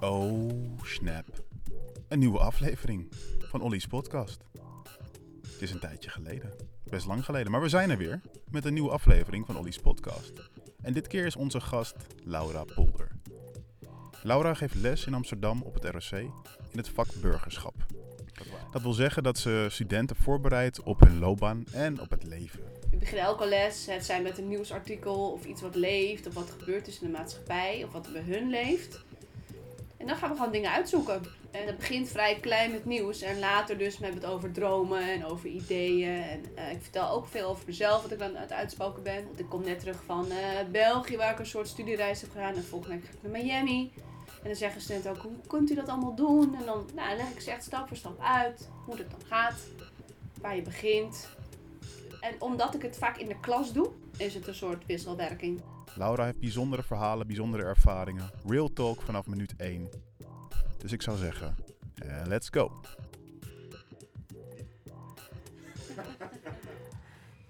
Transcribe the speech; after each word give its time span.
Oh, 0.00 0.50
snap. 0.82 1.24
Een 2.08 2.18
nieuwe 2.18 2.38
aflevering 2.38 3.08
van 3.38 3.60
Ollie's 3.60 3.86
podcast. 3.86 4.44
Het 5.42 5.62
is 5.62 5.70
een 5.70 5.80
tijdje 5.80 6.10
geleden. 6.10 6.52
Best 6.84 7.06
lang 7.06 7.24
geleden. 7.24 7.52
Maar 7.52 7.60
we 7.60 7.68
zijn 7.68 7.90
er 7.90 7.96
weer 7.96 8.20
met 8.50 8.64
een 8.64 8.72
nieuwe 8.72 8.90
aflevering 8.90 9.46
van 9.46 9.56
Ollie's 9.56 9.78
podcast. 9.78 10.32
En 10.82 10.92
dit 10.92 11.06
keer 11.06 11.26
is 11.26 11.36
onze 11.36 11.60
gast 11.60 11.96
Laura 12.24 12.64
Polder. 12.64 13.08
Laura 14.22 14.54
geeft 14.54 14.74
les 14.74 15.06
in 15.06 15.14
Amsterdam 15.14 15.62
op 15.62 15.74
het 15.74 15.84
ROC 15.84 16.20
in 16.70 16.78
het 16.78 16.88
vak 16.88 17.08
burgerschap. 17.20 17.74
Dat 18.72 18.82
wil 18.82 18.92
zeggen 18.92 19.22
dat 19.22 19.38
ze 19.38 19.66
studenten 19.70 20.16
voorbereidt 20.16 20.82
op 20.82 21.00
hun 21.00 21.18
loopbaan 21.18 21.64
en 21.72 22.00
op 22.00 22.10
het 22.10 22.24
leven. 22.24 22.60
Ik 22.90 22.98
begin 22.98 23.18
elke 23.18 23.48
les, 23.48 23.86
het 23.86 24.04
zijn 24.04 24.22
met 24.22 24.38
een 24.38 24.48
nieuwsartikel 24.48 25.32
of 25.32 25.44
iets 25.44 25.60
wat 25.62 25.74
leeft, 25.74 26.26
of 26.26 26.34
wat 26.34 26.50
gebeurd 26.58 26.86
is 26.86 27.00
in 27.00 27.06
de 27.06 27.18
maatschappij, 27.18 27.84
of 27.84 27.92
wat 27.92 28.12
bij 28.12 28.22
hun 28.22 28.50
leeft. 28.50 29.06
Dan 30.08 30.16
gaan 30.16 30.30
we 30.30 30.36
gewoon 30.36 30.52
dingen 30.52 30.70
uitzoeken. 30.70 31.22
En 31.50 31.66
het 31.66 31.76
begint 31.76 32.08
vrij 32.08 32.38
klein 32.40 32.70
met 32.70 32.84
nieuws 32.84 33.20
en 33.20 33.38
later 33.38 33.78
dus 33.78 33.98
met 33.98 34.14
het 34.14 34.24
over 34.24 34.52
dromen 34.52 35.02
en 35.02 35.24
over 35.24 35.48
ideeën. 35.48 36.22
En 36.22 36.44
eh, 36.54 36.72
ik 36.72 36.82
vertel 36.82 37.10
ook 37.10 37.26
veel 37.26 37.48
over 37.48 37.64
mezelf, 37.66 38.02
wat 38.02 38.12
ik 38.12 38.18
dan 38.18 38.34
het 38.34 38.52
uitspoken 38.52 39.02
ben. 39.02 39.24
Want 39.24 39.38
ik 39.38 39.48
kom 39.48 39.64
net 39.64 39.78
terug 39.78 40.02
van 40.04 40.30
eh, 40.30 40.36
België, 40.70 41.16
waar 41.16 41.32
ik 41.32 41.38
een 41.38 41.46
soort 41.46 41.68
studiereis 41.68 42.20
heb 42.20 42.30
gedaan. 42.30 42.54
En 42.54 42.64
volgende 42.64 42.94
week 42.94 43.04
ga 43.04 43.12
ik 43.12 43.22
naar 43.22 43.42
Miami. 43.42 43.92
En 44.26 44.44
dan 44.44 44.56
zeggen 44.56 44.80
studenten 44.80 45.10
ook, 45.10 45.22
hoe 45.22 45.46
kunt 45.46 45.70
u 45.70 45.74
dat 45.74 45.88
allemaal 45.88 46.14
doen? 46.14 46.54
En 46.54 46.64
dan 46.64 46.88
nou, 46.94 47.16
leg 47.16 47.30
ik 47.30 47.40
ze 47.40 47.50
echt 47.50 47.64
stap 47.64 47.88
voor 47.88 47.96
stap 47.96 48.20
uit 48.20 48.68
hoe 48.84 48.96
het 48.96 49.10
dan 49.10 49.26
gaat, 49.28 49.60
waar 50.40 50.56
je 50.56 50.62
begint. 50.62 51.28
En 52.20 52.34
omdat 52.38 52.74
ik 52.74 52.82
het 52.82 52.96
vaak 52.96 53.16
in 53.16 53.28
de 53.28 53.40
klas 53.40 53.72
doe, 53.72 53.90
is 54.16 54.34
het 54.34 54.46
een 54.46 54.54
soort 54.54 54.86
wisselwerking. 54.86 55.62
Laura 55.98 56.24
heeft 56.24 56.40
bijzondere 56.40 56.82
verhalen, 56.82 57.26
bijzondere 57.26 57.62
ervaringen. 57.62 58.30
Real 58.46 58.72
talk 58.72 59.00
vanaf 59.00 59.26
minuut 59.26 59.54
1. 59.56 59.88
Dus 60.78 60.92
ik 60.92 61.02
zou 61.02 61.16
zeggen, 61.16 61.56
eh, 61.94 62.22
let's 62.26 62.48
go. 62.48 62.72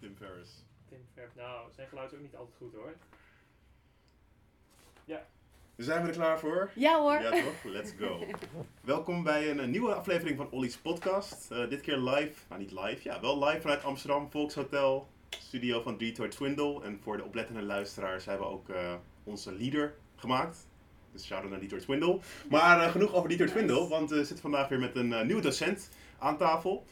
Tim 0.01 0.17
Ferriss. 0.17 0.65
Tim 0.89 1.07
Verf, 1.15 1.35
nou, 1.37 1.73
zijn 1.75 1.89
geluid 1.89 2.13
is 2.13 2.17
ook 2.17 2.25
niet 2.25 2.37
altijd 2.37 2.57
goed 2.57 2.73
hoor. 2.75 2.95
Zijn 5.79 6.03
we 6.03 6.09
er 6.09 6.15
klaar 6.15 6.39
voor? 6.39 6.71
Ja 6.75 7.01
hoor. 7.01 7.21
Ja 7.21 7.31
toch? 7.31 7.65
Let's 7.65 7.93
go. 7.99 8.25
Welkom 8.81 9.23
bij 9.23 9.51
een, 9.51 9.71
nieuwe 9.71 9.95
aflevering 9.95 10.37
van 10.37 10.51
Ollie's 10.51 10.77
podcast. 10.77 11.51
Eh, 11.51 11.69
dit 11.69 11.81
keer 11.81 11.97
live, 11.97 12.33
nou 12.49 12.61
niet 12.61 12.73
live, 12.73 13.01
ja 13.03 13.21
wel 13.21 13.45
live 13.45 13.61
vanuit 13.61 13.85
Amsterdam 13.85 14.31
Volkshotel. 14.31 15.09
Studio 15.29 15.81
van 15.83 15.98
Detroit 15.98 16.31
Twindle. 16.31 16.83
En 16.84 17.01
voor 17.03 17.17
de 17.17 17.25
oplettende 17.25 17.62
luisteraars 17.62 18.25
hebben 18.25 18.47
we 18.47 18.53
ook 18.53 18.69
eh, 18.69 18.95
onze 19.25 19.53
leader 19.53 19.95
gemaakt. 20.17 20.67
Dus 21.12 21.27
shout-out 21.27 21.51
naar 21.51 21.61
Detroit 21.61 21.83
Twindle. 21.83 22.19
Maar 22.48 22.83
eh, 22.83 22.91
genoeg 22.91 23.15
over 23.15 23.29
Detroit 23.29 23.55
Nice. 23.55 23.65
Twindle, 23.65 23.89
want 23.89 24.11
we 24.11 24.17
zitten 24.17 24.39
vandaag 24.39 24.69
weer 24.69 24.79
met 24.79 24.97
een 24.97 25.12
eh, 25.12 25.25
nieuwe 25.25 25.43
docent 25.43 25.89
aan 26.19 26.37
tafel. 26.37 26.84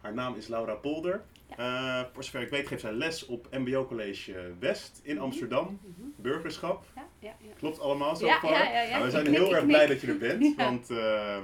Haar 0.00 0.14
naam 0.14 0.36
is 0.36 0.48
Laura 0.48 0.74
Polder. 0.74 1.24
Eh, 1.56 2.00
voor 2.12 2.24
zover 2.24 2.40
ik 2.40 2.48
weet 2.48 2.66
geeft 2.66 2.80
zij 2.80 2.92
les 2.92 3.26
op 3.26 3.48
MBO 3.50 3.86
College 3.86 4.52
West 4.58 5.00
in 5.02 5.18
Amsterdam. 5.18 5.78
Mhm. 5.82 6.08
Burgerschap. 6.16 6.84
Ja, 6.94 7.06
ja, 7.18 7.34
ja. 7.40 7.52
Klopt 7.58 7.80
allemaal 7.80 8.16
zo 8.16 8.28
far? 8.28 8.50
Nou, 8.90 9.04
we 9.04 9.10
zijn 9.10 9.26
heel 9.26 9.54
erg 9.54 9.66
blij 9.66 9.86
dat 9.86 10.00
je 10.00 10.06
er 10.06 10.18
bent. 10.18 10.56
Want 10.56 10.90
eh, 10.90 11.36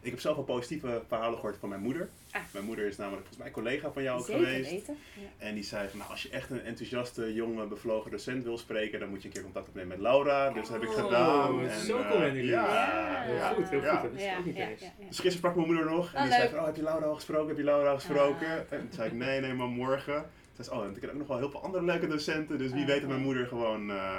ik 0.00 0.10
heb 0.10 0.20
zelf 0.20 0.36
al 0.36 0.42
positieve 0.42 1.02
verhalen 1.08 1.38
gehoord 1.38 1.56
van 1.56 1.68
mijn 1.68 1.80
moeder. 1.80 2.08
Ah. 2.32 2.42
Mijn 2.52 2.64
moeder 2.64 2.86
is 2.86 2.96
namelijk 2.96 3.26
volgens 3.26 3.42
mij 3.44 3.50
collega 3.52 3.92
van 3.92 4.02
jou 4.02 4.18
ook 4.20 4.26
Zeker 4.26 4.44
geweest. 4.46 4.70
weten. 4.70 4.96
Ja. 5.14 5.46
En 5.46 5.54
die 5.54 5.62
zei 5.64 5.88
van, 5.88 5.98
nou, 5.98 6.10
als 6.10 6.22
je 6.22 6.28
echt 6.30 6.50
een 6.50 6.60
enthousiaste, 6.62 7.34
jonge, 7.34 7.66
bevlogen 7.66 8.10
docent 8.10 8.44
wil 8.44 8.58
spreken, 8.58 9.00
dan 9.00 9.08
moet 9.08 9.22
je 9.22 9.28
een 9.28 9.34
keer 9.34 9.42
contact 9.42 9.68
opnemen 9.68 9.88
met 9.88 9.98
Laura. 9.98 10.50
Dus 10.50 10.68
dat 10.68 10.80
heb 10.80 10.90
ik 10.90 10.96
Oh, 10.96 11.04
gedaan. 11.04 11.60
En, 11.68 11.80
zo 11.80 11.98
eh, 11.98 12.10
cool, 12.10 12.22
Annelie. 12.22 12.44
Ja, 12.44 12.64
Ja. 12.74 13.22
Heel 13.22 13.34
ja, 13.34 13.48
goed, 13.52 13.68
heel 13.68 13.82
ja. 13.82 13.96
goed. 13.96 14.10
Dat 14.10 14.18
is 14.18 14.24
Ja, 14.24 14.38
ook 14.38 14.44
niet 14.44 14.56
ja, 14.56 14.68
eens. 14.68 14.80
ja, 14.80 14.86
ja. 14.86 14.92
Dus 14.98 15.06
gisteren 15.06 15.32
sprak 15.32 15.54
mijn 15.54 15.66
moeder 15.66 15.84
nog 15.84 16.12
en 16.12 16.16
Oh, 16.16 16.22
die 16.22 16.32
zei 16.32 16.48
van, 16.48 16.58
oh, 16.58 16.64
heb 16.66 16.76
je 16.76 16.82
Laura 16.82 17.06
al 17.06 17.14
gesproken? 17.14 17.48
Heb 17.48 17.56
je 17.56 17.64
Laura 17.64 17.88
al 17.90 17.94
gesproken? 17.94 18.48
Ah. 18.50 18.56
En 18.56 18.78
toen 18.80 18.92
zei 18.92 19.08
ik, 19.08 19.14
nee, 19.14 19.40
nee, 19.40 19.52
maar 19.54 19.66
morgen. 19.68 20.14
Toen 20.54 20.64
zei 20.64 20.68
ze, 20.68 20.74
oh, 20.74 20.84
en 20.84 20.94
ik 20.94 21.00
ken 21.00 21.10
ook 21.10 21.16
nog 21.16 21.26
wel 21.26 21.38
heel 21.38 21.50
veel 21.50 21.62
andere 21.62 21.84
leuke 21.84 22.06
docenten. 22.06 22.58
Dus 22.58 22.70
wie 22.72 22.80
Ah, 22.80 22.86
weet 22.86 22.94
dat 23.00 23.08
ja. 23.08 23.08
mijn 23.14 23.22
moeder 23.26 23.46
gewoon 23.46 23.90
eh, 23.90 24.18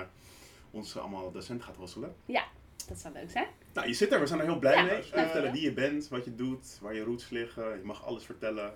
ons 0.72 0.98
allemaal 0.98 1.32
docent 1.32 1.64
gaat 1.64 1.78
wasselen. 1.78 2.16
Dat 2.88 2.98
zou 3.00 3.14
leuk 3.14 3.32
zijn. 3.32 3.48
Nou, 3.74 3.88
je 3.88 3.94
zit 3.94 4.12
er, 4.12 4.20
we 4.20 4.26
zijn 4.28 4.40
er 4.40 4.46
heel 4.46 4.60
blij 4.60 4.76
Ja, 4.76 4.84
mee. 4.84 4.98
Uh, 4.98 5.04
vertellen 5.04 5.52
wie 5.52 5.62
je 5.62 5.74
bent, 5.74 6.08
wat 6.08 6.26
je 6.26 6.36
doet, 6.36 6.78
waar 6.82 6.94
je 6.94 7.04
roots 7.04 7.30
liggen. 7.30 7.64
Je 7.70 7.82
mag 7.84 8.06
alles 8.06 8.26
vertellen. 8.26 8.74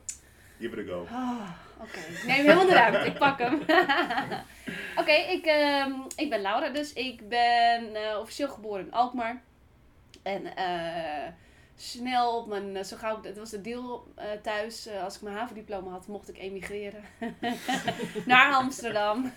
Give 0.59 0.81
it 0.81 0.89
a 0.89 0.91
go. 0.91 1.07
Ah, 1.11 1.49
Oké, 1.81 1.97
ik 1.99 2.23
neem 2.25 2.35
helemaal 2.35 2.65
de 2.65 2.73
ruimte. 2.73 2.99
Ik 2.99 3.17
pak 3.17 3.39
hem. 3.39 3.53
Oké, 5.01 5.11
ik, 5.11 5.45
ehm, 5.45 5.91
ik 6.15 6.29
ben 6.29 6.41
Laura 6.41 6.69
dus. 6.69 6.93
Ik 6.93 7.29
ben 7.29 7.95
eh, 7.95 8.19
officieel 8.19 8.49
geboren 8.49 8.85
in 8.85 8.91
Alkmaar. 8.91 9.41
En 10.23 10.55
eh, 10.55 11.27
snel 11.79 12.37
op 12.37 12.47
mijn, 12.47 12.75
eh, 12.75 12.83
zo 12.83 12.97
gauw, 12.97 13.17
ik- 13.17 13.23
het 13.23 13.37
was 13.37 13.49
de 13.49 13.61
deal 13.61 14.07
eh, 14.15 14.25
thuis, 14.41 14.85
eh, 14.85 15.03
als 15.03 15.15
ik 15.15 15.21
mijn 15.21 15.35
havendiploma 15.35 15.91
had, 15.91 16.07
mocht 16.07 16.29
ik 16.29 16.37
emigreren 16.37 17.03
naar 18.25 18.53
Amsterdam. 18.53 19.31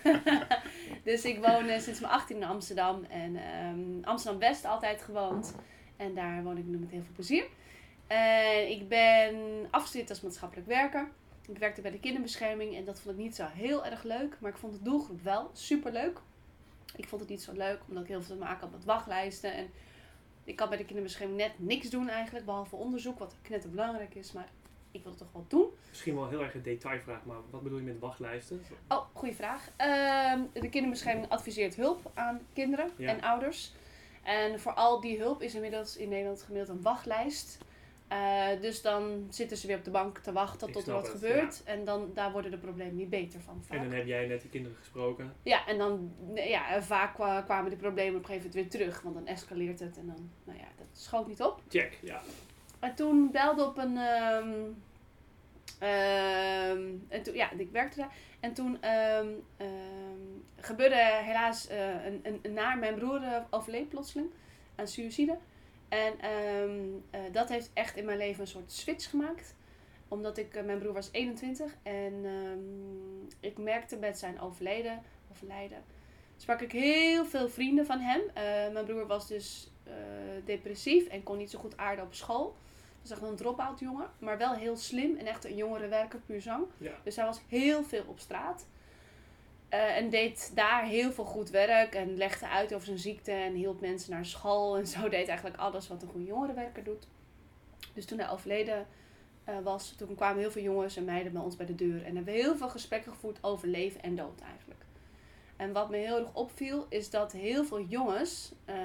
dus 1.03 1.25
ik 1.25 1.39
woon 1.45 1.79
sinds 1.79 1.99
mijn 1.99 2.13
18 2.13 2.35
in 2.35 2.43
Amsterdam 2.43 3.03
en 3.03 3.35
ehm, 3.35 4.03
Amsterdam-West 4.03 4.65
altijd 4.65 5.01
gewoond. 5.01 5.55
En 5.97 6.15
daar 6.15 6.43
woon 6.43 6.57
ik 6.57 6.65
nu 6.65 6.77
met 6.77 6.89
heel 6.91 7.01
veel 7.03 7.13
plezier. 7.13 7.43
Ik 8.69 8.87
ben 8.87 9.35
afgestudeerd 9.71 10.09
als 10.09 10.21
maatschappelijk 10.21 10.67
werker. 10.67 11.07
Ik 11.47 11.57
werkte 11.57 11.81
bij 11.81 11.91
de 11.91 11.99
kinderbescherming 11.99 12.75
en 12.75 12.85
dat 12.85 12.99
vond 12.99 13.15
ik 13.15 13.21
niet 13.21 13.35
zo 13.35 13.45
heel 13.51 13.85
erg 13.85 14.03
leuk. 14.03 14.37
Maar 14.39 14.51
ik 14.51 14.57
vond 14.57 14.73
de 14.73 14.81
doelgroep 14.81 15.23
wel 15.23 15.49
super 15.53 15.91
leuk. 15.91 16.19
Ik 16.95 17.07
vond 17.07 17.21
het 17.21 17.29
niet 17.29 17.41
zo 17.43 17.51
leuk 17.53 17.79
omdat 17.87 18.03
ik 18.03 18.09
heel 18.09 18.21
veel 18.21 18.35
te 18.35 18.41
maken 18.43 18.59
had 18.61 18.71
met 18.71 18.85
wachtlijsten. 18.85 19.53
En 19.53 19.71
ik 20.43 20.55
kan 20.55 20.69
bij 20.69 20.77
de 20.77 20.85
kinderbescherming 20.85 21.37
net 21.39 21.51
niks 21.55 21.89
doen 21.89 22.09
eigenlijk. 22.09 22.45
Behalve 22.45 22.75
onderzoek, 22.75 23.19
wat 23.19 23.35
knetterbelangrijk 23.41 24.15
is. 24.15 24.31
Maar 24.31 24.49
ik 24.91 25.01
wil 25.03 25.11
het 25.11 25.19
toch 25.21 25.31
wel 25.33 25.45
doen. 25.47 25.65
Misschien 25.89 26.15
wel 26.15 26.29
heel 26.29 26.41
erg 26.41 26.53
een 26.53 26.61
detailvraag, 26.61 27.25
maar 27.25 27.37
wat 27.49 27.63
bedoel 27.63 27.77
je 27.77 27.83
met 27.83 27.99
wachtlijsten? 27.99 28.61
Oh, 28.87 29.05
goede 29.13 29.33
vraag. 29.35 29.69
Ehm, 29.75 30.39
de 30.53 30.69
kinderbescherming 30.69 31.29
adviseert 31.29 31.75
hulp 31.75 32.11
aan 32.13 32.39
kinderen 32.53 32.89
Ja. 32.95 33.09
en 33.09 33.21
ouders. 33.21 33.73
En 34.23 34.59
voor 34.59 34.73
al 34.73 34.99
die 35.01 35.17
hulp 35.19 35.41
is 35.41 35.55
inmiddels 35.55 35.97
in 35.97 36.09
Nederland 36.09 36.41
gemiddeld 36.41 36.77
een 36.77 36.81
wachtlijst. 36.83 37.57
Eh, 38.11 38.47
dus 38.61 38.81
dan 38.81 39.27
zitten 39.29 39.57
ze 39.57 39.67
weer 39.67 39.77
op 39.77 39.83
de 39.83 39.91
bank 39.91 40.17
te 40.17 40.31
wachten 40.31 40.67
Ik 40.67 40.73
tot 40.73 40.87
er 40.87 40.93
wat 40.93 41.11
het, 41.13 41.61
En 41.65 41.73
En 41.79 41.85
dan, 41.85 42.11
daar 42.13 42.31
worden 42.31 42.51
de 42.51 42.57
problemen 42.57 42.95
niet 42.95 43.09
beter 43.09 43.39
van. 43.41 43.63
Vaak. 43.63 43.77
En 43.77 43.83
dan 43.83 43.93
heb 43.93 44.05
jij 44.05 44.27
net 44.27 44.41
die 44.41 44.49
kinderen 44.49 44.77
gesproken. 44.77 45.33
Ja, 45.43 45.67
en 45.67 45.77
dan 45.77 46.13
ja, 46.35 46.81
vaak 46.81 47.13
kwa- 47.13 47.41
kwamen 47.41 47.69
de 47.69 47.75
problemen 47.77 48.15
op 48.15 48.19
een 48.19 48.25
gegeven 48.25 48.49
moment 48.49 48.71
weer 48.73 48.81
terug. 48.81 49.01
Want 49.01 49.15
dan 49.15 49.27
escaleert 49.27 49.79
het 49.79 49.97
en 49.97 50.05
dan, 50.07 50.29
nou 50.43 50.57
ja, 50.57 50.65
dat 50.77 50.87
schoot 50.91 51.27
niet 51.27 51.41
op. 51.41 51.61
Check, 51.69 51.97
ja. 52.01 52.21
En 52.79 52.95
toen 52.95 53.31
belde 53.31 53.65
op 53.65 53.77
een. 53.77 53.97
ehm, 53.97 54.59
ehm, 55.79 56.87
en 57.07 57.23
toen, 57.23 57.33
ja, 57.35 57.51
ik 57.51 57.71
werkte 57.71 57.97
daar. 57.97 58.13
En 58.39 58.53
toen 58.53 58.81
ehm, 58.81 59.27
gebeurde 60.59 60.95
helaas 61.23 61.67
eh, 61.67 62.05
een, 62.05 62.19
een, 62.23 62.39
een 62.41 62.53
naar. 62.53 62.77
Mijn 62.77 62.95
broer 62.95 63.23
eh, 63.23 63.41
overleed 63.49 63.89
plotseling 63.89 64.29
aan 64.75 64.87
suïcide. 64.87 65.37
En 65.91 66.19
ehm, 66.19 66.79
eh, 67.09 67.21
dat 67.31 67.49
heeft 67.49 67.69
echt 67.73 67.95
in 67.95 68.05
mijn 68.05 68.17
leven 68.17 68.41
een 68.41 68.47
soort 68.47 68.71
switch 68.71 69.09
gemaakt. 69.09 69.55
Omdat 70.07 70.37
ik, 70.37 70.55
eh, 70.55 70.63
mijn 70.63 70.79
broer 70.79 70.93
was 70.93 71.09
21 71.11 71.75
en 71.83 72.13
ehm, 72.25 73.35
ik 73.39 73.57
merkte 73.57 73.97
met 73.97 74.19
zijn 74.19 74.39
overleden, 74.39 75.01
overlijden, 75.31 75.83
sprak 76.37 76.61
ik 76.61 76.71
heel 76.71 77.25
veel 77.25 77.49
vrienden 77.49 77.85
van 77.85 77.99
hem. 77.99 78.21
Eh, 78.33 78.73
mijn 78.73 78.85
broer 78.85 79.07
was 79.07 79.27
dus 79.27 79.71
depressief 80.45 81.07
en 81.07 81.23
kon 81.23 81.37
niet 81.37 81.49
zo 81.49 81.59
goed 81.59 81.77
aarden 81.77 82.05
op 82.05 82.13
school. 82.13 82.55
Dus 83.01 83.11
echt 83.11 83.21
een 83.21 83.35
drop-out 83.35 83.79
jongen, 83.79 84.09
maar 84.19 84.37
wel 84.37 84.53
heel 84.53 84.77
slim 84.77 85.17
en 85.17 85.25
echt 85.25 85.45
een 85.45 85.55
jongerenwerker, 85.55 86.19
puur 86.19 86.41
zang. 86.41 86.65
Ja. 86.77 86.91
Dus 87.03 87.15
hij 87.15 87.25
was 87.25 87.41
heel 87.47 87.83
veel 87.83 88.03
op 88.07 88.19
straat. 88.19 88.67
Eh, 89.71 89.97
en 89.97 90.09
deed 90.09 90.51
daar 90.55 90.83
heel 90.83 91.11
veel 91.11 91.23
goed 91.23 91.49
werk 91.49 91.95
en 91.95 92.17
legde 92.17 92.47
uit 92.47 92.73
over 92.73 92.85
zijn 92.85 92.99
ziekte 92.99 93.31
en 93.31 93.53
hielp 93.53 93.81
mensen 93.81 94.11
naar 94.11 94.25
school. 94.25 94.77
En 94.77 94.87
zo 94.87 95.09
deed 95.09 95.27
eigenlijk 95.27 95.57
alles 95.57 95.87
wat 95.87 96.01
een 96.01 96.07
goede 96.07 96.25
jongerenwerker 96.25 96.83
doet. 96.83 97.07
Dus 97.93 98.05
toen 98.05 98.19
hij 98.19 98.29
overleden 98.29 98.87
eh, 99.43 99.55
was, 99.63 99.95
toen 99.97 100.15
kwamen 100.15 100.39
heel 100.39 100.51
veel 100.51 100.61
jongens 100.61 100.97
en 100.97 101.05
meiden 101.05 101.33
bij 101.33 101.41
ons 101.41 101.55
bij 101.55 101.65
de 101.65 101.75
deur. 101.75 102.05
En 102.05 102.15
hebben 102.15 102.33
we 102.33 102.39
heel 102.39 102.55
veel 102.55 102.69
gesprekken 102.69 103.11
gevoerd 103.11 103.43
over 103.43 103.67
leven 103.67 104.01
en 104.01 104.15
dood 104.15 104.41
eigenlijk. 104.41 104.79
En 105.55 105.73
wat 105.73 105.89
me 105.89 105.97
heel 105.97 106.17
erg 106.17 106.33
opviel, 106.33 106.85
is 106.89 107.09
dat 107.09 107.31
heel 107.31 107.65
veel 107.65 107.81
jongens, 107.81 108.51
eh, 108.65 108.75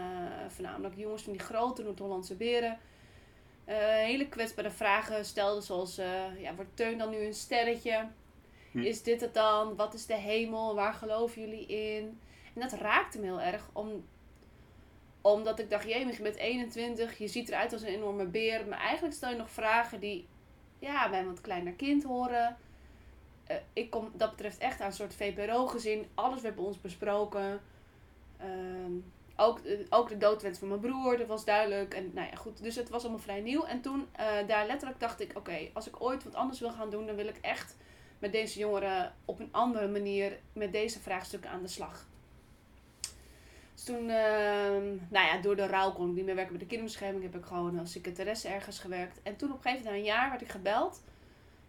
voornamelijk 0.49 0.97
jongens 0.97 1.23
van 1.23 1.33
die 1.33 1.43
grote 1.43 1.83
Noord-Hollandse 1.83 2.35
beren, 2.35 2.79
hele 3.65 4.29
kwetsbare 4.29 4.71
vragen 4.71 5.25
stelden. 5.25 5.63
Zoals, 5.63 5.97
ja, 6.39 6.55
wordt 6.55 6.77
Teun 6.77 6.99
dan 6.99 7.11
nu 7.11 7.17
een 7.17 7.35
sterretje? 7.35 8.09
Hm. 8.77 8.83
Is 8.83 9.03
dit 9.03 9.21
het 9.21 9.35
dan? 9.35 9.77
Wat 9.77 9.95
is 9.95 10.07
de 10.07 10.17
hemel? 10.17 10.75
Waar 10.75 10.95
geloven 10.95 11.41
jullie 11.41 11.67
in? 11.67 12.21
En 12.55 12.61
dat 12.61 12.73
raakte 12.73 13.19
me 13.19 13.25
heel 13.25 13.41
erg. 13.41 13.69
Om, 13.73 14.05
omdat 15.21 15.59
ik 15.59 15.71
dacht, 15.71 15.85
jee, 15.85 16.07
je 16.07 16.23
bent 16.23 16.37
21, 16.37 17.19
je 17.19 17.29
ziet 17.29 17.49
eruit 17.49 17.73
als 17.73 17.83
een 17.83 17.89
enorme 17.89 18.27
beer. 18.27 18.67
Maar 18.67 18.79
eigenlijk 18.79 19.15
stel 19.15 19.31
je 19.31 19.37
nog 19.37 19.51
vragen 19.51 20.01
die 20.01 20.27
ja, 20.79 21.11
bij 21.11 21.21
een 21.21 21.27
wat 21.27 21.41
kleiner 21.41 21.73
kind 21.73 22.03
horen. 22.05 22.57
Eh, 23.47 23.57
ik 23.73 23.91
kom 23.91 24.11
dat 24.15 24.31
betreft 24.31 24.59
echt 24.59 24.81
aan 24.81 24.87
een 24.87 24.93
soort 24.93 25.15
VPRO-gezin. 25.15 26.07
Alles 26.15 26.41
werd 26.41 26.55
bij 26.55 26.65
ons 26.65 26.81
besproken. 26.81 27.61
Ehm, 28.39 28.93
ook, 29.37 29.59
eh, 29.59 29.79
ook 29.91 30.09
de 30.09 30.17
doodwens 30.17 30.59
van 30.59 30.69
mijn 30.69 30.81
broer, 30.81 31.17
dat 31.17 31.27
was 31.27 31.45
duidelijk. 31.45 31.95
En 31.95 32.11
nou 32.15 32.29
ja, 32.31 32.37
goed. 32.37 32.63
Dus 32.63 32.77
het 32.77 32.89
was 32.89 33.03
allemaal 33.03 33.21
vrij 33.21 33.41
nieuw. 33.41 33.65
En 33.65 33.81
toen, 33.81 34.09
eh, 34.13 34.47
daar 34.47 34.67
letterlijk 34.67 35.01
dacht 35.01 35.21
ik, 35.21 35.33
oké, 35.35 35.69
als 35.73 35.87
ik 35.87 36.01
ooit 36.01 36.25
wat 36.25 36.35
anders 36.35 36.61
wil 36.61 36.71
gaan 36.71 36.91
doen, 36.91 37.07
dan 37.07 37.17
wil 37.17 37.27
ik 37.27 37.39
echt 37.41 37.77
met 38.19 38.33
deze 38.33 38.59
jongeren 38.59 39.15
op 39.25 39.41
een 39.41 39.53
andere 39.53 39.89
manier 39.89 40.39
met 40.53 40.73
deze 40.73 41.01
vraagstukken 41.01 41.51
aan 41.51 41.63
de 41.63 41.69
slag. 41.69 42.07
Dus 43.75 43.85
toen, 43.85 44.11
ehm, 44.11 44.87
nou 45.09 45.27
ja, 45.27 45.39
door 45.41 45.57
de 45.57 45.67
rouw 45.67 45.93
kon 45.93 46.09
ik 46.09 46.15
niet 46.15 46.25
meer 46.25 46.35
werken 46.35 46.53
bij 46.53 46.63
de 46.63 46.69
kinderbescherming. 46.69 47.23
Heb 47.23 47.37
ik 47.37 47.45
gewoon 47.45 47.79
als 47.79 47.93
secretaresse 47.93 48.49
ergens 48.49 48.79
gewerkt. 48.79 49.23
En 49.23 49.37
toen 49.37 49.51
op 49.51 49.57
een 49.57 49.63
gegeven 49.63 49.85
moment, 49.85 50.05
na 50.05 50.11
een 50.11 50.17
jaar, 50.17 50.31
werd 50.31 50.43
ik 50.43 50.49
gebeld 50.49 51.03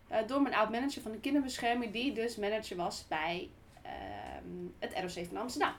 eh, 0.08 0.28
door 0.28 0.42
mijn 0.42 0.56
oud 0.56 0.70
manager 0.70 1.02
van 1.02 1.12
de 1.12 1.20
kinderbescherming, 1.20 1.94
die 1.94 2.14
dus 2.14 2.36
manager 2.36 2.78
was 2.78 3.06
bij 3.08 3.50
ehm, 3.82 4.68
het 4.80 4.94
ROC 4.94 5.26
van 5.26 5.38
Amsterdam. 5.38 5.74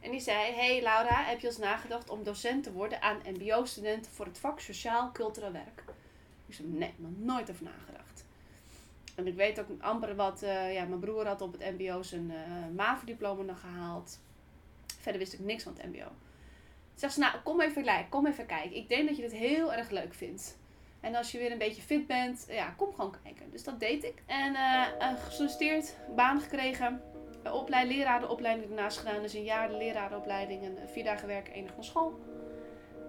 En 0.00 0.10
die 0.10 0.20
zei, 0.20 0.52
hey 0.52 0.82
Laura, 0.82 1.22
heb 1.22 1.40
je 1.40 1.46
eens 1.46 1.58
nagedacht 1.58 2.10
om 2.10 2.22
docent 2.24 2.62
te 2.62 2.72
worden 2.72 3.02
aan 3.02 3.20
mbo-studenten 3.24 4.12
voor 4.12 4.26
het 4.26 4.38
vak 4.38 4.60
Sociaal-Cultureel 4.60 5.52
Werk? 5.52 5.84
Ik 6.46 6.54
zei, 6.54 6.68
nee, 6.68 6.94
nog 6.96 7.10
nooit 7.16 7.50
over 7.50 7.64
nagedacht. 7.64 7.99
En 9.20 9.26
ik 9.26 9.34
weet 9.34 9.60
ook 9.60 9.66
amper 9.80 10.16
wat, 10.16 10.42
eh, 10.42 10.74
ja, 10.74 10.84
mijn 10.84 11.00
broer 11.00 11.26
had 11.26 11.40
op 11.40 11.52
het 11.52 11.78
mbo 11.78 12.02
zijn 12.02 12.30
eh 12.30 12.74
MAVO-diploma 12.76 13.42
nog 13.42 13.60
gehaald. 13.60 14.20
Verder 15.00 15.20
wist 15.20 15.32
ik 15.32 15.40
niks 15.40 15.62
van 15.62 15.72
het 15.76 15.86
mbo. 15.86 16.04
Zegt 16.94 17.12
ze, 17.12 17.20
nou, 17.20 17.34
kom 17.44 17.60
even, 17.60 17.84
li- 17.84 18.06
kom 18.08 18.26
even 18.26 18.46
kijken. 18.46 18.76
Ik 18.76 18.88
denk 18.88 19.06
dat 19.08 19.16
je 19.16 19.22
dit 19.22 19.32
heel 19.32 19.72
erg 19.74 19.90
leuk 19.90 20.14
vindt. 20.14 20.58
En 21.00 21.14
als 21.14 21.32
je 21.32 21.38
weer 21.38 21.52
een 21.52 21.58
beetje 21.58 21.82
fit 21.82 22.06
bent, 22.06 22.46
ja, 22.48 22.74
kom 22.76 22.94
gewoon 22.94 23.14
kijken. 23.22 23.50
Dus 23.50 23.64
dat 23.64 23.80
deed 23.80 24.04
ik. 24.04 24.22
En 24.26 24.54
eh, 24.54 25.14
gesolliciteerd, 25.24 25.96
baan 26.16 26.40
gekregen. 26.40 27.02
Uh, 27.46 27.54
opleid, 27.54 27.88
lerarenopleiding 27.88 28.68
ernaast 28.70 28.98
gedaan. 28.98 29.22
Dus 29.22 29.34
een 29.34 29.44
jaar 29.44 29.68
de 29.68 29.76
lerarenopleiding 29.76 30.64
en 30.64 30.78
vier 30.92 31.04
dagen 31.04 31.26
werken, 31.28 31.64
dag 31.64 31.74
naar 31.74 31.84
school. 31.84 32.20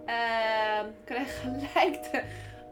Ehm 0.06 0.86
kreeg 1.04 1.42
gelijk 1.42 2.12
de 2.12 2.24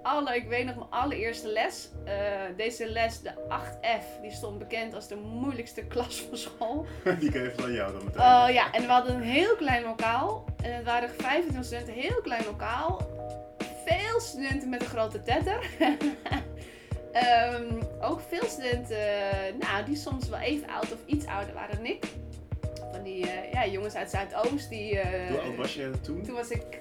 alle, 0.04 0.36
ik 0.36 0.48
weet 0.48 0.66
nog 0.66 0.76
mijn 0.76 0.90
allereerste 0.90 1.48
les. 1.48 1.90
Eh, 2.06 2.14
deze 2.58 2.90
les, 2.90 3.22
de 3.22 3.32
8F, 3.50 4.22
die 4.22 4.32
stond 4.32 4.60
bekend 4.60 4.94
als 4.94 5.08
de 5.08 5.16
moeilijkste 5.16 5.84
klas 5.84 6.22
van 6.22 6.38
school. 6.38 6.86
Die 7.20 7.32
kreeg 7.32 7.54
van 7.56 7.74
jou 7.74 7.92
dan 7.94 8.04
meteen. 8.04 8.22
Oh 8.22 8.46
ja, 8.52 8.72
en 8.72 8.82
we 8.82 8.88
hadden 8.88 9.16
een 9.16 9.22
heel 9.22 9.56
klein 9.56 9.84
lokaal. 9.84 10.46
En 10.64 10.76
het 10.76 10.86
waren 10.86 11.10
25 11.10 11.66
studenten, 11.66 11.94
heel 11.94 12.22
klein 12.22 12.46
lokaal. 12.46 13.08
Veel 13.86 14.20
studenten 14.20 14.70
met 14.70 14.82
een 14.82 14.88
grote 14.88 15.22
tetter. 15.22 15.60
Ehm, 17.12 17.82
ook 18.02 18.22
veel 18.28 18.46
studenten, 18.46 18.98
nou, 19.60 19.86
die 19.86 19.96
soms 19.96 20.30
wel 20.30 20.40
even 20.40 20.70
oud 20.70 20.94
of 20.94 21.00
iets 21.06 21.26
ouder 21.26 21.54
waren 21.54 21.76
dan 21.76 21.86
ik. 21.86 22.06
Van 22.92 23.04
die 23.04 23.30
eh, 23.30 23.54
ja, 23.54 23.68
jongens 23.68 23.96
uit 23.96 24.10
Zuidoost. 24.10 24.70
Die, 24.70 25.00
Hoe 25.30 25.40
oud 25.40 25.56
was 25.56 25.74
je 25.74 25.92
toen? 26.02 26.22
Toen 26.24 26.36
was 26.36 26.50
ik 26.50 26.80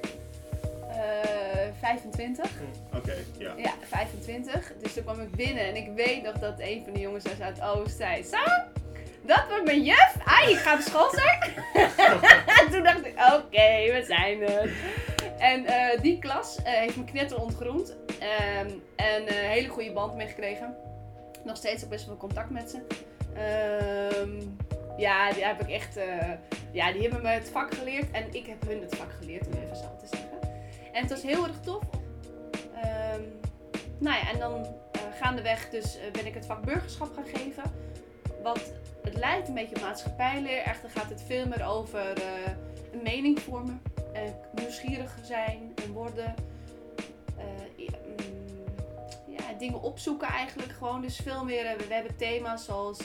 25. 1.81 2.51
Oké, 2.95 3.15
ja. 3.39 3.53
Ja, 3.57 3.73
25. 3.89 4.73
Dus 4.83 4.93
toen 4.93 5.03
kwam 5.05 5.21
ik 5.21 5.31
binnen 5.31 5.65
en 5.65 5.77
ik 5.77 5.89
weet 5.95 6.23
nog 6.23 6.35
dat 6.39 6.55
een 6.61 6.83
van 6.85 6.93
de 6.93 7.01
jongens 7.01 7.25
uit 7.27 7.37
Zuidoost 7.57 7.97
zei: 7.97 8.23
Zo, 8.23 8.37
dat 9.23 9.45
wordt 9.49 9.65
mijn 9.65 9.83
juf. 9.85 10.17
Ai, 10.25 10.51
ik 10.51 10.57
ga 10.57 10.75
op 10.75 10.81
school 10.81 11.11
zijn. 11.11 11.53
toen 12.73 12.83
dacht 12.83 13.07
ik: 13.07 13.15
Oké, 13.35 13.93
we 13.93 14.05
zijn 14.07 14.43
er. 14.43 14.71
En 15.39 15.67
eh, 15.67 16.01
die 16.01 16.19
klas 16.19 16.63
eh, 16.63 16.73
heeft 16.73 16.97
me 16.97 17.05
knetter 17.05 17.41
ontgroend. 17.41 17.97
Ehm, 18.19 18.71
en 18.97 19.23
een 19.29 19.49
hele 19.49 19.69
goede 19.69 19.93
band 19.93 20.15
meegekregen. 20.15 20.75
Nog 21.45 21.57
steeds 21.57 21.85
ook 21.85 21.91
best 21.91 22.07
wel 22.07 22.17
contact 22.17 22.51
met 22.51 22.71
ze. 22.71 22.79
Ehm, 23.35 24.41
ja, 24.97 25.33
die 25.33 25.45
heb 25.45 25.61
ik 25.61 25.69
echt. 25.71 25.97
eh, 25.97 26.07
ja, 26.73 26.93
die 26.93 27.03
hebben 27.03 27.23
me 27.23 27.29
het 27.29 27.49
vak 27.49 27.75
geleerd 27.75 28.11
en 28.11 28.25
ik 28.35 28.47
heb 28.47 28.67
hun 28.67 28.81
het 28.81 28.97
vak 28.97 29.13
geleerd, 29.19 29.47
om 29.47 29.53
even 29.53 29.77
zo 29.77 29.97
te 30.01 30.07
zeggen. 30.17 30.38
En 30.99 31.05
het 31.05 31.13
was 31.13 31.23
heel 31.23 31.47
erg 31.47 31.61
tof. 31.61 31.83
Ehm, 32.75 33.23
nou 33.99 34.17
ja, 34.17 34.31
en 34.31 34.39
dan 34.39 34.65
eh, 34.93 35.01
gaandeweg 35.21 35.71
dus 35.71 35.97
eh, 35.97 36.11
ben 36.13 36.27
ik 36.27 36.35
het 36.35 36.47
vak 36.47 36.65
burgerschap 36.65 37.15
gaan 37.15 37.27
geven. 37.27 37.63
Wat 38.43 38.73
het 39.03 39.15
lijkt 39.15 39.49
een 39.49 39.55
beetje 39.55 39.77
op 39.77 39.83
maatschappijleer. 39.83 40.59
Echter 40.59 40.91
gaat 40.91 41.11
het 41.11 41.23
veel 41.23 41.47
meer 41.47 41.67
over 41.67 42.13
eh, 42.13 42.53
een 42.93 43.03
mening 43.03 43.41
vormen. 43.41 43.83
En 44.13 44.35
nieuwsgierig 44.55 45.19
zijn 45.23 45.73
en 45.85 45.93
worden. 45.93 46.35
Ja, 47.77 47.99
mm, 48.07 49.37
ja, 49.37 49.59
dingen 49.59 49.83
opzoeken 49.83 50.29
eigenlijk 50.29 50.73
gewoon. 50.73 51.01
Dus 51.01 51.17
veel 51.17 51.45
meer, 51.45 51.77
we 51.89 51.95
hebben 51.95 52.17
thema's 52.17 52.65
zoals 52.65 52.99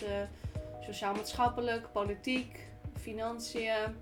sociaal-maatschappelijk, 0.82 1.92
politiek, 1.92 2.60
financiën. 3.02 3.96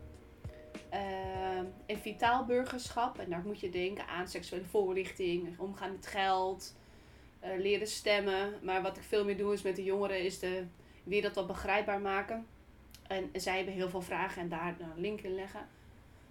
Eh, 0.91 1.57
en 1.85 1.99
vitaal 2.01 2.45
burgerschap. 2.45 3.19
En 3.19 3.29
daar 3.29 3.43
moet 3.45 3.59
je 3.59 3.69
denken 3.69 4.07
aan 4.07 4.27
seksuele 4.27 4.65
voorlichting, 4.65 5.59
omgaan 5.59 5.91
met 5.91 6.07
geld, 6.07 6.75
eh, 7.39 7.57
leren 7.57 7.87
stemmen. 7.87 8.53
Maar 8.61 8.81
wat 8.81 8.97
ik 8.97 9.03
veel 9.03 9.25
meer 9.25 9.37
doe 9.37 9.53
is 9.53 9.61
met 9.61 9.75
de 9.75 9.83
jongeren, 9.83 10.23
is 10.23 10.39
de 10.39 10.65
wereld 11.03 11.35
wat 11.35 11.47
begrijpbaar 11.47 12.01
maken. 12.01 12.47
En 13.07 13.29
zij 13.33 13.55
hebben 13.55 13.73
heel 13.73 13.89
veel 13.89 14.01
vragen 14.01 14.41
en 14.41 14.49
daar 14.49 14.75
een 14.79 15.01
link 15.01 15.21
in 15.21 15.35
leggen. 15.35 15.67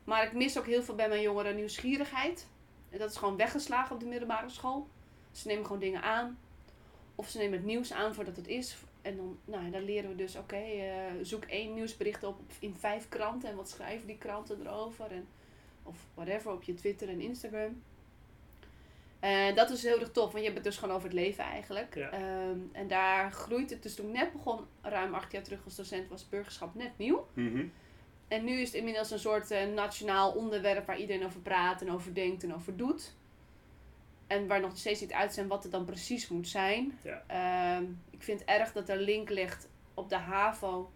Maar 0.04 0.24
ik 0.24 0.32
mis 0.32 0.58
ook 0.58 0.66
heel 0.66 0.82
veel 0.82 0.94
bij 0.94 1.08
mijn 1.08 1.22
jongeren 1.22 1.56
nieuwsgierigheid. 1.56 2.46
En 2.90 2.98
dat 2.98 3.10
is 3.10 3.16
gewoon 3.16 3.36
weggeslagen 3.36 3.94
op 3.94 4.00
de 4.00 4.06
middelbare 4.06 4.48
school. 4.48 4.88
Ze 5.32 5.46
nemen 5.46 5.64
gewoon 5.64 5.80
dingen 5.80 6.02
aan. 6.02 6.38
Of 7.14 7.28
ze 7.28 7.38
nemen 7.38 7.58
het 7.58 7.66
nieuws 7.66 7.92
aan 7.92 8.14
voordat 8.14 8.36
het 8.36 8.48
is. 8.48 8.76
En 9.02 9.16
dan, 9.16 9.38
nou, 9.44 9.70
dan 9.70 9.84
leren 9.84 10.10
we 10.10 10.16
dus, 10.16 10.36
oké, 10.36 10.56
eh, 10.56 11.12
zoek 11.22 11.44
één 11.44 11.74
nieuwsbericht 11.74 12.24
op 12.24 12.40
in 12.58 12.74
vijf 12.78 13.08
kranten. 13.08 13.48
En 13.48 13.56
wat 13.56 13.68
schrijven 13.68 14.06
die 14.06 14.18
kranten 14.18 14.60
erover? 14.60 15.10
En, 15.10 15.26
of 15.82 15.96
whatever, 16.14 16.52
op 16.52 16.62
je 16.62 16.74
Twitter 16.74 17.08
en 17.08 17.20
Instagram. 17.20 17.82
En 19.20 19.54
dat 19.54 19.70
is 19.70 19.82
heel 19.82 20.00
erg 20.00 20.10
tof, 20.10 20.32
want 20.32 20.38
je 20.38 20.50
hebt 20.50 20.54
het 20.54 20.64
dus 20.64 20.76
gewoon 20.76 20.94
over 20.94 21.08
het 21.08 21.18
leven 21.18 21.44
eigenlijk. 21.44 21.94
Ja. 21.94 22.10
Ehm, 22.10 22.58
en 22.72 22.88
daar 22.88 23.32
groeit 23.32 23.70
het. 23.70 23.82
Dus 23.82 23.94
toen 23.94 24.06
ik 24.06 24.12
net 24.12 24.32
begon, 24.32 24.60
ruim 24.82 25.14
acht 25.14 25.32
jaar 25.32 25.42
terug 25.42 25.64
als 25.64 25.76
docent, 25.76 26.08
was 26.08 26.28
burgerschap 26.28 26.74
net 26.74 26.90
nieuw. 26.96 27.26
Mhm. 27.34 27.64
En 28.28 28.44
nu 28.44 28.60
is 28.60 28.66
het 28.66 28.76
inmiddels 28.76 29.10
een 29.10 29.18
soort 29.18 29.50
eh, 29.50 29.66
nationaal 29.66 30.32
onderwerp 30.32 30.86
waar 30.86 30.98
iedereen 30.98 31.24
over 31.24 31.40
praat 31.40 31.80
en 31.80 31.90
over 31.90 32.14
denkt 32.14 32.42
en 32.42 32.54
over 32.54 32.76
doet. 32.76 33.14
En 34.30 34.46
waar 34.46 34.60
nog 34.60 34.76
steeds 34.76 35.00
niet 35.00 35.12
uit 35.12 35.34
zijn 35.34 35.46
wat 35.48 35.62
het 35.62 35.72
dan 35.72 35.84
precies 35.84 36.28
moet 36.28 36.48
zijn. 36.48 36.98
Ja. 37.02 37.22
Ehm, 37.26 37.84
ik 38.10 38.22
vind 38.22 38.40
het 38.40 38.48
erg 38.48 38.72
dat 38.72 38.88
er 38.88 38.96
link 38.96 39.28
ligt 39.30 39.68
op 39.94 40.08
de 40.08 40.16
HAVO. 40.16 40.90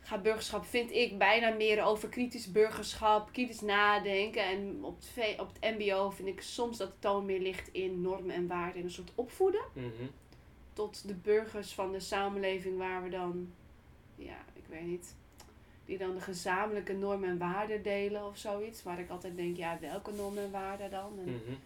Gaat 0.00 0.22
burgerschap, 0.22 0.64
vind 0.64 0.90
ik, 0.90 1.18
bijna 1.18 1.50
meer 1.50 1.82
over 1.84 2.08
kritisch 2.08 2.52
burgerschap, 2.52 3.32
kritisch 3.32 3.60
nadenken. 3.60 4.42
En 4.44 4.78
op 4.82 4.98
het, 5.14 5.40
op 5.40 5.50
het 5.52 5.78
MBO 5.78 6.10
vind 6.10 6.28
ik 6.28 6.40
soms 6.40 6.78
dat 6.78 6.90
de 6.90 6.98
toon 6.98 7.24
meer 7.24 7.40
ligt 7.40 7.68
in 7.72 8.00
normen 8.00 8.34
en 8.34 8.46
waarden 8.46 8.76
en 8.78 8.84
een 8.84 8.90
soort 8.90 9.12
opvoeden 9.14 9.64
Mhm. 9.72 10.06
tot 10.72 11.08
de 11.08 11.14
burgers 11.14 11.72
van 11.74 11.92
de 11.92 12.00
samenleving 12.00 12.78
waar 12.78 13.02
we 13.02 13.08
dan, 13.08 13.52
ja, 14.16 14.36
ik 14.52 14.64
weet 14.68 14.86
niet, 14.86 15.14
die 15.86 15.98
dan 15.98 16.14
de 16.14 16.20
gezamenlijke 16.20 16.92
normen 16.92 17.28
en 17.28 17.38
waarden 17.38 17.82
delen 17.82 18.26
of 18.26 18.36
zoiets. 18.38 18.82
Waar 18.82 18.98
ik 18.98 19.10
altijd 19.10 19.36
denk, 19.36 19.56
ja, 19.56 19.78
welke 19.80 20.12
normen 20.12 20.42
en 20.44 20.50
waarden 20.50 20.90
dan? 20.90 21.12
En, 21.18 21.24
Mhm. 21.24 21.34
nou, 21.46 21.58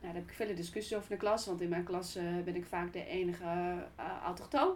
daar 0.00 0.14
heb 0.14 0.22
ik 0.28 0.34
vele 0.34 0.54
discussies 0.54 0.96
over 0.96 1.10
in 1.10 1.16
de 1.16 1.22
klas, 1.22 1.46
want 1.46 1.60
in 1.60 1.68
mijn 1.68 1.84
klas 1.84 2.16
eh, 2.16 2.24
ben 2.44 2.56
ik 2.56 2.64
vaak 2.66 2.92
de 2.92 3.06
enige 3.06 3.74
autochtoon. 4.24 4.74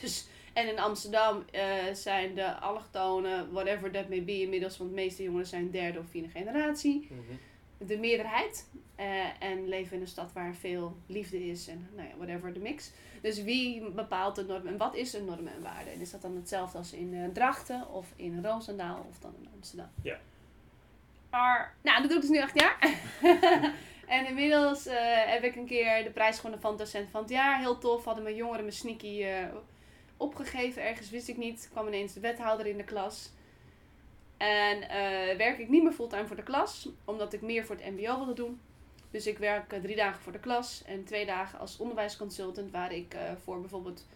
Dus, 0.00 0.26
en 0.52 0.68
in 0.68 0.78
Amsterdam 0.78 1.44
eh, 1.50 1.92
zijn 1.92 2.34
de 2.34 2.54
allochtonen, 2.54 3.52
whatever 3.52 3.90
that 3.90 4.08
may 4.08 4.24
be, 4.24 4.40
inmiddels, 4.40 4.76
want 4.78 4.90
de 4.90 4.96
meeste 4.96 5.22
jongeren 5.22 5.46
zijn 5.46 5.70
derde 5.70 5.98
of 5.98 6.06
vierde 6.10 6.28
generatie 6.28 7.06
Mhm. 7.10 7.20
De 7.78 7.98
meerderheid. 7.98 8.68
eh, 8.98 9.42
en 9.42 9.68
leven 9.68 9.96
in 9.96 10.02
een 10.02 10.08
stad 10.08 10.32
waar 10.32 10.54
veel 10.54 10.96
liefde 11.06 11.46
is 11.46 11.68
en 11.68 11.88
nou 11.94 12.08
ja, 12.08 12.16
whatever 12.16 12.52
de 12.52 12.60
mix. 12.60 12.90
Dus 13.22 13.42
wie 13.42 13.90
bepaalt 13.90 14.34
de 14.34 14.44
normen 14.44 14.72
en 14.72 14.78
wat 14.78 14.94
is 14.94 15.12
een 15.12 15.24
normen 15.24 15.52
en 15.52 15.62
waarde? 15.62 15.90
En 15.90 16.00
is 16.00 16.10
dat 16.10 16.22
dan 16.22 16.36
hetzelfde 16.36 16.78
als 16.78 16.92
in 16.92 17.14
eh, 17.14 17.28
Drachten 17.32 17.88
of 17.88 18.12
in 18.16 18.44
Roosendaal 18.44 19.06
of 19.08 19.18
dan 19.18 19.34
in 19.40 19.48
Amsterdam? 19.54 19.90
Ja. 20.02 20.18
Maar, 21.30 21.74
nou, 21.82 22.00
dat 22.00 22.08
doe 22.08 22.16
ik 22.16 22.22
dus 22.22 22.30
nu 22.30 22.42
acht 22.42 22.60
jaar. 22.60 22.78
en 24.16 24.26
inmiddels 24.26 24.86
eh, 24.86 24.96
heb 25.26 25.42
ik 25.42 25.56
een 25.56 25.66
keer 25.66 26.04
de 26.04 26.10
prijs 26.10 26.36
gewonnen 26.36 26.60
van 26.60 26.76
docent 26.76 27.10
van 27.10 27.20
het 27.20 27.30
jaar. 27.30 27.58
Heel 27.58 27.78
tof. 27.78 28.04
Hadden 28.04 28.22
mijn 28.24 28.36
jongeren 28.36 28.62
mijn 28.62 28.76
sneaky 28.76 29.26
opgegeven. 30.16 30.82
Ergens 30.82 31.10
wist 31.10 31.28
ik 31.28 31.36
niet. 31.36 31.68
kwam 31.70 31.86
ineens 31.86 32.12
de 32.12 32.20
wethouder 32.20 32.66
in 32.66 32.76
de 32.76 32.84
klas. 32.84 33.30
En 34.38 34.88
eh, 34.88 35.36
werk 35.36 35.58
ik 35.58 35.68
niet 35.68 35.82
meer 35.82 35.92
fulltime 35.92 36.26
voor 36.26 36.36
de 36.36 36.42
klas, 36.42 36.88
omdat 37.04 37.32
ik 37.32 37.42
meer 37.42 37.64
voor 37.64 37.76
het 37.76 37.90
MBO 37.90 38.16
wilde 38.16 38.32
doen. 38.32 38.60
Dus 39.10 39.26
ik 39.26 39.38
werk 39.38 39.72
eh, 39.72 39.80
drie 39.80 39.96
dagen 39.96 40.22
voor 40.22 40.32
de 40.32 40.38
klas 40.38 40.82
en 40.86 41.04
twee 41.04 41.26
dagen 41.26 41.58
als 41.58 41.78
onderwijsconsultant, 41.78 42.70
waar 42.70 42.92
ik 42.92 43.14
eh, 43.14 43.20
voor 43.42 43.60
bijvoorbeeld 43.60 44.06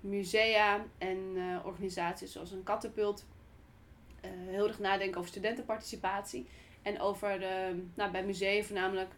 musea 0.00 0.84
en 0.98 1.36
organisaties 1.64 2.32
zoals 2.32 2.50
een 2.50 2.62
kattenpult 2.62 3.26
heel 4.46 4.68
erg 4.68 4.78
nadenken 4.78 5.18
over 5.18 5.30
studentenparticipatie. 5.30 6.46
En 6.82 7.00
over, 7.00 7.38
de, 7.38 7.82
nou, 7.94 8.10
bij 8.10 8.24
musea 8.24 8.62
voornamelijk, 8.62 9.10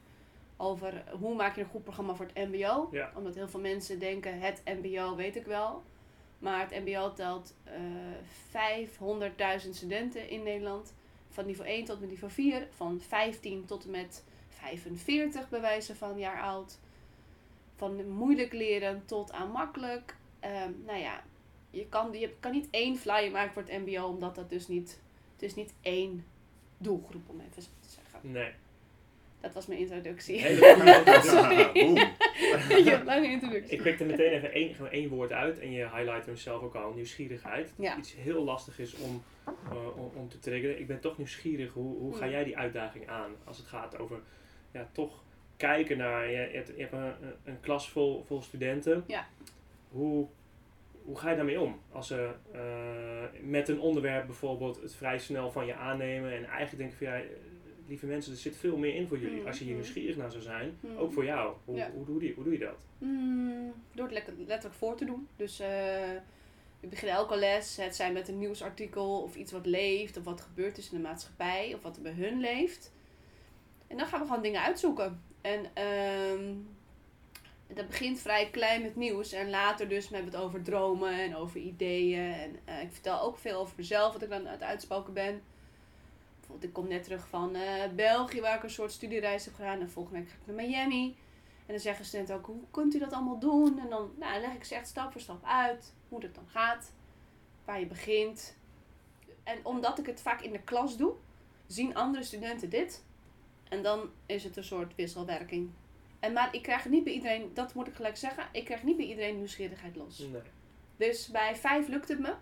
over 0.56 1.04
hoe 1.20 1.34
maak 1.34 1.54
je 1.54 1.60
een 1.60 1.68
goed 1.68 1.84
programma 1.84 2.14
voor 2.14 2.26
het 2.32 2.50
MBO. 2.50 2.88
Ja. 2.90 3.12
Omdat 3.14 3.34
heel 3.34 3.48
veel 3.48 3.60
mensen 3.60 3.98
denken, 3.98 4.40
het 4.40 4.62
MBO 4.64 5.16
weet 5.16 5.36
ik 5.36 5.46
wel. 5.46 5.82
Maar 6.42 6.60
het 6.60 6.84
MBO 6.84 7.12
telt 7.12 7.54
eh 7.64 7.72
500.000 9.64 9.70
studenten 9.70 10.28
in 10.28 10.42
Nederland. 10.42 10.94
Van 11.30 11.46
niveau 11.46 11.70
1 11.70 11.84
tot 11.84 12.00
met 12.00 12.08
niveau 12.08 12.32
4. 12.32 12.68
Van 12.70 13.00
15 13.00 13.64
tot 13.64 13.84
en 13.84 13.90
met 13.90 14.24
45 14.48 15.48
bij 15.48 15.60
wijze 15.60 15.96
van 15.96 16.18
jaar 16.18 16.42
oud. 16.42 16.78
Van 17.76 18.08
moeilijk 18.08 18.52
leren 18.52 19.02
tot 19.06 19.32
aan 19.32 19.50
makkelijk. 19.50 20.16
Ehm, 20.40 20.70
nou 20.86 20.98
ja, 20.98 21.22
je 21.70 21.86
kan, 21.88 22.12
je 22.12 22.34
kan 22.40 22.52
niet 22.52 22.68
één 22.70 22.96
flyer 22.96 23.30
maken 23.30 23.52
voor 23.52 23.62
het 23.66 23.86
MBO, 23.86 24.06
omdat 24.06 24.34
dat 24.34 24.50
dus 24.50 24.68
niet. 24.68 25.00
Het 25.32 25.42
is 25.42 25.54
niet 25.54 25.72
één 25.80 26.26
doelgroep, 26.78 27.28
om 27.28 27.40
even 27.40 27.62
zo 27.62 27.68
te 27.80 27.88
zeggen. 27.88 28.32
Nee. 28.32 28.52
Dat 29.42 29.54
was 29.54 29.66
mijn 29.66 29.80
introductie. 29.80 30.40
Hele. 30.40 30.60
Je 32.84 32.90
hebt 32.90 33.04
lange 33.04 33.30
introductie. 33.30 33.76
Ik 33.76 33.82
pik 33.82 34.00
er 34.00 34.06
meteen 34.06 34.32
even 34.32 34.52
één, 34.52 34.74
gewoon 34.74 34.90
één 34.90 35.08
woord 35.08 35.32
uit 35.32 35.58
en 35.58 35.72
je 35.72 35.82
highlight 35.82 36.26
hem 36.26 36.36
zelf 36.36 36.62
ook 36.62 36.74
al, 36.74 36.92
nieuwsgierigheid. 36.92 37.72
Ja. 37.76 37.98
Iets 37.98 38.14
heel 38.14 38.44
lastig 38.44 38.78
is 38.78 38.94
om, 38.94 39.22
eh, 39.44 39.96
om, 39.96 40.10
om 40.14 40.28
te 40.28 40.38
triggeren. 40.38 40.78
Ik 40.78 40.86
ben 40.86 41.00
toch 41.00 41.18
nieuwsgierig, 41.18 41.72
hoe, 41.72 41.98
hoe 41.98 42.14
ga 42.14 42.28
jij 42.28 42.44
die 42.44 42.56
uitdaging 42.56 43.08
aan 43.08 43.30
als 43.44 43.58
het 43.58 43.66
gaat 43.66 43.98
over 43.98 44.20
ja, 44.72 44.88
toch 44.92 45.22
kijken 45.56 45.98
naar, 45.98 46.26
je, 46.26 46.38
je 46.38 46.56
hebt, 46.56 46.72
je 46.76 46.82
hebt 46.82 46.92
een, 46.92 47.32
een 47.44 47.60
klas 47.60 47.90
vol, 47.90 48.24
vol 48.26 48.42
studenten. 48.42 49.04
Ja. 49.06 49.26
Hoe, 49.88 50.26
hoe 51.04 51.18
ga 51.18 51.30
je 51.30 51.36
daarmee 51.36 51.60
om? 51.60 51.80
Als 51.92 52.06
ze 52.06 52.30
eh, 52.52 53.40
met 53.40 53.68
een 53.68 53.80
onderwerp 53.80 54.26
bijvoorbeeld 54.26 54.82
het 54.82 54.94
vrij 54.94 55.18
snel 55.18 55.50
van 55.50 55.66
je 55.66 55.74
aannemen 55.74 56.32
en 56.32 56.44
eigenlijk 56.44 56.76
denken 56.76 56.96
van 56.96 57.06
ja, 57.06 57.16
eh, 57.16 57.26
lieve 57.86 58.06
mensen, 58.06 58.32
er 58.32 58.38
zit 58.38 58.56
veel 58.56 58.76
meer 58.76 58.94
in 58.94 59.08
voor 59.08 59.18
jullie. 59.18 59.40
Mm, 59.40 59.46
Als 59.46 59.58
je 59.58 59.64
hier 59.64 59.72
mm. 59.72 59.78
nieuwsgierig 59.80 60.16
naar 60.16 60.30
zou 60.30 60.42
zijn, 60.42 60.76
Mm. 60.80 60.96
ook 60.96 61.12
voor 61.12 61.24
jou. 61.24 61.54
Hoe, 61.64 61.76
Ja. 61.76 61.90
hoe, 61.94 62.04
doe 62.04 62.22
je, 62.22 62.32
hoe 62.34 62.44
doe 62.44 62.52
je 62.52 62.58
dat? 62.58 62.76
Mm, 62.98 63.72
door 63.94 64.04
het 64.04 64.14
lekker, 64.14 64.32
letterlijk 64.46 64.74
voor 64.74 64.96
te 64.96 65.04
doen. 65.04 65.28
Dus 65.36 65.60
eh 65.60 65.68
we 66.80 66.88
beginnen 66.88 67.16
elke 67.16 67.36
les, 67.36 67.76
het 67.76 67.96
zijn 67.96 68.12
met 68.12 68.28
een 68.28 68.38
nieuwsartikel 68.38 69.22
of 69.22 69.34
iets 69.36 69.52
wat 69.52 69.66
leeft, 69.66 70.16
of 70.16 70.24
wat 70.24 70.40
gebeurd 70.40 70.78
is 70.78 70.90
in 70.90 70.96
de 70.96 71.02
maatschappij, 71.02 71.74
of 71.74 71.82
wat 71.82 71.96
er 71.96 72.02
bij 72.02 72.12
hun 72.12 72.40
leeft. 72.40 72.92
En 73.86 73.96
dan 73.96 74.06
gaan 74.06 74.20
we 74.20 74.26
gewoon 74.26 74.42
dingen 74.42 74.62
uitzoeken. 74.62 75.22
En 75.40 75.64
ehm 75.74 76.54
dat 77.74 77.86
begint 77.88 78.20
vrij 78.20 78.50
klein 78.50 78.82
met 78.82 78.96
nieuws 78.96 79.32
en 79.32 79.50
later 79.50 79.88
dus 79.88 80.08
met 80.08 80.24
het 80.24 80.36
over 80.36 80.62
dromen 80.62 81.12
en 81.12 81.36
over 81.36 81.60
ideeën. 81.60 82.32
En 82.32 82.56
eh, 82.64 82.82
ik 82.82 82.92
vertel 82.92 83.20
ook 83.20 83.38
veel 83.38 83.58
over 83.60 83.74
mezelf, 83.76 84.12
wat 84.12 84.22
ik 84.22 84.28
dan 84.30 84.46
aan 84.46 84.52
het 84.52 84.62
uitspoken 84.62 85.12
ben. 85.12 85.42
Bijvoorbeeld, 86.42 86.68
ik 86.68 86.72
kom 86.72 86.88
net 86.88 87.02
terug 87.02 87.28
van 87.28 87.54
eh, 87.54 87.90
België, 87.94 88.40
waar 88.40 88.56
ik 88.56 88.62
een 88.62 88.70
soort 88.70 88.92
studiereis 88.92 89.44
heb 89.44 89.54
gedaan. 89.54 89.80
En 89.80 89.90
volgende 89.90 90.18
week 90.18 90.28
ga 90.28 90.36
ik 90.40 90.46
naar 90.46 90.66
Miami. 90.66 91.16
En 91.66 91.72
dan 91.72 91.80
zeggen 91.80 92.04
studenten 92.04 92.34
ook, 92.34 92.46
hoe 92.46 92.64
kunt 92.70 92.94
u 92.94 92.98
dat 92.98 93.12
allemaal 93.12 93.38
doen? 93.38 93.78
En 93.78 93.88
dan 93.88 94.10
nou, 94.18 94.40
leg 94.40 94.54
ik 94.54 94.64
ze 94.64 94.74
echt 94.74 94.88
stap 94.88 95.12
voor 95.12 95.20
stap 95.20 95.44
uit 95.44 95.92
hoe 96.08 96.20
dat 96.20 96.34
dan 96.34 96.48
gaat. 96.48 96.92
Waar 97.64 97.80
je 97.80 97.86
begint. 97.86 98.56
En 99.42 99.58
omdat 99.62 99.98
ik 99.98 100.06
het 100.06 100.20
vaak 100.20 100.40
in 100.40 100.52
de 100.52 100.62
klas 100.62 100.96
doe, 100.96 101.12
zien 101.66 101.94
andere 101.94 102.24
studenten 102.24 102.70
dit. 102.70 103.04
En 103.68 103.82
dan 103.82 104.10
is 104.26 104.44
het 104.44 104.56
een 104.56 104.64
soort 104.64 104.94
wisselwerking. 104.94 105.70
En 106.20 106.32
maar 106.32 106.54
ik 106.54 106.62
krijg 106.62 106.88
niet 106.88 107.04
bij 107.04 107.12
iedereen, 107.12 107.50
dat 107.54 107.74
moet 107.74 107.86
ik 107.86 107.94
gelijk 107.94 108.16
zeggen, 108.16 108.48
ik 108.52 108.64
krijg 108.64 108.82
niet 108.82 108.96
bij 108.96 109.06
iedereen 109.06 109.36
nieuwsgierigheid 109.36 109.96
los. 109.96 110.18
Nee. 110.18 110.42
Dus 110.96 111.28
bij 111.28 111.56
5 111.56 111.88
lukt 111.88 112.08
het 112.08 112.18
me. 112.18 112.34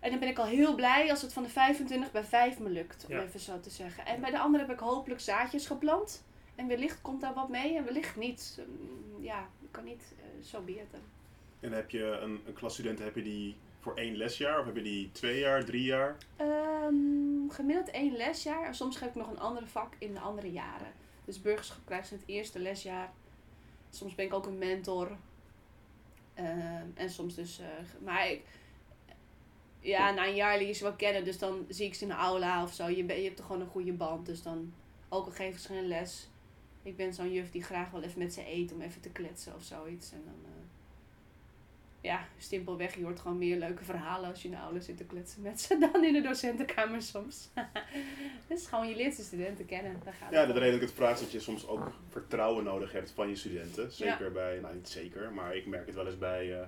En 0.00 0.10
dan 0.10 0.18
ben 0.18 0.28
ik 0.28 0.38
al 0.38 0.44
heel 0.46 0.74
blij 0.74 1.10
als 1.10 1.22
het 1.22 1.32
van 1.32 1.42
de 1.42 1.48
25 1.48 2.10
bij 2.12 2.24
5 2.24 2.58
me 2.58 2.68
lukt, 2.68 3.04
om 3.08 3.12
Ja. 3.14 3.22
even 3.22 3.40
zo 3.40 3.60
te 3.60 3.70
zeggen. 3.70 4.06
En 4.06 4.20
bij 4.20 4.30
de 4.30 4.38
andere 4.38 4.64
heb 4.64 4.72
ik 4.72 4.78
hopelijk 4.80 5.20
zaadjes 5.20 5.66
geplant. 5.66 6.24
En 6.54 6.66
wellicht 6.66 7.00
komt 7.02 7.20
daar 7.20 7.34
wat 7.34 7.48
mee 7.48 7.76
en 7.76 7.84
wellicht 7.84 8.16
niet. 8.16 8.60
Mm, 8.68 9.22
Ja, 9.24 9.48
ik 9.62 9.68
kan 9.72 9.84
niet 9.84 10.14
eh, 10.18 10.44
zo 10.44 10.60
bieden. 10.60 10.86
En 11.60 11.72
heb 11.72 11.90
je 11.90 12.04
een, 12.04 12.40
een 12.46 12.52
klas 12.52 12.72
studenten, 12.72 13.04
heb 13.04 13.14
je 13.14 13.22
die 13.22 13.56
voor 13.80 13.96
één 13.96 14.16
lesjaar 14.16 14.60
of 14.60 14.66
heb 14.66 14.76
je 14.76 14.82
die 14.82 15.12
twee 15.12 15.38
jaar, 15.38 15.64
drie 15.64 15.82
jaar? 15.84 16.16
Ehm, 16.36 17.48
gemiddeld 17.48 17.90
één 17.90 18.16
lesjaar. 18.16 18.66
En 18.66 18.74
soms 18.74 18.96
geef 18.96 19.08
ik 19.08 19.14
nog 19.14 19.30
een 19.30 19.38
andere 19.40 19.66
vak 19.66 19.92
in 19.98 20.14
de 20.14 20.20
andere 20.20 20.50
jaren. 20.52 20.92
Dus 21.24 21.40
burgerschap 21.42 21.80
krijgen 21.84 22.06
ze 22.06 22.14
in 22.14 22.20
het 22.20 22.28
eerste 22.28 22.58
lesjaar. 22.58 23.12
Soms 23.90 24.14
ben 24.14 24.24
ik 24.24 24.34
ook 24.34 24.46
een 24.46 24.58
mentor. 24.58 25.16
Ehm, 26.34 26.86
en 26.94 27.10
soms 27.10 27.34
dus... 27.34 27.58
eh, 27.58 27.66
maar 28.04 28.30
ik, 28.30 28.42
ja, 29.88 30.10
na 30.10 30.26
een 30.26 30.34
jaar 30.34 30.58
leer 30.58 30.66
je 30.66 30.72
ze 30.72 30.82
wel 30.82 30.92
kennen. 30.92 31.24
Dus 31.24 31.38
dan 31.38 31.66
zie 31.68 31.86
ik 31.86 31.94
ze 31.94 32.02
in 32.02 32.08
de 32.08 32.14
aula 32.14 32.62
of 32.62 32.72
zo. 32.72 32.88
Je, 32.88 33.04
ben, 33.04 33.16
je 33.16 33.24
hebt 33.24 33.36
toch 33.36 33.46
gewoon 33.46 33.60
een 33.60 33.68
goede 33.68 33.92
band. 33.92 34.26
Dus 34.26 34.42
dan, 34.42 34.72
ook 35.08 35.26
al 35.26 35.32
geven 35.32 35.60
ze 35.60 35.66
geen 35.68 35.88
les. 35.88 36.28
Ik 36.82 36.96
ben 36.96 37.14
zo'n 37.14 37.32
juf 37.32 37.50
die 37.50 37.62
graag 37.62 37.90
wel 37.90 38.02
even 38.02 38.18
met 38.18 38.32
ze 38.32 38.50
eet 38.52 38.72
om 38.72 38.80
even 38.80 39.00
te 39.00 39.10
kletsen 39.10 39.54
of 39.54 39.62
zoiets. 39.62 40.12
En 40.12 40.22
dan... 40.24 40.34
eh, 40.44 40.58
ja, 42.00 42.26
simpelweg, 42.38 42.94
je 42.94 43.04
hoort 43.04 43.20
gewoon 43.20 43.38
meer 43.38 43.56
leuke 43.56 43.84
verhalen 43.84 44.30
als 44.30 44.42
je 44.42 44.48
in 44.48 44.54
de 44.54 44.60
aula 44.60 44.80
zit 44.80 44.96
te 44.96 45.04
kletsen 45.04 45.42
met 45.42 45.60
ze 45.60 45.78
dan 45.92 46.04
in 46.04 46.12
de 46.12 46.20
docentenkamer 46.20 47.02
soms. 47.02 47.48
dus 48.48 48.66
gewoon, 48.66 48.88
je 48.88 48.96
leert 48.96 49.16
de 49.16 49.22
studenten 49.22 49.66
kennen. 49.66 50.00
Daar 50.04 50.14
gaat 50.14 50.32
Ja, 50.32 50.46
dat 50.46 50.62
ik 50.62 50.80
het 50.80 50.92
vraag 50.92 51.14
is 51.14 51.20
dat 51.20 51.32
je 51.32 51.40
soms 51.40 51.66
ook 51.66 51.92
vertrouwen 52.08 52.64
nodig 52.64 52.92
hebt 52.92 53.10
van 53.10 53.28
je 53.28 53.36
studenten. 53.36 53.92
Zeker 53.92 54.32
bij, 54.32 54.58
nou 54.60 54.74
niet 54.74 54.88
zeker, 54.88 55.32
maar 55.32 55.56
ik 55.56 55.66
merk 55.66 55.86
het 55.86 55.94
wel 55.94 56.06
eens 56.06 56.18
bij 56.18 56.60
eh, 56.60 56.66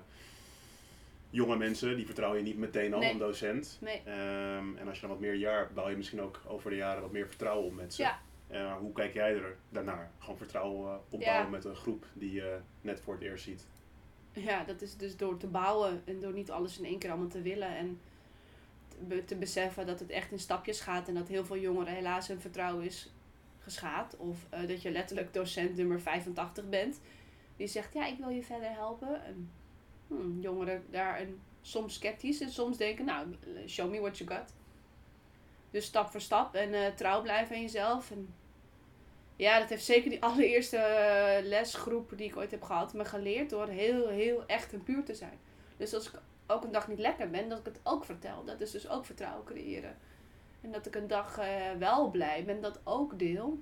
jonge 1.31 1.57
mensen. 1.57 1.95
Die 1.95 2.05
vertrouwen 2.05 2.39
je 2.39 2.45
niet 2.45 2.57
meteen 2.57 2.93
al, 2.93 2.99
Nee. 2.99 3.11
een 3.11 3.17
docent. 3.17 3.77
Nee. 3.81 4.01
Ehm, 4.05 4.77
en 4.77 4.87
als 4.87 4.95
je 4.95 5.01
dan 5.01 5.09
wat 5.09 5.19
meer 5.19 5.33
jaar 5.35 5.71
bouw 5.73 5.89
je 5.89 5.95
misschien 5.97 6.21
ook 6.21 6.41
over 6.47 6.69
de 6.69 6.75
jaren 6.75 7.01
wat 7.01 7.11
meer 7.11 7.27
vertrouwen 7.27 7.65
op 7.67 7.73
mensen. 7.75 8.03
Ja. 8.03 8.19
Eh, 8.47 8.75
hoe 8.75 8.93
kijk 8.93 9.13
jij 9.13 9.33
er 9.35 9.55
daarnaar? 9.69 10.11
Gewoon 10.19 10.37
vertrouwen 10.37 10.91
eh, 10.91 10.97
opbouwen 11.09 11.43
Ja. 11.43 11.49
met 11.49 11.65
een 11.65 11.75
groep 11.75 12.05
die 12.13 12.31
je 12.33 12.57
net 12.81 12.99
voor 13.01 13.13
het 13.13 13.23
eerst 13.23 13.43
ziet. 13.43 13.65
Ja, 14.33 14.63
dat 14.63 14.81
is 14.81 14.97
dus 14.97 15.17
door 15.17 15.37
te 15.37 15.47
bouwen 15.47 16.01
en 16.05 16.19
door 16.19 16.33
niet 16.33 16.51
alles 16.51 16.77
in 16.79 16.85
één 16.85 16.99
keer 16.99 17.09
allemaal 17.09 17.27
te 17.27 17.41
willen. 17.41 17.75
En 17.75 17.99
te, 18.87 18.97
be- 19.05 19.25
te 19.25 19.35
beseffen 19.35 19.85
dat 19.85 19.99
het 19.99 20.09
echt 20.09 20.31
in 20.31 20.39
stapjes 20.39 20.81
gaat 20.81 21.07
en 21.07 21.13
dat 21.13 21.27
heel 21.27 21.45
veel 21.45 21.57
jongeren 21.57 21.93
helaas 21.93 22.27
hun 22.27 22.41
vertrouwen 22.41 22.85
is 22.85 23.11
geschaad. 23.59 24.17
Of 24.17 24.37
eh, 24.49 24.67
dat 24.67 24.81
je 24.81 24.91
letterlijk 24.91 25.33
docent 25.33 25.75
nummer 25.77 26.01
85 26.01 26.69
bent. 26.69 26.99
Die 27.57 27.67
zegt, 27.67 27.93
ja, 27.93 28.05
ik 28.07 28.17
wil 28.17 28.29
je 28.29 28.43
verder 28.43 28.69
helpen. 28.71 29.25
En 29.25 29.49
hmm, 30.11 30.39
jongeren 30.41 30.83
daar 30.89 31.21
een, 31.21 31.39
soms 31.61 31.93
sceptisch 31.93 32.41
en 32.41 32.49
soms 32.49 32.77
denken, 32.77 33.05
nou, 33.05 33.35
show 33.67 33.91
me 33.91 33.99
what 33.99 34.17
you 34.17 34.29
got. 34.29 34.53
Dus 35.71 35.85
stap 35.85 36.09
voor 36.09 36.21
stap 36.21 36.55
en 36.55 36.73
eh, 36.73 36.93
trouw 36.93 37.21
blijven 37.21 37.55
aan 37.55 37.61
jezelf. 37.61 38.11
En 38.11 38.33
ja, 39.35 39.59
dat 39.59 39.69
heeft 39.69 39.85
zeker 39.85 40.09
die 40.09 40.23
allereerste 40.27 40.77
eh, 40.77 41.45
lesgroep 41.45 42.13
die 42.15 42.27
ik 42.27 42.37
ooit 42.37 42.51
heb 42.51 42.63
gehad 42.63 42.93
me 42.93 43.05
geleerd 43.05 43.49
door 43.49 43.67
heel, 43.67 44.07
heel 44.07 44.43
echt 44.45 44.73
en 44.73 44.83
puur 44.83 45.03
te 45.03 45.15
zijn. 45.15 45.39
Dus 45.77 45.93
als 45.93 46.07
ik 46.07 46.19
ook 46.47 46.63
een 46.63 46.71
dag 46.71 46.87
niet 46.87 46.99
lekker 46.99 47.29
ben, 47.29 47.49
dat 47.49 47.59
ik 47.59 47.65
het 47.65 47.79
ook 47.83 48.05
vertel. 48.05 48.43
Dat 48.45 48.61
is 48.61 48.71
dus 48.71 48.89
ook 48.89 49.05
vertrouwen 49.05 49.45
creëren. 49.45 49.97
En 50.61 50.71
dat 50.71 50.85
ik 50.85 50.95
een 50.95 51.07
dag 51.07 51.37
eh, 51.37 51.71
wel 51.79 52.09
blij 52.09 52.45
ben, 52.45 52.61
dat 52.61 52.79
ook 52.83 53.19
deel. 53.19 53.59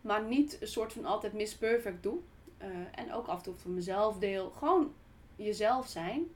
Maar 0.00 0.22
niet 0.22 0.60
een 0.60 0.68
soort 0.68 0.92
van 0.92 1.04
altijd 1.04 1.32
Miss 1.32 1.56
Perfect 1.56 2.02
doe. 2.02 2.18
Eh, 2.60 2.68
en 2.94 3.12
ook 3.12 3.26
af 3.26 3.36
en 3.36 3.42
toe 3.42 3.54
van 3.56 3.74
mezelf 3.74 4.18
deel. 4.18 4.50
Gewoon 4.50 4.94
jezelf 5.36 5.88
zijn. 5.88 6.26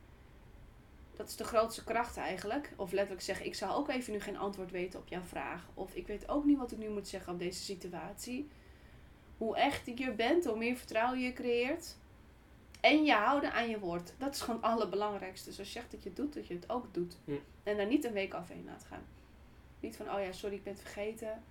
Dat 1.16 1.28
is 1.28 1.37
de 1.37 1.45
grootste 1.45 1.85
kracht 1.85 2.16
eigenlijk. 2.16 2.73
Of 2.76 2.93
letterlijk 2.93 3.23
zeggen, 3.23 3.47
ik 3.47 3.54
zou 3.54 3.73
ook 3.73 3.88
even 3.88 4.12
nu 4.12 4.21
geen 4.21 4.37
antwoord 4.37 4.71
weten 4.71 5.00
op 5.00 5.09
jouw 5.09 5.23
vraag. 5.23 5.69
Of 5.75 5.95
ik 5.95 6.07
weet 6.07 6.28
ook 6.28 6.45
niet 6.45 6.59
wat 6.59 6.73
ik 6.73 6.78
nu 6.78 6.88
moet 6.88 7.09
zeggen 7.09 7.33
op 7.33 7.38
deze 7.38 7.62
situatie. 7.62 8.49
Hoe 9.38 9.57
echt 9.57 9.99
je 9.99 10.12
bent, 10.12 10.45
hoe 10.45 10.57
meer 10.57 10.76
vertrouwen 10.76 11.21
je 11.21 11.33
creëert. 11.33 11.97
En 12.81 13.04
je 13.04 13.12
houden 13.12 13.52
aan 13.52 13.69
je 13.69 13.78
woord. 13.78 14.12
Dat 14.19 14.35
is 14.35 14.40
gewoon 14.40 14.61
het 14.61 14.71
allerbelangrijkste. 14.71 15.49
Dus 15.49 15.59
als 15.59 15.66
je 15.66 15.73
zegt 15.73 15.90
dat 15.90 16.02
je 16.02 16.09
het 16.09 16.19
doet, 16.19 16.35
dat 16.35 16.47
je 16.47 16.54
het 16.54 16.71
ook 16.71 16.95
doet. 16.95 17.16
En 17.62 17.76
daar 17.76 17.87
niet 17.87 18.04
een 18.04 18.12
week 18.12 18.35
afheen 18.35 18.64
laat 18.64 18.85
gaan. 18.88 19.04
Niet 19.81 19.97
van, 19.97 20.11
oh 20.11 20.21
ja, 20.21 20.33
sorry, 20.33 20.54
ik 20.57 20.62
ben 20.62 20.73
het 20.73 20.83
vergeten. 20.83 21.43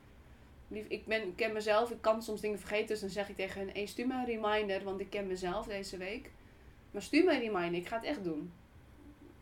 Lief, 0.67 0.85
ik, 0.87 1.05
ben, 1.05 1.21
ik 1.21 1.35
ken 1.35 1.53
mezelf, 1.53 1.91
ik 1.91 2.01
kan 2.01 2.21
soms 2.23 2.41
dingen 2.41 2.59
vergeten. 2.59 2.87
Dus 2.87 2.99
dan 2.99 3.09
zeg 3.09 3.29
ik 3.29 3.35
tegen 3.35 3.59
hen, 3.61 3.69
hey, 3.73 3.85
stuur 3.85 4.07
me 4.07 4.13
een 4.13 4.25
reminder, 4.25 4.83
want 4.83 4.99
ik 4.99 5.09
ken 5.09 5.27
mezelf 5.27 5.65
deze 5.65 5.97
week. 5.97 6.31
Maar 6.91 7.01
stuur 7.01 7.23
me 7.23 7.33
een 7.33 7.39
reminder, 7.39 7.79
ik 7.79 7.87
ga 7.87 7.95
het 7.95 8.05
echt 8.05 8.23
doen. 8.23 8.51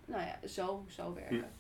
Nou 0.06 0.22
ja, 0.22 0.48
zo, 0.48 0.84
zo 0.88 1.14
werken. 1.14 1.52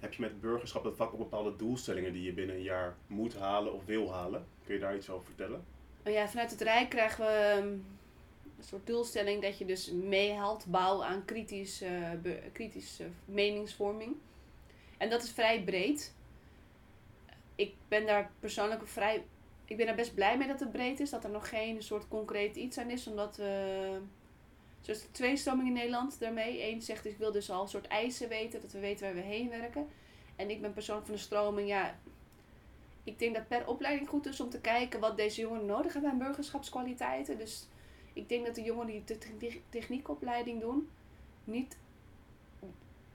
Heb 0.00 0.12
je 0.14 0.20
met 0.20 0.40
burgerschap 0.40 0.84
dat 0.84 0.96
vak 0.96 1.12
ook 1.12 1.18
bepaalde 1.18 1.56
doelstellingen 1.56 2.12
die 2.12 2.22
je 2.22 2.32
binnen 2.32 2.56
een 2.56 2.62
jaar 2.62 2.96
moet 3.06 3.36
halen 3.36 3.72
of 3.74 3.84
wil 3.84 4.12
halen? 4.12 4.46
Kun 4.64 4.74
je 4.74 4.80
daar 4.80 4.96
iets 4.96 5.10
over 5.10 5.26
vertellen? 5.26 5.64
Nou 6.02 6.16
ja, 6.16 6.28
vanuit 6.28 6.50
het 6.50 6.60
Rijk 6.60 6.88
krijgen 6.88 7.24
we 7.24 7.30
ehm, 7.32 7.66
een 7.68 8.64
soort 8.64 8.86
doelstelling 8.86 9.42
dat 9.42 9.58
je 9.58 9.64
dus 9.64 9.90
meehelpt 9.92 10.66
bouwen 10.66 11.06
aan 11.06 11.24
kritisch, 11.24 11.80
eh, 11.82 12.10
be- 12.22 12.42
kritisch 12.52 13.00
eh, 13.00 13.06
meningsvorming. 13.24 14.16
En 14.98 15.10
dat 15.10 15.22
is 15.22 15.30
vrij 15.30 15.62
breed. 15.62 16.14
Ik 17.60 17.74
ben 17.88 18.06
daar 18.06 18.30
persoonlijk 18.38 18.88
vrij. 18.88 19.24
Ik 19.64 19.76
ben 19.76 19.86
daar 19.86 19.94
best 19.94 20.14
blij 20.14 20.38
mee 20.38 20.48
dat 20.48 20.60
het 20.60 20.72
breed 20.72 21.00
is. 21.00 21.10
Dat 21.10 21.24
er 21.24 21.30
nog 21.30 21.48
geen 21.48 21.82
soort 21.82 22.08
concreet 22.08 22.56
iets 22.56 22.78
aan 22.78 22.90
is. 22.90 23.06
Omdat 23.06 23.36
we. 23.36 24.00
Zoals 24.80 25.06
twee 25.10 25.36
stromingen 25.36 25.66
in 25.66 25.72
Nederland 25.72 26.18
daarmee. 26.18 26.62
Eén 26.62 26.82
zegt 26.82 27.06
ik 27.06 27.18
wil 27.18 27.32
dus 27.32 27.50
al 27.50 27.62
een 27.62 27.68
soort 27.68 27.86
eisen 27.86 28.28
weten. 28.28 28.60
Dat 28.60 28.72
we 28.72 28.78
weten 28.78 29.06
waar 29.06 29.14
we 29.14 29.28
heen 29.28 29.48
werken. 29.48 29.88
En 30.36 30.50
ik 30.50 30.60
ben 30.60 30.72
persoonlijk 30.72 31.06
van 31.06 31.16
de 31.16 31.20
stroming. 31.22 31.68
Ja, 31.68 31.98
ik 33.04 33.18
denk 33.18 33.34
dat 33.34 33.48
per 33.48 33.66
opleiding 33.68 34.08
goed 34.08 34.26
is 34.26 34.40
om 34.40 34.50
te 34.50 34.60
kijken 34.60 35.00
wat 35.00 35.16
deze 35.16 35.40
jongeren 35.40 35.66
nodig 35.66 35.92
hebben 35.92 36.10
aan 36.10 36.18
burgerschapskwaliteiten. 36.18 37.38
Dus 37.38 37.68
Ik 38.12 38.28
denk 38.28 38.46
dat 38.46 38.54
de 38.54 38.62
jongeren 38.62 38.90
die 38.90 39.04
de 39.04 39.18
technie- 39.18 39.62
techniekopleiding 39.68 40.60
doen, 40.60 40.88
niet 41.44 41.76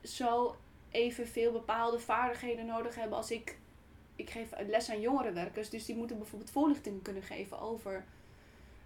zo 0.02 0.56
evenveel 0.90 1.52
bepaalde 1.52 1.98
vaardigheden 1.98 2.66
nodig 2.66 2.94
hebben 2.94 3.16
als 3.16 3.30
ik. 3.30 3.58
Ik 4.16 4.30
geef 4.30 4.48
les 4.66 4.90
aan 4.90 5.00
jongerenwerkers, 5.00 5.70
dus 5.70 5.84
die 5.84 5.96
moeten 5.96 6.18
bijvoorbeeld 6.18 6.50
voorlichting 6.50 7.02
kunnen 7.02 7.22
geven 7.22 7.60
over 7.60 8.04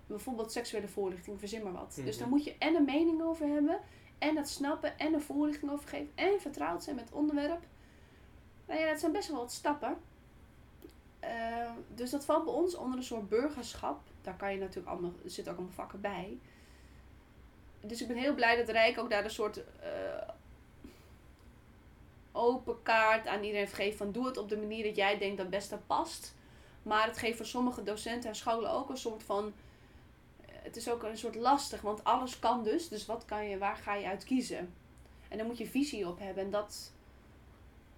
bijvoorbeeld 0.06 0.52
seksuele 0.52 0.88
voorlichting, 0.88 1.38
verzin 1.38 1.62
maar 1.62 1.72
wat. 1.72 1.94
Dus 1.94 2.08
Mhm. 2.14 2.18
daar 2.18 2.28
moet 2.28 2.44
je 2.44 2.56
en 2.58 2.74
een 2.74 2.84
mening 2.84 3.22
over 3.22 3.46
hebben, 3.46 3.78
en 4.18 4.34
dat 4.34 4.48
snappen, 4.48 4.98
en 4.98 5.14
een 5.14 5.20
voorlichting 5.22 5.70
over 5.72 5.88
geven, 5.88 6.10
en 6.14 6.40
vertrouwd 6.40 6.84
zijn 6.84 6.96
met 6.96 7.04
het 7.04 7.14
onderwerp. 7.14 7.60
Nou 8.66 8.80
ja, 8.80 8.88
dat 8.90 9.00
zijn 9.00 9.12
best 9.12 9.28
wel 9.28 9.38
wat 9.38 9.52
stappen. 9.52 9.96
Eh, 11.20 11.70
dus 11.94 12.10
dat 12.10 12.24
valt 12.24 12.44
bij 12.44 12.54
ons 12.54 12.74
onder 12.74 12.98
een 12.98 13.04
soort 13.04 13.28
burgerschap. 13.28 14.00
Daar 14.22 14.36
kan 14.36 14.52
je 14.52 14.58
natuurlijk 14.58 14.86
allemaal, 14.88 15.12
er 15.24 15.30
zitten 15.30 15.52
ook 15.52 15.58
allemaal 15.58 15.76
vakken 15.76 16.00
bij. 16.00 16.38
Dus 17.80 18.00
ik 18.02 18.08
ben 18.08 18.16
heel 18.16 18.34
blij 18.34 18.56
dat 18.56 18.68
Rijk 18.68 18.98
ook 18.98 19.10
daar 19.10 19.24
een 19.24 19.30
soort 19.30 19.56
eh, 19.80 20.28
open 22.32 22.82
kaart 22.82 23.26
aan 23.26 23.42
iedereen 23.42 23.68
gegeven 23.68 23.98
van 23.98 24.12
doe 24.12 24.26
het 24.26 24.36
op 24.36 24.48
de 24.48 24.56
manier 24.56 24.84
dat 24.84 24.96
jij 24.96 25.18
denkt 25.18 25.36
dat 25.36 25.50
best 25.50 25.86
past. 25.86 26.34
Maar 26.82 27.06
het 27.06 27.18
geeft 27.18 27.36
voor 27.36 27.46
sommige 27.46 27.82
docenten 27.82 28.28
en 28.28 28.36
scholen 28.36 28.70
ook 28.70 28.88
een 28.88 28.96
soort 28.96 29.22
van. 29.22 29.52
Het 30.46 30.76
is 30.76 30.90
ook 30.90 31.02
een 31.02 31.18
soort 31.18 31.34
lastig, 31.34 31.80
want 31.80 32.04
alles 32.04 32.38
kan 32.38 32.64
dus. 32.64 32.88
Dus 32.88 33.06
wat 33.06 33.24
kan 33.24 33.48
je, 33.48 33.58
waar 33.58 33.76
ga 33.76 33.94
je 33.94 34.06
uit 34.06 34.24
kiezen? 34.24 34.74
En 35.28 35.36
daar 35.36 35.46
moet 35.46 35.58
je 35.58 35.66
visie 35.66 36.08
op 36.08 36.18
hebben. 36.18 36.44
En, 36.44 36.50
dat, 36.50 36.92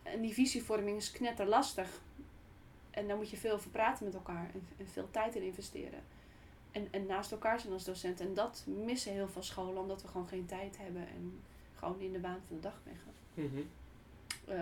en 0.03 0.21
die 0.21 0.33
visievorming 0.33 0.97
is 0.97 1.11
knetterlastig. 1.11 2.01
En 2.91 3.09
daar 3.09 3.17
moet 3.17 3.31
je 3.31 3.37
veel 3.37 3.53
over 3.53 3.71
praten 3.71 4.05
met 4.05 4.15
elkaar 4.15 4.51
en, 4.79 4.87
veel 4.87 5.11
tijd 5.11 5.35
in 5.35 5.43
investeren. 5.43 6.03
En, 6.71 6.89
en 6.91 7.07
naast 7.07 7.33
elkaar 7.33 7.61
zijn 7.61 7.73
als 7.73 7.85
docent. 7.85 8.21
En 8.21 8.35
dat 8.35 8.65
missen 8.67 9.13
heel 9.13 9.29
veel 9.29 9.43
scholen, 9.43 9.83
omdat 9.83 10.03
we 10.03 10.09
gewoon 10.09 10.29
geen 10.29 10.47
tijd 10.47 10.79
hebben 10.79 11.09
en 11.09 11.41
gewoon 11.75 12.01
in 12.01 12.13
de 12.13 12.19
baan 12.19 12.41
van 12.47 12.57
de 12.57 12.63
dag 12.63 12.81
liggen. 12.85 13.13
Eh, 14.45 14.57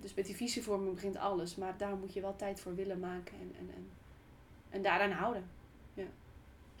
dus 0.00 0.14
met 0.14 0.26
die 0.26 0.36
visievorming 0.36 0.94
begint 0.94 1.16
alles, 1.16 1.56
maar 1.56 1.76
daar 1.76 1.96
moet 1.96 2.12
je 2.12 2.20
wel 2.20 2.36
tijd 2.36 2.60
voor 2.60 2.74
willen 2.74 2.98
maken 2.98 3.34
en, 3.40 3.54
en, 3.58 3.70
en, 3.74 3.90
en 4.70 4.82
daaraan 4.82 5.10
houden. 5.10 5.44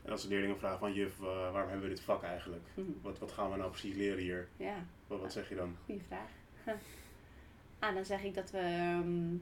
En 0.04 0.10
als 0.12 0.22
de 0.22 0.28
leerlingen 0.28 0.58
vragen 0.58 0.78
van 0.78 0.92
juf, 0.92 1.18
eh, 1.20 1.24
waarom 1.52 1.70
hebben 1.70 1.88
we 1.88 1.94
dit 1.94 2.00
vak 2.04 2.22
eigenlijk? 2.22 2.62
Hm. 2.74 2.80
Wat, 3.02 3.18
wat 3.18 3.32
gaan 3.32 3.50
we 3.50 3.56
nou 3.56 3.70
precies 3.70 3.94
leren 3.94 4.18
hier? 4.18 4.48
Ja, 4.56 4.84
Wat, 5.06 5.20
wat 5.20 5.32
zeg 5.32 5.48
je 5.48 5.54
dan? 5.54 5.76
goede 5.84 6.00
vraag. 6.06 6.28
ah, 7.78 7.94
dan 7.94 8.04
zeg 8.04 8.22
ik 8.22 8.34
dat 8.34 8.50
we 8.50 8.58
ehm, 8.58 9.34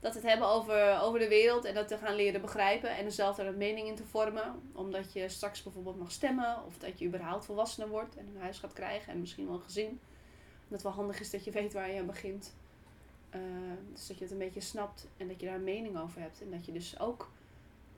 dat 0.00 0.14
het 0.14 0.22
hebben 0.22 0.48
over, 0.48 1.00
over 1.00 1.18
de 1.18 1.28
wereld 1.28 1.64
en 1.64 1.74
dat 1.74 1.90
we 1.90 1.98
gaan 1.98 2.14
leren 2.14 2.40
begrijpen 2.40 2.96
en 2.96 3.04
er 3.04 3.12
zelf 3.12 3.36
daar 3.36 3.46
een 3.46 3.56
mening 3.56 3.88
in 3.88 3.94
te 3.94 4.04
vormen. 4.04 4.62
Omdat 4.72 5.12
je 5.12 5.28
straks 5.28 5.62
bijvoorbeeld 5.62 5.98
mag 5.98 6.10
stemmen 6.10 6.64
of 6.66 6.78
dat 6.78 6.98
je 6.98 7.06
überhaupt 7.06 7.44
volwassener 7.44 7.88
wordt 7.88 8.16
en 8.16 8.26
een 8.26 8.40
huis 8.40 8.58
gaat 8.58 8.72
krijgen 8.72 9.12
en 9.12 9.20
misschien 9.20 9.46
wel 9.46 9.54
een 9.54 9.62
gezin. 9.62 10.00
Dat 10.68 10.82
wel 10.82 10.92
handig 10.92 11.20
is 11.20 11.30
dat 11.30 11.44
je 11.44 11.50
weet 11.50 11.72
waar 11.72 11.90
je 11.90 12.00
aan 12.00 12.06
begint. 12.06 12.54
Eh, 13.30 13.40
dus 13.92 14.06
dat 14.06 14.18
je 14.18 14.24
het 14.24 14.32
een 14.32 14.38
beetje 14.38 14.60
snapt 14.60 15.06
en 15.16 15.28
dat 15.28 15.40
je 15.40 15.46
daar 15.46 15.54
een 15.54 15.64
mening 15.64 15.98
over 15.98 16.20
hebt. 16.20 16.40
En 16.40 16.50
dat 16.50 16.66
je 16.66 16.72
dus 16.72 17.00
ook 17.00 17.30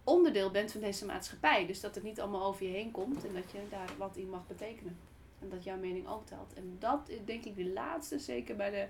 onderdeel 0.04 0.50
bent 0.50 0.72
van 0.72 0.80
deze 0.80 1.04
maatschappij. 1.04 1.66
Dus 1.66 1.80
dat 1.80 1.94
het 1.94 2.04
niet 2.04 2.20
allemaal 2.20 2.44
over 2.44 2.66
je 2.66 2.72
heen 2.72 2.90
komt 2.90 3.26
en 3.26 3.34
dat 3.34 3.50
je 3.50 3.58
daar 3.70 3.90
wat 3.98 4.16
in 4.16 4.30
mag 4.30 4.46
betekenen. 4.46 4.98
En 5.40 5.48
dat 5.48 5.64
jouw 5.64 5.76
mening 5.76 6.08
ook 6.08 6.26
telt. 6.26 6.54
En 6.54 6.76
dat 6.78 7.08
is 7.08 7.18
denk 7.24 7.44
ik 7.44 7.56
de 7.56 7.72
laatste, 7.72 8.18
zeker 8.18 8.56
bij 8.56 8.70
de 8.70 8.86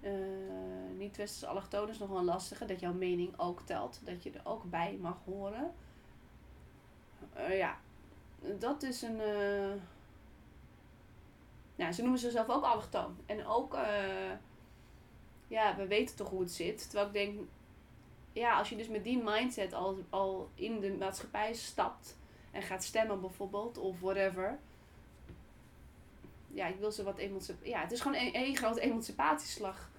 eh, 0.00 0.12
niet-westerse 0.96 1.46
allochtonen, 1.46 1.88
is 1.88 1.98
nog 1.98 2.08
wel 2.08 2.24
lastige. 2.24 2.64
Dat 2.64 2.80
jouw 2.80 2.92
mening 2.92 3.38
ook 3.38 3.60
telt. 3.60 4.00
Dat 4.04 4.22
je 4.22 4.30
er 4.30 4.40
ook 4.44 4.64
bij 4.64 4.98
mag 5.00 5.16
horen. 5.24 5.74
Eh, 7.32 7.58
ja, 7.58 7.78
dat 8.58 8.82
is 8.82 9.02
een... 9.02 9.20
eh, 9.20 9.72
nou, 11.76 11.92
ze 11.92 12.00
noemen 12.02 12.18
zichzelf 12.20 12.48
ook 12.48 12.64
allochtoon. 12.64 13.16
En 13.26 13.46
ook... 13.46 13.76
ja, 15.48 15.76
we 15.76 15.86
weten 15.86 16.16
toch 16.16 16.30
hoe 16.30 16.40
het 16.40 16.52
zit. 16.52 16.82
Terwijl 16.82 17.06
ik 17.06 17.12
denk... 17.12 17.40
Ja, 18.32 18.58
als 18.58 18.68
je 18.68 18.76
dus 18.76 18.88
met 18.88 19.04
die 19.04 19.22
mindset 19.22 19.72
al, 19.72 19.98
al 20.10 20.48
in 20.54 20.80
de 20.80 20.92
maatschappij 20.92 21.54
stapt... 21.54 22.18
En 22.50 22.62
gaat 22.62 22.84
stemmen 22.84 23.20
bijvoorbeeld, 23.20 23.78
of 23.78 24.00
whatever 24.00 24.58
ja, 26.52 26.66
ik 26.66 26.78
wil 26.78 26.92
ze 26.92 27.02
wat 27.02 27.18
emanciperen. 27.18 27.70
Ja, 27.70 27.80
het 27.80 27.92
is 27.92 28.00
gewoon 28.00 28.16
een, 28.16 28.36
een 28.36 28.56
grote 28.56 28.80
emancipatieslag. 28.80 29.90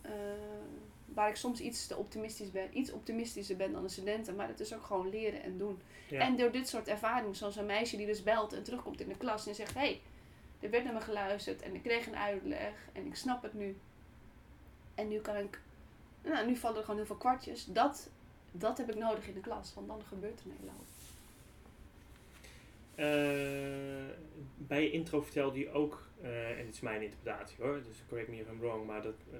Eh, 0.00 0.12
waar 1.04 1.28
ik 1.28 1.36
soms 1.36 1.60
iets 1.60 1.86
te 1.86 1.96
optimistisch 1.96 2.50
ben, 2.50 2.78
iets 2.78 2.92
optimistischer 2.92 3.56
ben 3.56 3.72
dan 3.72 3.82
de 3.82 3.88
studenten, 3.88 4.36
maar 4.36 4.48
het 4.48 4.60
is 4.60 4.74
ook 4.74 4.82
gewoon 4.82 5.08
leren 5.08 5.42
en 5.42 5.58
doen. 5.58 5.80
Ja. 6.08 6.20
En 6.20 6.36
door 6.36 6.50
dit 6.50 6.68
soort 6.68 6.88
ervaringen, 6.88 7.34
zoals 7.34 7.56
een 7.56 7.66
meisje 7.66 7.96
die 7.96 8.06
dus 8.06 8.22
belt 8.22 8.52
en 8.52 8.62
terugkomt 8.62 9.00
in 9.00 9.08
de 9.08 9.16
klas 9.16 9.46
en 9.46 9.54
zegt: 9.54 9.74
Hé, 9.74 9.80
hey, 9.80 10.00
er 10.60 10.70
werd 10.70 10.84
naar 10.84 10.92
me 10.92 11.00
geluisterd 11.00 11.62
en 11.62 11.74
ik 11.74 11.82
kreeg 11.82 12.06
een 12.06 12.16
uitleg 12.16 12.72
en 12.92 13.06
ik 13.06 13.14
snap 13.14 13.42
het 13.42 13.54
nu. 13.54 13.76
En 14.94 15.08
nu 15.08 15.20
kan 15.20 15.36
ik, 15.36 15.60
nou, 16.22 16.46
nu 16.46 16.56
vallen 16.56 16.76
er 16.76 16.82
gewoon 16.82 16.96
heel 16.96 17.06
veel 17.06 17.16
kwartjes. 17.16 17.64
Dat, 17.64 18.10
dat 18.52 18.78
heb 18.78 18.90
ik 18.90 18.98
nodig 18.98 19.28
in 19.28 19.34
de 19.34 19.40
klas, 19.40 19.74
want 19.74 19.86
dan 19.86 20.02
gebeurt 20.08 20.40
er 20.40 20.46
een 20.46 20.56
hele 20.58 20.70
hoop. 20.70 20.86
Eh, 22.98 23.06
bij 24.56 24.82
je 24.82 24.90
intro 24.90 25.22
vertelde 25.22 25.58
je 25.58 25.70
ook, 25.70 26.08
eh, 26.22 26.58
en 26.58 26.64
dit 26.64 26.74
is 26.74 26.80
mijn 26.80 27.02
interpretatie 27.02 27.56
hoor, 27.60 27.82
dus 27.82 28.02
correct 28.08 28.28
me 28.28 28.36
if 28.36 28.48
I'm 28.48 28.58
wrong, 28.60 28.86
maar 28.86 29.02
dat 29.02 29.14
eh, 29.32 29.38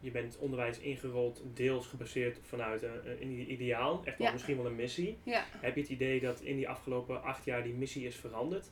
je 0.00 0.10
bent 0.10 0.38
onderwijs 0.38 0.78
ingerold 0.78 1.42
deels 1.54 1.86
gebaseerd 1.86 2.38
vanuit 2.42 2.82
een, 2.82 3.22
een 3.22 3.52
ideaal, 3.52 4.00
echt 4.04 4.18
wel 4.18 4.26
Ja. 4.26 4.32
misschien 4.32 4.56
wel 4.56 4.66
een 4.66 4.76
missie. 4.76 5.18
Ja. 5.22 5.44
Heb 5.50 5.74
je 5.74 5.80
het 5.80 5.90
idee 5.90 6.20
dat 6.20 6.40
in 6.40 6.56
die 6.56 6.68
afgelopen 6.68 7.22
acht 7.22 7.44
jaar 7.44 7.62
die 7.62 7.74
missie 7.74 8.06
is 8.06 8.16
veranderd? 8.16 8.70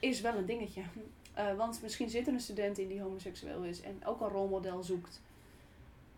is 0.00 0.20
wel 0.20 0.34
een 0.36 0.46
dingetje. 0.46 0.82
Want 1.56 1.82
misschien 1.82 2.08
zit 2.08 2.26
er 2.26 2.32
een 2.32 2.40
student 2.40 2.78
in 2.78 2.88
die 2.88 3.00
homoseksueel 3.00 3.62
is 3.62 3.80
en 3.80 4.00
ook 4.04 4.20
een 4.20 4.28
rolmodel 4.28 4.82
zoekt. 4.82 5.22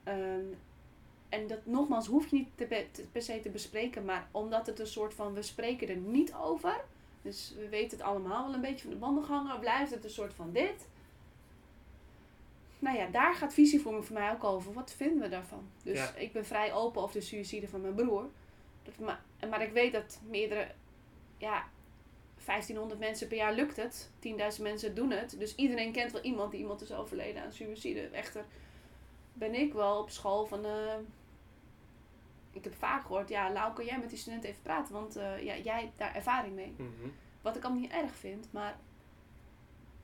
Ehm, 0.05 0.45
en 1.29 1.47
dat 1.47 1.67
nogmaals 1.67 2.07
hoef 2.07 2.27
je 2.31 2.37
niet 2.37 2.49
te, 2.55 2.65
pe- 2.65 2.87
te- 2.93 3.07
per 3.13 3.23
se 3.23 3.41
te 3.41 3.49
bespreken, 3.49 4.05
maar 4.05 4.29
omdat 4.31 4.67
het 4.67 4.79
een 4.79 4.87
soort 4.87 5.15
van 5.15 5.35
we 5.35 5.43
spreken 5.43 5.89
er 5.89 5.97
niet 5.97 6.35
over. 6.35 6.85
Dus 7.23 7.55
we 7.59 7.69
weten 7.69 7.99
het 7.99 8.07
allemaal 8.07 8.45
wel 8.45 8.55
een 8.55 8.61
beetje 8.61 8.83
van 8.83 8.91
de 8.91 8.97
banden 8.97 9.25
hangen, 9.25 9.61
blijft 9.61 9.91
het 9.95 10.05
een 10.05 10.11
soort 10.11 10.35
van 10.35 10.53
dit. 10.53 10.89
Nou 12.79 12.97
ja, 12.97 13.07
daar 13.07 13.35
gaat 13.35 13.55
visievorming 13.55 14.05
voor 14.05 14.15
mij 14.19 14.31
ook 14.31 14.45
over. 14.45 14.73
Wat 14.73 14.93
vinden 14.97 15.21
we 15.21 15.29
daarvan? 15.29 15.69
Dus 15.83 15.99
Ja. 15.99 16.15
ik 16.15 16.33
ben 16.33 16.47
vrij 16.47 16.73
open 16.73 17.03
over 17.03 17.15
de 17.21 17.27
suïcide 17.27 17.69
van 17.69 17.81
mijn 17.81 17.95
broer. 17.95 18.29
Dat, 18.83 18.99
maar, 18.99 19.21
maar 19.51 19.63
ik 19.63 19.73
weet 19.73 19.93
dat 19.93 20.21
meerdere, 20.29 20.69
ja, 21.39 21.65
1500 22.45 23.01
mensen 23.01 23.29
per 23.29 23.37
jaar 23.37 23.53
lukt 23.55 23.77
het. 23.77 24.11
10.000 24.57 24.63
mensen 24.63 24.95
doen 24.95 25.11
het. 25.11 25.39
Dus 25.39 25.55
iedereen 25.55 25.93
kent 25.93 26.13
wel 26.13 26.23
iemand 26.23 26.51
die 26.51 26.61
iemand 26.61 26.81
is 26.83 26.93
overleden 26.93 27.43
aan 27.43 27.53
suïcide. 27.53 28.01
Echter 28.01 28.45
ben 29.39 29.55
ik 29.55 29.73
wel 29.73 30.01
op 30.03 30.11
school 30.11 30.47
van... 30.47 30.65
eh, 30.65 30.95
ik 32.53 32.65
heb 32.65 32.75
vaak 32.75 33.03
gehoord, 33.03 33.29
ja, 33.29 33.53
Lau, 33.53 33.73
kan 33.75 33.85
jij 33.85 33.99
met 33.99 34.09
die 34.09 34.19
studenten 34.19 34.49
even 34.51 34.63
praten? 34.63 34.95
Want 34.95 35.17
eh, 35.17 35.43
ja, 35.43 35.57
jij 35.57 35.81
hebt 35.81 35.99
daar 35.99 36.15
ervaring 36.15 36.55
mee. 36.55 36.75
Mhm. 36.77 37.09
Wat 37.43 37.57
ik 37.57 37.65
allemaal 37.65 37.83
niet 37.83 37.93
erg 37.93 38.15
vind, 38.15 38.49
maar... 38.53 38.77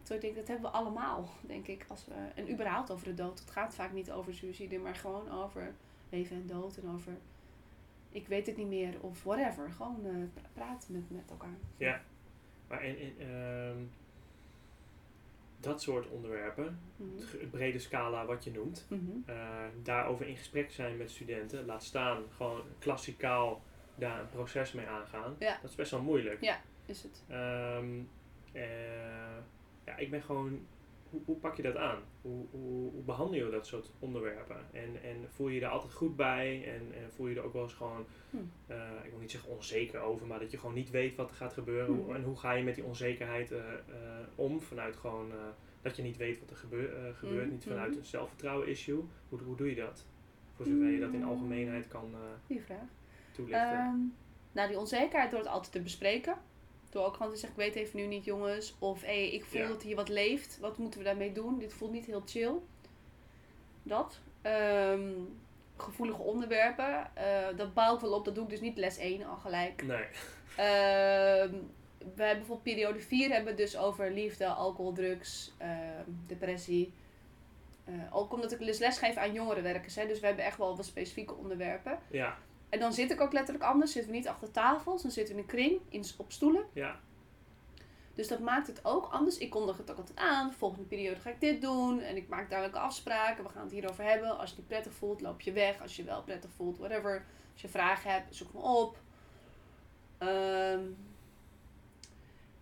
Zo 0.03 0.15
ik 0.15 0.21
denk, 0.21 0.35
dat 0.37 0.49
hebben 0.49 0.71
we 0.71 0.77
allemaal, 0.77 1.29
denk 1.41 1.67
ik. 1.67 1.85
Als 1.89 2.07
we, 2.07 2.15
en 2.35 2.51
überhaupt 2.53 2.91
over 2.91 3.05
de 3.05 3.15
dood. 3.15 3.39
Het 3.39 3.51
gaat 3.51 3.75
vaak 3.75 3.93
niet 3.93 4.11
over 4.11 4.35
suïcide, 4.35 4.79
maar 4.79 4.95
gewoon 4.95 5.31
over 5.31 5.75
leven 6.11 6.37
en 6.37 6.47
dood. 6.47 6.77
En 6.77 6.89
over, 6.95 7.13
ik 8.11 8.27
weet 8.29 8.47
het 8.47 8.57
niet 8.57 8.67
meer, 8.69 8.95
of 9.01 9.23
whatever. 9.25 9.71
Gewoon 9.71 10.07
eh, 10.07 10.13
pra- 10.35 10.49
praten 10.53 10.93
met, 10.93 11.11
met 11.11 11.31
elkaar. 11.31 11.57
Ja. 11.77 12.01
Maar 12.69 12.85
in, 12.85 12.99
in, 12.99 13.15
dat 15.63 15.83
soort 15.83 16.09
onderwerpen, 16.09 16.81
Mhm. 16.97 17.09
het 17.41 17.51
brede 17.51 17.79
scala 17.79 18.27
wat 18.27 18.45
je 18.45 18.51
noemt, 18.51 18.87
eh, 19.27 19.35
daarover 19.83 20.27
in 20.27 20.37
gesprek 20.37 20.71
zijn 20.71 20.97
met 20.97 21.11
studenten, 21.11 21.65
laat 21.65 21.85
staan 21.85 22.23
gewoon 22.37 22.63
klassikaal 22.79 23.63
daar 23.95 24.21
een 24.21 24.29
proces 24.29 24.73
mee 24.73 24.87
aangaan, 24.87 25.37
Ja. 25.39 25.59
dat 25.63 25.71
is 25.71 25.77
best 25.77 25.91
wel 25.91 26.03
moeilijk. 26.03 26.41
Ja. 26.41 26.61
Is 26.87 27.03
het. 27.03 27.25
Ehm, 27.29 28.01
eh, 28.53 29.37
ja, 29.85 29.97
ik 29.97 30.11
ben 30.11 30.23
gewoon, 30.23 30.67
hoe, 31.13 31.21
hoe 31.25 31.37
pak 31.37 31.57
je 31.57 31.63
dat 31.63 31.77
aan? 31.77 31.99
Hoe, 32.23 32.47
hoe, 32.51 32.91
hoe 32.91 33.03
behandel 33.03 33.45
je 33.45 33.51
dat 33.51 33.67
soort 33.67 33.91
onderwerpen? 33.99 34.57
En, 34.73 35.03
en 35.03 35.17
voel 35.29 35.49
je 35.49 35.55
je 35.55 35.61
daar 35.61 35.71
altijd 35.71 35.93
goed 35.93 36.17
bij? 36.17 36.65
En, 36.75 36.93
en 37.03 37.13
voel 37.13 37.27
je 37.27 37.37
er 37.37 37.43
ook 37.43 37.53
wel 37.53 37.63
eens 37.63 37.73
gewoon, 37.75 38.07
Hm. 38.31 38.37
eh, 38.67 38.77
ik 39.05 39.11
wil 39.11 39.19
niet 39.21 39.31
zeggen 39.31 39.51
onzeker 39.51 40.01
over, 40.01 40.27
maar 40.27 40.39
dat 40.39 40.51
je 40.51 40.59
gewoon 40.59 40.75
niet 40.75 40.91
weet 40.91 41.15
wat 41.15 41.31
er 41.31 41.37
gaat 41.37 41.53
gebeuren. 41.53 42.05
Hm. 42.05 42.15
En 42.15 42.23
hoe 42.23 42.37
ga 42.39 42.53
je 42.53 42.65
met 42.65 42.75
die 42.75 42.85
onzekerheid 42.85 43.53
eh, 43.53 43.59
eh, 43.59 43.79
om? 44.35 44.61
Vanuit 44.61 44.97
gewoon 44.97 45.33
dat 45.83 45.97
je 45.97 46.03
niet 46.03 46.17
weet 46.17 46.41
wat 46.41 46.51
er 46.51 46.57
gebeur, 46.57 47.15
gebeurt, 47.15 47.45
Mhm, 47.45 47.53
niet 47.53 47.65
vanuit 47.65 47.97
een 47.97 48.05
zelfvertrouwen 48.05 48.69
issue. 48.69 49.05
Hoe, 49.29 49.41
hoe 49.43 49.57
doe 49.57 49.69
je 49.69 49.75
dat? 49.75 50.07
Voor 50.55 50.67
zover 50.67 50.87
je 50.91 51.01
dat 51.01 51.13
in 51.13 51.25
algemeenheid 51.25 51.89
kan 51.89 52.15
Goeie 52.47 52.63
vraag. 52.63 52.89
toelichten. 53.33 53.71
Ehm, 53.71 53.97
nou, 54.53 54.69
die 54.69 54.79
onzekerheid 54.79 55.31
door 55.31 55.41
het 55.41 55.49
altijd 55.49 55.73
te 55.73 55.81
bespreken. 55.81 56.35
Door 56.93 57.05
ook 57.07 57.17
gewoon 57.17 57.33
te 57.33 57.39
zeggen, 57.39 57.59
ik 57.63 57.73
weet 57.73 57.85
even 57.85 57.99
nu 58.01 58.07
niet 58.07 58.25
jongens. 58.25 58.75
Of 58.79 59.03
hé, 59.03 59.13
ik 59.13 59.45
voel 59.45 59.61
Ja. 59.61 59.69
dat 59.69 59.83
hier 59.83 59.97
wat 59.97 60.09
leeft. 60.09 60.59
Wat 60.61 60.79
moeten 60.79 60.99
we 60.99 61.05
daarmee 61.05 61.33
doen? 61.33 61.59
Dit 61.59 61.73
voelt 61.75 61.93
niet 61.93 62.07
heel 62.07 62.23
chill. 62.27 62.53
Dat. 63.83 64.21
Ehm, 64.43 65.11
gevoelige 65.77 66.23
onderwerpen. 66.23 67.17
Eh, 67.17 67.57
dat 67.57 67.75
bouw 67.75 67.95
ik 67.95 68.01
wel 68.01 68.13
op, 68.13 68.25
dat 68.25 68.35
doe 68.35 68.45
ik 68.45 68.51
dus 68.51 68.61
niet 68.61 68.77
les 68.77 68.99
1 68.99 69.25
al 69.27 69.37
gelijk. 69.37 69.83
Nee. 69.83 70.05
Ehm, 70.57 71.55
we 71.99 72.23
hebben 72.23 72.37
bijvoorbeeld 72.39 72.63
periode 72.63 73.01
4 73.01 73.31
hebben 73.31 73.53
we 73.57 73.63
dus 73.63 73.77
over 73.77 74.11
liefde, 74.13 74.47
alcohol, 74.47 74.93
drugs, 74.93 75.53
ehm, 75.59 76.05
depressie. 76.27 76.93
Eh, 77.85 77.95
ook 78.11 78.33
omdat 78.33 78.53
ik 78.53 78.59
dus 78.59 78.79
les 78.79 78.99
geef 78.99 79.17
aan 79.17 79.33
jongerenwerkers. 79.33 79.95
Hè, 79.95 80.07
dus 80.07 80.21
we 80.21 80.27
hebben 80.27 80.45
echt 80.45 80.59
wel 80.59 80.77
wat 80.77 80.85
specifieke 80.87 81.35
onderwerpen. 81.35 81.99
Ja, 82.11 82.39
En 82.73 82.79
dan 82.79 82.93
zit 82.93 83.11
ik 83.11 83.21
ook 83.21 83.33
letterlijk 83.33 83.65
anders. 83.65 83.93
Zitten 83.93 84.11
we 84.11 84.17
niet 84.17 84.29
achter 84.29 84.51
tafels, 84.51 85.03
dan 85.03 85.11
zitten 85.11 85.35
we 85.35 85.41
in 85.41 85.47
een 85.47 85.55
kring, 85.55 85.81
in, 85.89 86.05
op 86.17 86.33
stoelen. 86.33 86.65
ja, 86.73 87.01
Dus 88.15 88.29
dat 88.29 88.39
maakt 88.39 88.67
het 88.67 88.85
ook 88.85 89.07
anders. 89.07 89.39
Ik 89.39 89.51
kondig 89.51 89.77
het 89.77 89.91
ook 89.91 89.97
altijd 89.97 90.19
aan. 90.19 90.53
Volgende 90.53 90.85
periode 90.85 91.21
ga 91.21 91.31
ik 91.31 91.41
dit 91.41 91.61
doen. 91.61 92.01
En 92.01 92.17
ik 92.17 92.29
maak 92.29 92.51
duidelijke 92.51 92.85
afspraken. 92.85 93.45
We 93.45 93.51
gaan 93.51 93.63
het 93.63 93.73
hierover 93.73 94.05
hebben. 94.05 94.31
Als 94.31 94.41
je 94.41 94.47
het 94.49 94.57
niet 94.57 94.67
prettig 94.67 94.93
voelt, 94.93 95.21
loop 95.21 95.41
je 95.41 95.53
weg. 95.53 95.83
Als 95.83 95.97
je 95.97 96.05
wel 96.05 96.23
prettig 96.23 96.51
voelt, 96.57 96.79
whatever. 96.79 97.25
Als 97.53 97.63
je 97.63 97.69
vragen 97.69 98.11
hebt, 98.11 98.37
zoek 98.37 98.53
me 98.53 98.61
op. 98.61 98.97
Ehm, 100.19 100.85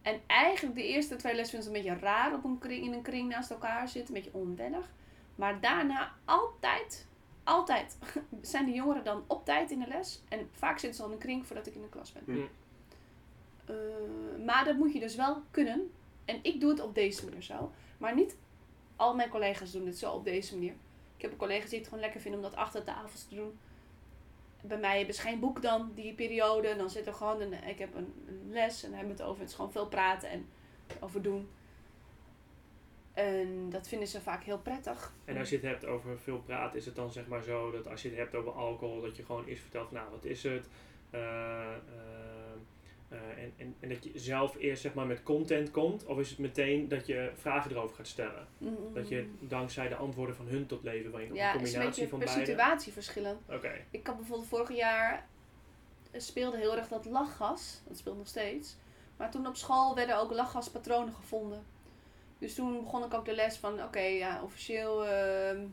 en 0.03 0.21
eigenlijk 0.27 0.77
de 0.77 0.87
eerste 0.87 1.17
twee 1.17 1.35
lessen 1.35 1.63
vind 1.63 1.77
ik 1.77 1.77
een 1.77 1.91
beetje 1.91 2.07
raar 2.07 2.35
op 2.35 2.45
een 2.45 2.59
kring, 2.59 2.85
in 2.85 2.93
een 2.93 3.03
kring 3.03 3.29
naast 3.29 3.51
elkaar 3.51 3.89
zitten. 3.89 4.15
Een 4.15 4.23
beetje 4.23 4.39
onwennig. 4.39 4.91
Maar 5.35 5.61
daarna 5.61 6.13
altijd, 6.25 7.07
altijd 7.51 7.99
zijn 8.53 8.65
de 8.65 8.73
jongeren 8.73 9.05
dan 9.05 9.25
op 9.27 9.45
tijd 9.45 9.71
in 9.71 9.79
de 9.79 9.87
les. 9.87 10.23
En 10.29 10.49
vaak 10.53 10.79
zitten 10.79 10.95
ze 10.95 11.03
al 11.03 11.09
in 11.09 11.15
een 11.15 11.21
kring 11.21 11.47
voordat 11.47 11.67
ik 11.67 11.75
in 11.75 11.83
de 11.83 11.89
klas 11.89 12.13
ben. 12.13 12.49
Eh, 13.65 14.45
maar 14.45 14.65
dat 14.65 14.77
moet 14.77 14.93
je 14.93 15.01
dus 15.01 15.15
wel 15.15 15.43
kunnen. 15.51 15.91
En 16.25 16.39
ik 16.43 16.61
doe 16.61 16.71
het 16.71 16.81
op 16.81 16.95
deze 16.95 17.25
manier 17.25 17.43
zo. 17.43 17.73
Maar 17.99 18.15
niet 18.15 18.37
al 18.97 19.15
mijn 19.15 19.29
collega's 19.29 19.73
doen 19.73 19.87
het 19.87 19.99
zo 19.99 20.13
op 20.13 20.25
deze 20.25 20.55
manier. 20.55 20.75
Ik 21.17 21.23
heb 21.23 21.37
collega's 21.37 21.71
die 21.71 21.79
het 21.79 21.89
gewoon 21.89 22.03
lekker 22.03 22.21
vinden 22.21 22.41
om 22.41 22.47
dat 22.47 22.57
achter 22.57 22.85
tafels 22.85 23.25
te 23.25 23.35
doen. 23.35 23.59
Bij 24.61 24.79
mij 24.79 24.97
hebben 24.97 25.15
ze 25.15 25.21
geen 25.21 25.41
boek 25.41 25.63
dan, 25.63 25.93
die 25.95 26.15
periode. 26.15 26.77
Dan 26.77 26.91
zit 26.91 27.07
er 27.07 27.15
gewoon 27.15 27.41
een, 27.41 27.53
ik 27.53 27.79
heb 27.79 27.95
een, 27.95 28.25
een 28.27 28.53
les 28.53 28.83
en 28.83 28.89
dan 28.89 28.99
hebben 28.99 29.17
we 29.17 29.23
het 29.23 29.31
over. 29.31 29.41
Het 29.41 29.51
is 29.51 29.57
gewoon 29.57 29.73
veel 29.73 29.87
praten 29.87 30.31
en 30.31 30.49
over 31.01 31.23
doen. 31.23 31.49
En 33.21 33.71
dat 33.71 33.89
vinden 33.89 34.09
ze 34.09 34.21
vaak 34.21 34.45
heel 34.45 34.59
prettig. 34.59 35.13
En 35.25 35.37
als 35.37 35.51
je 35.51 35.57
het 35.57 35.65
hebt 35.65 35.87
over 35.87 36.19
veel 36.19 36.39
praten, 36.39 36.79
is 36.79 36.87
het 36.87 36.97
dan 36.97 37.13
zeg 37.13 37.27
maar 37.27 37.43
zo 37.43 37.71
dat 37.71 37.89
als 37.89 38.03
je 38.03 38.09
het 38.09 38.19
hebt 38.19 38.35
over 38.35 38.53
alcohol, 38.53 39.01
dat 39.01 39.17
je 39.17 39.25
gewoon 39.25 39.45
eerst 39.45 39.63
vertelt, 39.63 39.89
van, 39.89 39.97
nou 39.97 40.11
wat 40.11 40.25
is 40.25 40.43
het? 40.43 40.69
Eh, 41.11 41.21
eh, 41.21 41.71
eh, 43.09 43.19
en, 43.19 43.53
en, 43.57 43.75
en 43.81 43.89
dat 43.89 44.05
je 44.05 44.11
zelf 44.15 44.57
eerst 44.59 44.83
zeg 44.83 44.95
maar 44.95 45.07
met 45.07 45.23
content 45.23 45.71
komt, 45.71 46.05
of 46.05 46.19
is 46.19 46.31
het 46.31 46.39
meteen 46.39 46.89
dat 46.89 47.07
je 47.07 47.31
vragen 47.35 47.71
erover 47.71 47.97
gaat 47.97 48.07
stellen? 48.07 48.47
Dat 48.95 49.09
je 49.09 49.31
dankzij 49.41 49.89
de 49.89 49.97
antwoorden 49.97 50.37
van 50.37 50.47
hun 50.47 50.67
tot 50.67 50.83
leven 50.83 51.11
brengt, 51.11 51.35
ja, 51.35 51.55
een 51.55 51.63
combinatie 51.63 52.09
van 52.09 52.19
per 52.19 52.29
beide? 52.29 52.47
situatie 52.47 52.93
verschillend. 52.93 53.41
Oké, 53.49 53.73
Ik 53.91 54.07
had 54.07 54.17
bijvoorbeeld 54.17 54.49
vorig 54.49 54.77
jaar 54.77 55.29
speelde 56.17 56.57
heel 56.57 56.77
erg 56.77 56.89
dat 56.89 57.05
lachgas. 57.05 57.81
Dat 57.89 57.97
speelt 57.97 58.17
nog 58.17 58.27
steeds. 58.27 58.77
Maar 59.17 59.31
toen 59.31 59.47
op 59.47 59.57
school 59.57 59.95
werden 59.95 60.19
ook 60.19 60.33
lachgaspatronen 60.33 61.15
gevonden. 61.15 61.65
Dus 62.41 62.55
toen 62.55 62.83
begon 62.83 63.05
ik 63.05 63.15
ook 63.15 63.25
de 63.25 63.35
les 63.35 63.57
van, 63.57 63.83
oké, 63.83 64.01
ja, 64.01 64.43
officieel 64.43 65.07
ehm 65.07 65.67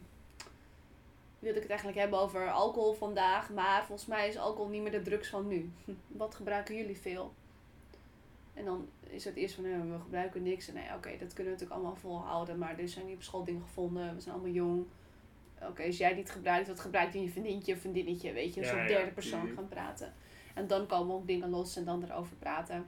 wilde 1.39 1.55
ik 1.55 1.61
het 1.61 1.71
eigenlijk 1.71 1.99
hebben 1.99 2.19
over 2.19 2.51
alcohol 2.51 2.93
vandaag. 2.93 3.49
Maar 3.49 3.85
volgens 3.85 4.07
mij 4.07 4.27
is 4.27 4.37
alcohol 4.37 4.69
niet 4.69 4.81
meer 4.81 4.91
de 4.91 5.01
drugs 5.01 5.29
van 5.29 5.47
nu. 5.47 5.71
Wat 6.07 6.35
gebruiken 6.35 6.75
jullie 6.75 6.97
veel? 6.97 7.33
En 8.53 8.65
dan 8.65 8.87
is 9.09 9.25
het 9.25 9.35
eerst 9.35 9.55
van, 9.55 9.65
eh, 9.65 9.71
we 9.71 9.99
gebruiken 10.01 10.43
niks. 10.43 10.67
En 10.67 10.73
nee, 10.73 10.83
oké, 10.95 11.09
dat 11.09 11.33
kunnen 11.33 11.53
we 11.53 11.59
natuurlijk 11.59 11.71
allemaal 11.71 11.95
volhouden. 11.95 12.57
Maar 12.57 12.79
er 12.79 12.89
zijn 12.89 13.05
niet 13.05 13.15
op 13.15 13.23
school 13.23 13.43
dingen 13.43 13.61
gevonden. 13.61 14.15
We 14.15 14.21
zijn 14.21 14.35
allemaal 14.35 14.53
jong. 14.53 14.85
Oké, 15.61 15.83
als 15.83 15.97
jij 15.97 16.13
niet 16.13 16.31
gebruikt, 16.31 16.67
wat 16.67 16.79
gebruikt 16.79 17.13
je 17.13 17.29
vriendinnetje 17.29 17.73
of 17.73 17.79
vriendinnetje? 17.79 18.33
Weet 18.33 18.53
je, 18.53 18.61
een 18.61 18.75
Ja, 18.75 18.81
ja. 18.81 18.87
derde 18.87 19.11
persoon 19.11 19.49
gaan 19.55 19.67
praten. 19.67 20.13
En 20.53 20.67
dan 20.67 20.87
komen 20.87 21.15
ook 21.15 21.27
dingen 21.27 21.49
los 21.49 21.75
en 21.75 21.85
dan 21.85 22.03
erover 22.03 22.35
praten. 22.35 22.85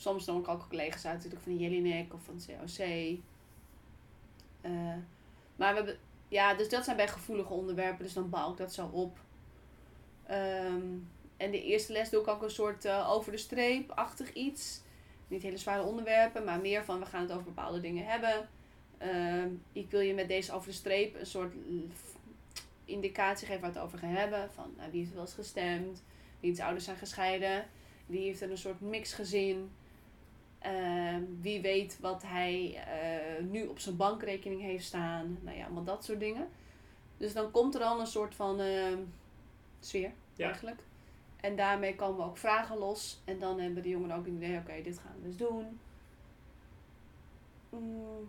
Soms 0.00 0.24
dan 0.24 0.46
ook 0.46 0.68
collega's 0.68 1.04
uit 1.04 1.16
natuurlijk 1.16 1.42
van 1.42 1.56
de 1.56 1.58
Jelinek 1.58 2.14
of 2.14 2.22
van 2.22 2.40
COC. 2.46 2.78
Eh, 4.60 4.70
maar 5.56 5.70
we 5.70 5.76
hebben, 5.76 5.98
ja, 6.28 6.54
dus 6.54 6.68
dat 6.68 6.84
zijn 6.84 6.96
bij 6.96 7.08
gevoelige 7.08 7.52
onderwerpen, 7.52 8.04
dus 8.04 8.12
dan 8.12 8.30
bouw 8.30 8.50
ik 8.50 8.56
dat 8.56 8.74
zo 8.74 8.86
op. 8.92 9.18
Ehm, 10.26 10.86
en 11.36 11.50
de 11.50 11.62
eerste 11.62 11.92
les 11.92 12.10
doe 12.10 12.20
ik 12.20 12.28
ook 12.28 12.42
een 12.42 12.50
soort 12.50 12.84
eh, 12.84 13.10
over 13.10 13.32
de 13.32 13.38
streep-achtig 13.38 14.32
iets. 14.32 14.80
Niet 15.28 15.42
hele 15.42 15.56
zware 15.56 15.82
onderwerpen, 15.82 16.44
maar 16.44 16.60
meer 16.60 16.84
van 16.84 16.98
we 16.98 17.06
gaan 17.06 17.22
het 17.22 17.32
over 17.32 17.44
bepaalde 17.44 17.80
dingen 17.80 18.06
hebben. 18.06 18.48
Ehm, 18.98 19.48
ik 19.72 19.90
wil 19.90 20.00
je 20.00 20.14
met 20.14 20.28
deze 20.28 20.52
over 20.52 20.68
de 20.68 20.74
streep 20.74 21.14
een 21.14 21.26
soort 21.26 21.54
indicatie 22.84 23.46
geven 23.46 23.62
waar 23.62 23.72
we 23.72 23.78
het 23.78 23.86
over 23.86 23.98
gaan 23.98 24.10
hebben. 24.10 24.50
Van 24.52 24.74
nou, 24.76 24.90
wie 24.90 25.00
heeft 25.00 25.12
wel 25.12 25.22
eens 25.22 25.34
gestemd, 25.34 26.02
wiens 26.40 26.60
ouders 26.60 26.84
zijn 26.84 26.96
gescheiden, 26.96 27.66
wie 28.06 28.20
heeft 28.20 28.40
er 28.40 28.50
een 28.50 28.58
soort 28.58 28.80
mixgezin. 28.80 29.70
Ehm, 30.60 31.22
wie 31.40 31.60
weet 31.60 31.98
wat 32.00 32.22
hij 32.22 32.74
eh, 32.86 33.44
nu 33.44 33.66
op 33.66 33.78
zijn 33.78 33.96
bankrekening 33.96 34.60
heeft 34.60 34.84
staan. 34.84 35.38
Nou 35.40 35.56
ja, 35.56 35.64
allemaal 35.64 35.84
dat 35.84 36.04
soort 36.04 36.20
dingen. 36.20 36.48
Dus 37.16 37.32
dan 37.32 37.50
komt 37.50 37.74
er 37.74 37.80
al 37.82 38.00
een 38.00 38.06
soort 38.06 38.34
van 38.34 38.60
ehm, 38.60 38.98
sfeer 39.80 40.12
Ja. 40.34 40.46
eigenlijk. 40.46 40.80
En 41.40 41.56
daarmee 41.56 41.94
komen 41.94 42.24
ook 42.24 42.36
vragen 42.36 42.76
los. 42.78 43.20
En 43.24 43.38
dan 43.38 43.60
hebben 43.60 43.82
de 43.82 43.88
jongeren 43.88 44.16
ook 44.16 44.26
een 44.26 44.34
idee, 44.36 44.58
oké, 44.58 44.82
dit 44.82 44.98
gaan 44.98 45.14
we 45.20 45.26
dus 45.28 45.36
doen. 45.36 45.80
Mm. 47.68 48.28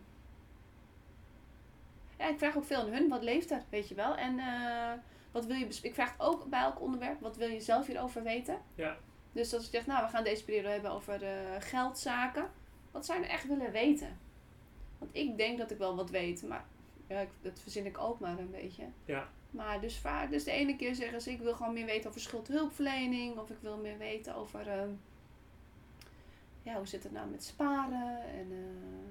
Ja, 2.17 2.27
ik 2.29 2.37
vraag 2.37 2.57
ook 2.57 2.65
veel 2.65 2.79
aan 2.79 2.93
hun, 2.93 3.09
wat 3.09 3.23
leeft 3.23 3.51
er, 3.51 3.63
weet 3.69 3.87
je 3.87 3.95
wel. 3.95 4.15
En 4.15 4.39
eh, 4.39 4.91
wat 5.31 5.45
wil 5.45 5.55
je 5.55 5.79
Ik 5.81 5.93
vraag 5.93 6.15
ook 6.17 6.45
bij 6.45 6.61
elk 6.61 6.81
onderwerp, 6.81 7.21
wat 7.21 7.37
wil 7.37 7.47
je 7.47 7.59
zelf 7.59 7.87
hierover 7.87 8.23
weten? 8.23 8.57
Ja. 8.75 8.97
Dus 9.31 9.53
als 9.53 9.65
ik 9.65 9.71
zeg, 9.71 9.85
nou, 9.85 10.05
we 10.05 10.09
gaan 10.11 10.23
deze 10.23 10.43
periode 10.43 10.69
hebben 10.69 10.91
over 10.91 11.23
eh, 11.23 11.31
geldzaken. 11.59 12.49
Wat 12.91 13.05
zou 13.05 13.19
je 13.21 13.25
echt 13.27 13.47
willen 13.47 13.71
weten? 13.71 14.17
Want 14.97 15.11
ik 15.15 15.37
denk 15.37 15.57
dat 15.57 15.71
ik 15.71 15.77
wel 15.77 15.95
wat 15.95 16.09
weet, 16.09 16.43
maar 16.43 16.65
ja, 17.07 17.19
ik- 17.19 17.29
dat 17.41 17.59
verzin 17.59 17.85
ik 17.85 17.97
ook 17.97 18.19
maar 18.19 18.39
een 18.39 18.51
beetje. 18.51 18.83
Ja. 19.05 19.27
Maar 19.51 19.81
dus 19.81 19.97
vaak, 19.97 20.31
dus 20.31 20.43
de 20.43 20.51
ene 20.51 20.75
keer 20.75 20.95
zeggen 20.95 21.21
ze, 21.21 21.31
ik 21.31 21.39
wil 21.41 21.53
gewoon 21.53 21.73
meer 21.73 21.85
weten 21.85 22.09
over 22.09 22.21
schuldhulpverlening. 22.21 23.37
Of 23.37 23.49
ik 23.49 23.57
wil 23.61 23.77
meer 23.77 23.97
weten 23.97 24.35
over, 24.35 24.67
ehm, 24.67 24.89
ja, 26.63 26.75
hoe 26.75 26.87
zit 26.87 27.03
het 27.03 27.11
nou 27.11 27.29
met 27.29 27.43
sparen? 27.43 28.17
En 28.33 28.47
eh, 28.51 29.09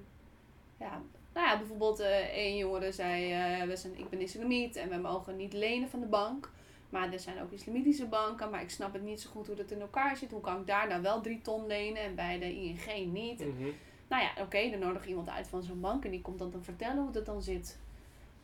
ja, 0.87 1.01
nou 1.33 1.47
ja, 1.47 1.57
bijvoorbeeld 1.57 1.99
eh 1.99 2.17
één 2.37 2.57
jongere 2.57 2.91
zei, 2.91 3.31
eh, 3.33 3.67
we 3.67 3.75
zijn, 3.75 3.97
ik 3.99 4.09
ben 4.09 4.21
islamiet 4.21 4.75
en 4.75 4.89
we 4.89 4.97
mogen 4.97 5.35
niet 5.35 5.53
lenen 5.53 5.89
van 5.89 5.99
de 5.99 6.05
bank. 6.05 6.49
Maar 6.91 7.13
er 7.13 7.19
zijn 7.19 7.41
ook 7.41 7.51
islamitische 7.51 8.05
banken, 8.05 8.49
maar 8.49 8.61
ik 8.61 8.69
snap 8.69 8.93
het 8.93 9.01
niet 9.01 9.21
zo 9.21 9.29
goed 9.29 9.47
hoe 9.47 9.55
dat 9.55 9.71
in 9.71 9.81
elkaar 9.81 10.17
zit. 10.17 10.31
Hoe 10.31 10.41
kan 10.41 10.59
ik 10.59 10.67
daar 10.67 10.87
nou 10.87 11.01
wel 11.01 11.21
drie 11.21 11.41
ton 11.41 11.67
lenen 11.67 12.01
en 12.01 12.15
bij 12.15 12.39
de 12.39 12.53
ING 12.53 13.11
niet? 13.11 13.39
Mhm. 13.39 13.69
Nou 14.07 14.23
ja, 14.23 14.43
oké, 14.43 14.69
dan 14.69 14.79
nodig 14.79 15.05
iemand 15.05 15.29
uit 15.29 15.47
van 15.47 15.63
zo'n 15.63 15.79
bank 15.79 16.05
en 16.05 16.11
die 16.11 16.21
komt 16.21 16.39
dan, 16.39 16.51
dan 16.51 16.63
vertellen 16.63 17.03
hoe 17.03 17.11
dat 17.11 17.25
dan 17.25 17.41
zit. 17.41 17.79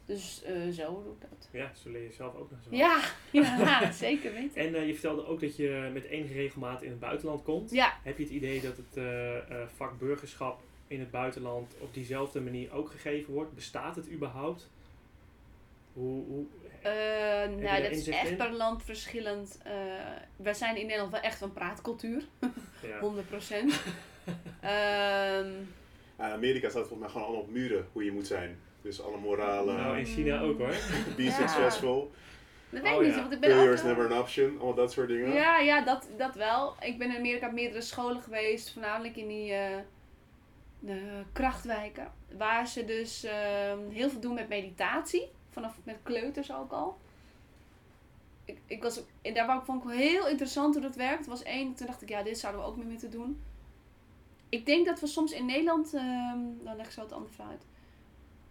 Dus 0.08 0.44
eh, 0.44 0.70
zo 0.72 1.04
doe 1.04 1.14
ik 1.14 1.22
dat. 1.30 1.50
Ja, 1.52 1.72
zo 1.76 1.90
leer 1.90 2.04
je 2.04 2.12
zelf 2.12 2.36
ook 2.36 2.52
nog 2.52 2.60
zo. 2.64 2.76
Ja, 2.76 3.02
ja, 3.32 3.92
zeker 4.08 4.34
weten. 4.34 4.62
En 4.62 4.76
eh, 4.76 4.88
je 4.88 4.94
vertelde 4.94 5.26
ook 5.26 5.40
dat 5.40 5.56
je 5.56 5.90
met 5.94 6.04
enige 6.04 6.34
regelmaat 6.34 6.82
in 6.82 6.90
het 6.90 7.00
buitenland 7.00 7.44
komt. 7.44 7.72
Ja, 7.72 8.00
Heb 8.04 8.18
je 8.18 8.24
het 8.24 8.34
idee 8.34 8.62
dat 8.62 8.78
het 8.78 8.98
eh, 8.98 9.68
vak 9.76 10.00
burgerschap 10.00 10.62
in 10.88 11.00
het 11.00 11.12
buitenland 11.12 11.76
op 11.80 11.94
diezelfde 11.94 12.42
manier 12.42 12.72
ook 12.72 12.92
gegeven 12.92 13.34
wordt? 13.34 13.54
Bestaat 13.54 13.96
het 13.96 14.12
überhaupt? 14.12 14.70
Hoe, 15.94 16.26
hoe, 16.26 16.46
eh, 16.88 17.50
je 17.50 17.62
nou 17.62 17.82
dat 17.82 17.92
is 17.92 18.08
echt 18.08 18.30
in? 18.30 18.38
per 18.38 18.52
land 18.52 18.84
verschillend. 18.84 19.60
Eh 19.64 19.74
wij 20.36 20.54
zijn 20.54 20.76
in 20.76 20.86
Nederland 20.86 21.12
wel 21.12 21.22
echt 21.22 21.42
een 21.42 21.54
praatcultuur, 21.54 22.24
ja. 22.82 23.00
100 23.00 23.28
Ehm 24.62 25.52
Ja, 26.18 26.26
in 26.28 26.34
Amerika 26.34 26.70
staat 26.70 26.88
volgens 26.88 27.00
mij 27.00 27.10
gewoon 27.10 27.24
allemaal 27.24 27.42
op 27.44 27.50
muren 27.52 27.88
hoe 27.92 28.04
je 28.04 28.12
moet 28.12 28.28
zijn. 28.28 28.60
Dus 28.82 29.02
alle 29.02 29.18
moralen, 29.18 29.76
Nou, 29.76 29.98
in 29.98 30.06
China 30.06 30.40
ook 30.40 30.58
hoor. 30.58 30.76
be 31.16 31.24
Ja. 31.24 31.32
successful, 31.42 32.12
dat 32.70 32.82
weet 32.82 32.94
Oh, 32.94 33.00
niet, 33.02 33.14
ja. 33.16 33.20
want 33.22 33.34
ik 33.34 33.40
ben 33.40 33.50
failure 33.50 33.74
is 33.74 33.84
never 33.84 34.12
an 34.12 34.20
option, 34.20 34.56
allemaal 34.58 34.76
dat 34.76 34.92
soort 34.92 35.08
dingen. 35.08 35.34
Ja, 35.34 35.60
ja 35.60 35.82
dat, 35.84 36.08
dat 36.18 36.36
wel. 36.36 36.76
Ik 36.80 36.98
ben 36.98 37.10
in 37.12 37.18
Amerika 37.18 37.48
op 37.48 37.54
meerdere 37.54 37.82
scholen 37.82 38.22
geweest, 38.22 38.74
voornamelijk 38.74 39.16
in 39.16 39.28
die 39.28 39.54
eh, 39.54 39.78
de 40.80 41.24
krachtwijken. 41.34 42.12
Waar 42.38 42.68
ze 42.68 42.86
dus 42.86 43.24
ehm, 43.24 43.80
heel 43.90 44.10
veel 44.10 44.20
doen 44.20 44.34
met 44.34 44.50
meditatie, 44.50 45.32
vanaf 45.58 45.78
met 45.84 45.98
kleuters 46.04 46.54
ook 46.54 46.72
al. 46.72 46.98
Ik, 48.46 48.60
ik 48.66 48.84
was, 48.84 49.00
daar 49.22 49.66
vond 49.66 49.84
ik 49.84 49.90
heel 49.90 50.28
interessant 50.28 50.74
hoe 50.74 50.84
dat 50.84 50.96
werkt. 50.96 51.24
Er 51.24 51.30
was 51.30 51.44
één, 51.44 51.74
toen 51.74 51.88
dacht 51.88 52.02
ik, 52.02 52.10
ja, 52.10 52.24
dit 52.24 52.40
zouden 52.40 52.62
we 52.62 52.68
ook 52.68 52.78
mee 52.78 52.88
moeten 52.88 53.12
doen. 53.12 53.42
Ik 54.50 54.66
denk 54.66 54.86
dat 54.86 55.00
we 55.00 55.08
soms 55.08 55.32
in 55.32 55.46
Nederland, 55.46 55.94
ehm 55.94 56.40
dan 56.64 56.76
leg 56.76 56.86
ik 56.86 56.92
zo 56.92 57.02
het 57.02 57.12
andere 57.12 57.44
uit, 57.50 57.66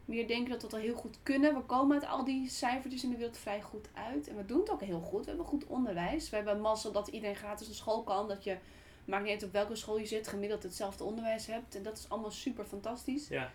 meer 0.04 0.26
denken 0.26 0.50
dat 0.50 0.60
we 0.60 0.66
het 0.66 0.76
al 0.76 0.82
heel 0.82 0.94
goed 0.94 1.18
kunnen. 1.22 1.54
We 1.54 1.60
komen 1.60 2.00
uit 2.00 2.10
al 2.10 2.24
die 2.24 2.48
cijfertjes 2.48 3.04
in 3.04 3.10
de 3.10 3.16
wereld 3.16 3.38
vrij 3.38 3.62
goed 3.62 3.88
uit. 3.94 4.28
En 4.28 4.36
we 4.36 4.46
doen 4.46 4.60
het 4.60 4.70
ook 4.70 4.80
heel 4.80 5.00
goed. 5.00 5.20
We 5.20 5.28
hebben 5.28 5.46
goed 5.46 5.66
onderwijs. 5.66 6.30
We 6.30 6.36
hebben 6.36 6.60
mazzel 6.60 6.92
dat 6.92 7.08
iedereen 7.08 7.36
gratis 7.36 7.66
naar 7.66 7.76
school 7.76 8.02
kan. 8.02 8.28
Dat 8.28 8.44
je, 8.44 8.56
maakt 9.04 9.22
niet 9.22 9.32
uit 9.32 9.42
op 9.42 9.52
welke 9.52 9.76
school 9.76 9.98
je 9.98 10.06
zit, 10.06 10.28
gemiddeld 10.28 10.62
hetzelfde 10.62 11.04
onderwijs 11.04 11.46
hebt. 11.46 11.74
En 11.74 11.82
dat 11.82 11.98
is 11.98 12.08
allemaal 12.08 12.30
super 12.30 12.64
fantastisch. 12.64 13.28
Ja. 13.28 13.52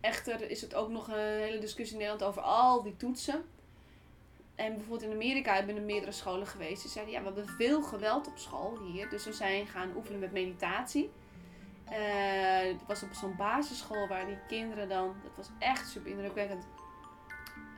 Echter 0.00 0.50
is 0.50 0.60
het 0.60 0.74
ook 0.74 0.88
nog 0.88 1.08
een 1.08 1.14
hele 1.14 1.58
discussie 1.58 1.96
in 1.96 2.02
Nederland 2.02 2.30
over 2.30 2.42
al 2.42 2.82
die 2.82 2.96
toetsen. 2.96 3.44
En 4.54 4.74
bijvoorbeeld 4.74 5.10
in 5.10 5.16
Amerika, 5.16 5.56
ik 5.56 5.66
ben 5.66 5.76
in 5.76 5.84
meerdere 5.84 6.12
scholen 6.12 6.46
geweest. 6.46 6.82
Die 6.82 6.90
zeiden, 6.90 7.14
ja, 7.14 7.20
we 7.20 7.26
hebben 7.26 7.48
veel 7.48 7.82
geweld 7.82 8.26
op 8.26 8.38
school 8.38 8.78
hier. 8.92 9.08
Dus 9.08 9.24
we 9.24 9.32
zijn 9.32 9.66
gaan 9.66 9.96
oefenen 9.96 10.20
met 10.20 10.32
meditatie. 10.32 11.10
Eh, 11.84 12.68
het 12.72 12.86
was 12.86 13.02
op 13.02 13.12
zo'n 13.12 13.36
basisschool 13.36 14.08
waar 14.08 14.26
die 14.26 14.38
kinderen 14.48 14.88
dan... 14.88 15.14
Dat 15.22 15.36
was 15.36 15.48
echt 15.58 15.88
super 15.88 16.10
indrukwekkend. 16.10 16.66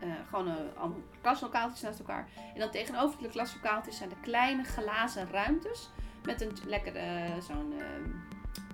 Eh, 0.00 0.08
gewoon 0.28 0.76
allemaal 0.76 1.00
klaslokaaltjes 1.20 1.80
naast 1.80 1.98
elkaar. 1.98 2.28
En 2.54 2.60
dan 2.60 2.70
tegenover 2.70 3.22
de 3.22 3.28
klaslokaaltjes 3.28 3.96
zijn 3.96 4.08
de 4.08 4.20
kleine 4.20 4.64
glazen 4.64 5.30
ruimtes. 5.30 5.88
Met 6.24 6.40
een 6.40 6.56
lekker 6.66 6.96
eh, 6.96 7.40
zo'n 7.40 7.74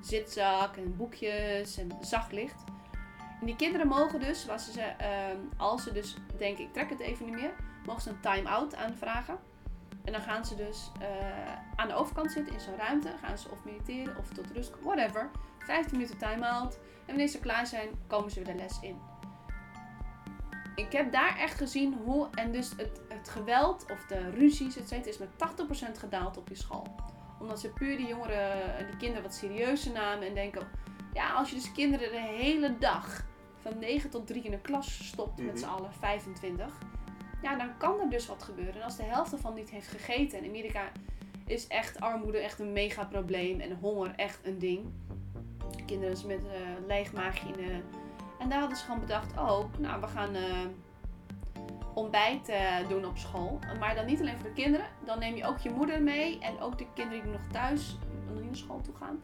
zitzak 0.00 0.76
en 0.76 0.96
boekjes 0.96 1.78
en 1.78 1.90
zacht 2.00 2.32
licht. 2.32 2.64
En 3.40 3.46
die 3.46 3.56
kinderen 3.56 3.88
mogen 3.88 4.20
dus, 4.20 4.46
ze, 4.72 4.80
ehm, 4.80 5.36
als 5.56 5.82
ze 5.82 5.92
dus 5.92 6.16
denken, 6.38 6.64
ik 6.64 6.72
trek 6.72 6.90
het 6.90 7.00
even 7.00 7.26
niet 7.26 7.34
meer, 7.34 7.52
mogen 7.86 8.02
ze 8.02 8.10
een 8.10 8.20
time-out 8.20 8.74
aanvragen. 8.74 9.38
En 10.04 10.12
dan 10.12 10.22
gaan 10.22 10.44
ze 10.44 10.54
dus 10.54 10.90
eh, 11.00 11.06
aan 11.76 11.88
de 11.88 11.94
overkant 11.94 12.32
zitten 12.32 12.54
in 12.54 12.60
zo'n 12.60 12.76
ruimte. 12.76 13.08
Gaan 13.22 13.38
ze 13.38 13.50
of 13.50 13.64
mediteren 13.64 14.16
of 14.16 14.28
tot 14.28 14.50
rust, 14.50 14.72
whatever. 14.82 15.30
15 15.58 15.96
minuten 15.96 16.18
time-out. 16.18 16.74
En 16.74 17.06
wanneer 17.06 17.28
ze 17.28 17.38
klaar 17.38 17.66
zijn, 17.66 17.88
komen 18.06 18.30
ze 18.30 18.42
weer 18.42 18.54
de 18.54 18.60
les 18.60 18.78
in. 18.80 19.00
Ik 20.74 20.92
heb 20.92 21.12
daar 21.12 21.36
echt 21.36 21.56
gezien 21.58 21.94
hoe, 22.04 22.28
en 22.34 22.52
dus 22.52 22.70
het, 22.76 23.00
het 23.08 23.28
geweld 23.28 23.84
of 23.90 24.06
de 24.06 24.30
ruzies, 24.30 24.76
et 24.76 24.88
cetera, 24.88 25.10
is 25.10 25.18
met 25.18 25.28
80% 25.96 25.98
gedaald 25.98 26.36
op 26.36 26.46
die 26.48 26.56
school. 26.56 26.86
Omdat 27.40 27.60
ze 27.60 27.68
puur 27.68 27.96
die 27.96 28.06
jongeren, 28.06 28.86
die 28.86 28.96
kinderen 28.96 29.22
wat 29.22 29.34
serieuzer 29.34 29.92
namen 29.92 30.26
en 30.26 30.34
denken, 30.34 30.68
ja, 31.14 31.32
als 31.32 31.48
je 31.48 31.54
dus 31.54 31.72
kinderen 31.72 32.10
de 32.10 32.20
hele 32.20 32.78
dag 32.78 33.24
van 33.60 33.78
9 33.78 34.10
tot 34.10 34.26
3 34.26 34.42
in 34.42 34.52
een 34.52 34.60
klas 34.60 35.06
stopt 35.06 35.38
met 35.38 35.46
Mhm. 35.46 35.56
z'n 35.56 35.64
allen 35.68 35.92
25, 35.92 36.78
ja, 37.42 37.56
dan 37.56 37.76
kan 37.76 38.00
er 38.00 38.10
dus 38.10 38.26
wat 38.26 38.42
gebeuren. 38.42 38.74
En 38.74 38.82
als 38.82 38.96
de 38.96 39.02
helft 39.02 39.32
ervan 39.32 39.54
niet 39.54 39.70
heeft 39.70 39.88
gegeten, 39.88 40.42
in 40.42 40.48
Amerika 40.48 40.82
is 41.46 41.66
echt 41.66 42.00
armoede 42.00 42.38
echt 42.38 42.58
een 42.58 42.72
mega 42.72 43.04
probleem 43.04 43.60
en 43.60 43.78
honger 43.80 44.12
echt 44.16 44.40
een 44.46 44.58
ding. 44.58 44.86
Kinderen 45.86 46.26
met 46.26 46.38
eh 46.46 46.86
leeg 46.86 47.12
maagje 47.12 47.46
in 47.48 47.52
de... 47.52 47.80
En 48.38 48.48
daar 48.48 48.58
hadden 48.58 48.78
ze 48.78 48.84
gewoon 48.84 49.00
bedacht, 49.00 49.32
oh, 49.38 49.64
nou, 49.78 50.00
we 50.00 50.06
gaan 50.06 50.34
eh, 50.34 50.66
ontbijt 51.94 52.48
eh, 52.48 52.88
doen 52.88 53.04
op 53.04 53.18
school. 53.18 53.58
Maar 53.78 53.94
dan 53.94 54.06
niet 54.06 54.20
alleen 54.20 54.38
voor 54.38 54.48
de 54.48 54.54
kinderen, 54.62 54.86
dan 55.04 55.18
neem 55.18 55.36
je 55.36 55.44
ook 55.46 55.58
je 55.58 55.70
moeder 55.70 56.02
mee 56.02 56.38
en 56.38 56.60
ook 56.60 56.78
de 56.78 56.86
kinderen 56.94 57.22
die 57.22 57.32
nog 57.32 57.46
thuis 57.52 57.96
nog 58.26 58.34
niet 58.36 58.44
naar 58.44 58.56
school 58.56 58.80
toe 58.80 58.94
gaan 58.94 59.20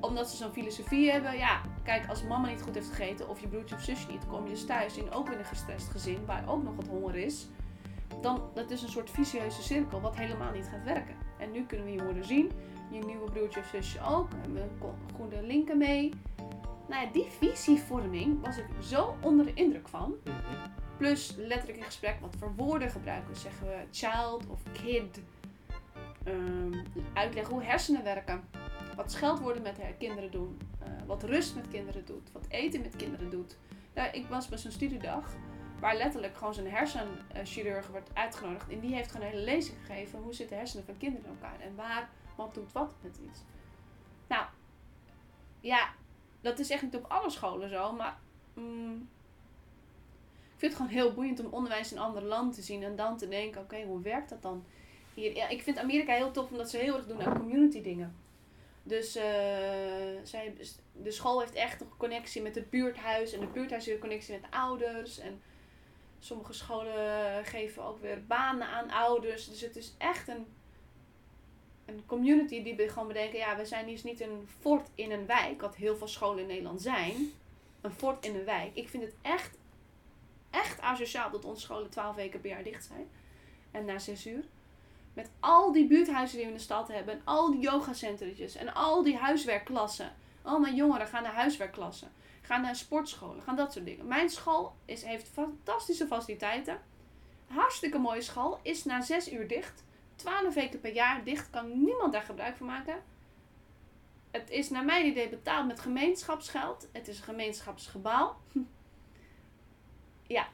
omdat 0.00 0.30
ze 0.30 0.36
zo'n 0.36 0.52
filosofie 0.52 1.10
hebben, 1.10 1.36
ja, 1.36 1.60
kijk, 1.82 2.08
als 2.08 2.22
mama 2.22 2.48
niet 2.48 2.62
goed 2.62 2.74
heeft 2.74 2.88
gegeten 2.88 3.28
of 3.28 3.40
je 3.40 3.48
broertje 3.48 3.74
of 3.74 3.82
zusje 3.82 4.10
niet, 4.10 4.26
kom 4.26 4.44
je 4.44 4.50
dus 4.50 4.66
thuis 4.66 4.96
in 4.96 5.10
ook 5.10 5.30
in 5.30 5.38
een 5.38 5.44
gestrest 5.44 5.88
gezin 5.88 6.24
waar 6.26 6.48
ook 6.48 6.62
nog 6.62 6.76
wat 6.76 6.86
honger 6.86 7.16
is. 7.16 7.46
Dan, 8.20 8.42
dat 8.54 8.70
is 8.70 8.82
een 8.82 8.88
soort 8.88 9.10
vicieuze 9.10 9.62
cirkel 9.62 10.00
wat 10.00 10.16
helemaal 10.16 10.52
niet 10.52 10.68
gaat 10.70 10.84
werken. 10.84 11.14
En 11.38 11.50
nu 11.50 11.64
kunnen 11.66 11.86
we 11.86 11.92
je 11.92 12.02
moeder 12.02 12.24
zien, 12.24 12.50
je 12.90 13.04
nieuwe 13.04 13.30
broertje 13.30 13.60
of 13.60 13.66
zusje 13.66 14.00
ook, 14.00 14.28
en 14.42 14.52
we 14.52 14.58
hebben 14.58 14.94
goede 15.16 15.42
linken 15.42 15.78
mee. 15.78 16.12
Nou 16.88 17.04
ja, 17.06 17.12
die 17.12 17.26
visievorming 17.38 18.44
was 18.44 18.56
ik 18.56 18.66
zo 18.82 19.16
onder 19.20 19.44
de 19.44 19.54
indruk 19.54 19.88
van. 19.88 20.14
Plus 20.96 21.34
letterlijk 21.36 21.78
in 21.78 21.84
gesprek, 21.84 22.20
wat 22.20 22.36
voor 22.38 22.52
woorden 22.56 22.90
gebruiken 22.90 23.32
we? 23.32 23.38
Zeggen 23.38 23.66
we 23.66 23.84
child 23.90 24.46
of 24.48 24.60
kid? 24.72 25.20
Ehm, 26.24 26.72
uitleggen 27.14 27.54
hoe 27.54 27.62
hersenen 27.62 28.04
werken. 28.04 28.44
Wat 28.98 29.12
scheldwoorden 29.12 29.62
met 29.62 29.76
her- 29.76 29.92
kinderen 29.92 30.30
doen. 30.30 30.58
eh, 30.78 30.88
wat 31.06 31.22
rust 31.22 31.54
met 31.54 31.68
kinderen 31.68 32.04
doet. 32.06 32.32
Wat 32.32 32.46
eten 32.48 32.80
met 32.80 32.96
kinderen 32.96 33.30
doet. 33.30 33.56
Ik 34.12 34.26
was 34.26 34.48
bij 34.48 34.58
zo'n 34.58 34.70
studiedag 34.70 35.34
waar 35.80 35.96
letterlijk 35.96 36.36
gewoon 36.36 36.54
zo'n 36.54 36.66
hersenchirurg 36.66 37.86
werd 37.88 38.10
uitgenodigd. 38.12 38.68
En 38.68 38.80
die 38.80 38.94
heeft 38.94 39.10
gewoon 39.10 39.26
een 39.26 39.32
hele 39.32 39.44
lezing 39.44 39.76
gegeven. 39.86 40.18
Hoe 40.18 40.34
zitten 40.34 40.56
hersenen 40.56 40.84
van 40.84 40.96
kinderen 40.96 41.26
in 41.26 41.32
elkaar? 41.40 41.60
En 41.60 41.74
waar, 41.76 42.10
wat 42.36 42.54
doet 42.54 42.72
wat 42.72 42.94
met 43.00 43.18
iets. 43.30 43.40
Nou, 44.26 44.44
ja, 45.60 45.88
dat 46.40 46.58
is 46.58 46.70
echt 46.70 46.82
niet 46.82 46.96
op 46.96 47.04
alle 47.08 47.30
scholen 47.30 47.68
zo. 47.68 47.92
Maar 47.92 48.18
mm, 48.54 49.08
ik 50.54 50.56
vind 50.56 50.72
het 50.72 50.80
gewoon 50.80 50.96
heel 50.96 51.14
boeiend 51.14 51.40
om 51.44 51.52
onderwijs 51.52 51.92
in 51.92 51.98
andere 51.98 52.26
landen 52.26 52.54
te 52.54 52.62
zien. 52.62 52.82
En 52.82 52.96
dan 52.96 53.16
te 53.16 53.28
denken, 53.28 53.60
oké, 53.60 53.82
hoe 53.82 54.00
werkt 54.00 54.28
dat 54.28 54.42
dan? 54.42 54.64
Hier, 55.14 55.36
ja, 55.36 55.48
ik 55.48 55.62
vind 55.62 55.78
Amerika 55.78 56.12
heel 56.14 56.30
tof 56.30 56.50
omdat 56.50 56.70
ze 56.70 56.76
heel 56.76 56.96
erg 56.96 57.06
doen 57.06 57.22
aan 57.22 57.38
community 57.38 57.82
dingen. 57.82 58.14
Dus 58.88 59.16
eh, 59.16 59.22
zij, 60.22 60.54
de 60.92 61.10
school 61.10 61.40
heeft 61.40 61.54
echt 61.54 61.80
een 61.80 61.96
connectie 61.96 62.42
met 62.42 62.54
het 62.54 62.70
buurthuis. 62.70 63.32
En 63.32 63.40
de 63.40 63.46
buurthuis 63.46 63.84
heeft 63.84 63.96
een 63.96 64.08
connectie 64.08 64.40
met 64.40 64.50
ouders. 64.50 65.18
En 65.18 65.42
sommige 66.18 66.52
scholen 66.52 67.44
geven 67.44 67.82
ook 67.82 68.00
weer 68.00 68.26
banen 68.26 68.68
aan 68.68 68.90
ouders. 68.90 69.48
Dus 69.48 69.60
het 69.60 69.76
is 69.76 69.94
echt 69.98 70.28
een, 70.28 70.46
een 71.84 72.02
community 72.06 72.62
die 72.62 72.88
gewoon 72.88 73.08
bedenken... 73.08 73.38
Ja, 73.38 73.56
we 73.56 73.66
zijn 73.66 73.86
dus 73.86 74.02
niet 74.02 74.20
een 74.20 74.48
fort 74.60 74.88
in 74.94 75.10
een 75.10 75.26
wijk. 75.26 75.60
Wat 75.60 75.76
heel 75.76 75.96
veel 75.96 76.08
scholen 76.08 76.38
in 76.38 76.46
Nederland 76.46 76.82
zijn. 76.82 77.32
Een 77.80 77.92
fort 77.92 78.24
in 78.24 78.34
een 78.34 78.44
wijk. 78.44 78.70
Ik 78.74 78.88
vind 78.88 79.02
het 79.02 79.14
echt, 79.22 79.58
echt 80.50 80.80
asociaal 80.80 81.30
dat 81.30 81.44
onze 81.44 81.60
scholen 81.60 81.90
12 81.90 82.16
weken 82.16 82.40
per 82.40 82.50
jaar 82.50 82.64
dicht 82.64 82.84
zijn. 82.84 83.08
En 83.70 83.84
na 83.84 83.98
6 83.98 84.26
uur. 84.26 84.44
Met 85.18 85.30
al 85.40 85.72
die 85.72 85.86
buurthuizen 85.86 86.36
die 86.36 86.46
we 86.46 86.52
in 86.52 86.56
de 86.56 86.62
stad 86.62 86.88
hebben. 86.88 87.14
En 87.14 87.20
al 87.24 87.50
die 87.50 87.60
yogacentretjes. 87.60 88.54
En 88.54 88.74
al 88.74 89.02
die 89.02 89.16
huiswerkklassen. 89.16 90.12
Al 90.42 90.58
mijn 90.58 90.74
jongeren 90.74 91.06
gaan 91.06 91.22
naar 91.22 91.34
huiswerkklassen. 91.34 92.12
Gaan 92.42 92.62
naar 92.62 92.76
sportscholen. 92.76 93.42
Gaan 93.42 93.56
dat 93.56 93.72
soort 93.72 93.84
dingen. 93.84 94.06
Mijn 94.06 94.30
school 94.30 94.76
is, 94.84 95.02
heeft 95.02 95.28
fantastische 95.28 96.06
faciliteiten. 96.06 96.80
Hartstikke 97.46 97.98
mooie 97.98 98.20
school. 98.20 98.58
Is 98.62 98.84
na 98.84 99.00
zes 99.00 99.32
uur 99.32 99.48
dicht. 99.48 99.84
12 100.16 100.54
weken 100.54 100.80
per 100.80 100.92
jaar 100.92 101.24
dicht. 101.24 101.50
Kan 101.50 101.84
niemand 101.84 102.12
daar 102.12 102.22
gebruik 102.22 102.56
van 102.56 102.66
maken. 102.66 103.02
Het 104.30 104.50
is 104.50 104.70
naar 104.70 104.84
mijn 104.84 105.06
idee 105.06 105.28
betaald 105.28 105.66
met 105.66 105.80
gemeenschapsgeld. 105.80 106.88
Het 106.92 107.08
is 107.08 107.18
een 107.18 107.24
gemeenschapsgebouw. 107.24 108.36
ja, 110.36 110.48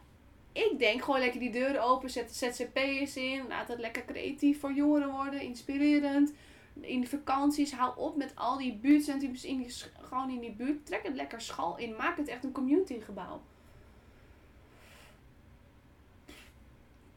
ik 0.55 0.79
denk, 0.79 1.03
gooi 1.05 1.21
lekker 1.21 1.40
die 1.40 1.51
deuren 1.51 1.83
open, 1.83 2.11
zet 2.11 2.29
de 2.29 2.35
ZZP'ers 2.35 3.17
in, 3.17 3.47
laat 3.49 3.69
het 3.69 3.79
lekker 3.79 4.05
creatief 4.05 4.61
voor 4.61 4.73
jongeren 4.73 5.11
worden, 5.11 5.40
inspirerend. 5.40 6.33
In 6.81 7.01
de 7.01 7.07
vakanties, 7.07 7.73
hou 7.73 7.99
op 7.99 8.17
met 8.17 8.33
al 8.35 8.59
die 8.59 8.75
buurtcentrums 8.75 9.45
in 9.45 9.59
die, 9.59 9.75
gewoon 10.01 10.31
in 10.31 10.40
die 10.40 10.53
buurt. 10.53 10.87
Trek 10.87 11.03
het 11.03 11.14
lekker 11.14 11.40
schal 11.40 11.79
in, 11.79 11.97
maak 11.97 12.17
het 12.17 12.29
echt 12.29 12.45
een 12.45 12.53
communitygebouw. 12.53 13.40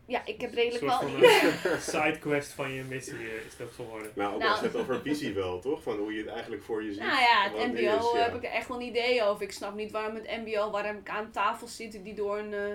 Ja, 0.06 0.26
ik 0.26 0.42
heb 0.42 0.54
redelijk 0.54 0.84
wel... 0.84 1.02
een 1.02 1.82
sidequest 1.92 2.52
van 2.52 2.72
je 2.72 2.84
missie 2.84 3.18
eh, 3.18 3.46
is 3.46 3.58
dat 3.58 3.72
geworden. 3.72 4.12
Nou, 4.16 4.34
ook 4.34 4.40
Nou. 4.40 4.52
als 4.52 4.60
je 4.60 4.66
het 4.66 4.76
over 4.76 5.02
visie 5.02 5.34
wel, 5.34 5.60
toch? 5.60 5.84
Van 5.84 5.98
hoe 5.98 6.14
je 6.14 6.20
het 6.20 6.30
eigenlijk 6.30 6.64
voor 6.64 6.84
je 6.84 6.94
ziet. 6.94 7.02
Nou 7.02 7.20
ja, 7.20 7.44
het 7.44 7.54
is, 7.54 7.66
MBO 7.66 8.18
ja. 8.18 8.24
heb 8.24 8.36
ik 8.36 8.44
er 8.44 8.52
echt 8.52 8.68
wel 8.68 8.78
een 8.78 8.88
idee 8.88 9.24
over. 9.24 9.44
Ik 9.44 9.52
snap 9.52 9.76
niet 9.76 9.92
waarom 9.92 10.16
het 10.16 10.46
MBO, 10.46 10.72
waarom 10.72 10.98
ik 10.98 11.10
aan 11.10 11.32
tafel 11.32 11.68
zit 11.68 12.04
die 12.04 12.14
door 12.14 12.38
een 12.38 12.54
eh, 12.54 12.74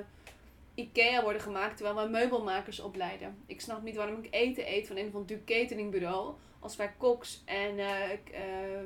IKEA 0.75 1.23
worden 1.23 1.43
gemaakt, 1.43 1.77
terwijl 1.77 1.97
wij 1.97 2.09
meubelmakers 2.09 2.81
opleiden. 2.81 3.37
Ik 3.47 3.61
snap 3.61 3.83
niet 3.83 3.97
waarom 3.97 4.23
ik 4.23 4.35
eten 4.35 4.73
eet 4.73 4.87
van 4.87 4.97
een 4.97 5.07
of 5.07 5.15
ander 5.15 5.27
duur 5.37 5.45
cateringbureau, 5.45 6.35
als 6.59 6.77
wij 6.77 6.93
koks 6.99 7.43
en 7.45 7.79
eh, 7.79 8.13
eh, 8.13 8.85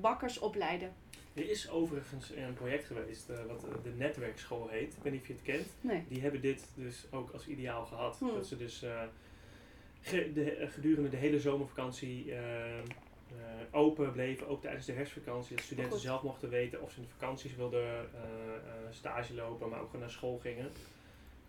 bakkers 0.00 0.38
opleiden. 0.38 0.94
Er 1.34 1.50
is 1.50 1.70
overigens 1.70 2.30
een 2.30 2.54
project 2.54 2.84
geweest 2.84 3.28
eh, 3.28 3.44
wat 3.46 3.60
de 3.82 3.90
netwerkschool 3.96 4.68
heet. 4.68 4.96
Ik 4.96 5.02
weet 5.02 5.12
niet 5.12 5.20
of 5.20 5.26
je 5.26 5.32
het 5.32 5.42
kent. 5.42 5.66
Nee. 5.80 6.04
Die 6.08 6.20
hebben 6.20 6.40
dit 6.40 6.66
dus 6.74 7.06
ook 7.10 7.30
als 7.30 7.46
ideaal 7.46 7.86
gehad. 7.86 8.18
Hmm. 8.18 8.34
Dat 8.34 8.46
ze 8.46 8.56
dus 8.56 8.84
ge- 10.00 10.32
de, 10.32 10.66
gedurende 10.70 11.08
de 11.08 11.16
hele 11.16 11.40
zomervakantie 11.40 12.32
open 13.70 14.12
bleven, 14.12 14.48
ook 14.48 14.62
tijdens 14.62 14.86
de 14.86 14.92
herfstvakantie. 14.92 15.56
Dat 15.56 15.64
studenten 15.64 15.92
Goed. 15.92 16.02
zelf 16.02 16.22
mochten 16.22 16.48
weten 16.48 16.82
of 16.82 16.90
ze 16.90 16.96
in 16.96 17.02
de 17.02 17.08
vakanties 17.08 17.56
wilden 17.56 17.84
eh, 18.14 18.20
stage 18.90 19.34
lopen, 19.34 19.68
maar 19.68 19.80
ook 19.80 19.86
gewoon 19.86 20.00
naar 20.00 20.10
school 20.10 20.38
gingen. 20.38 20.70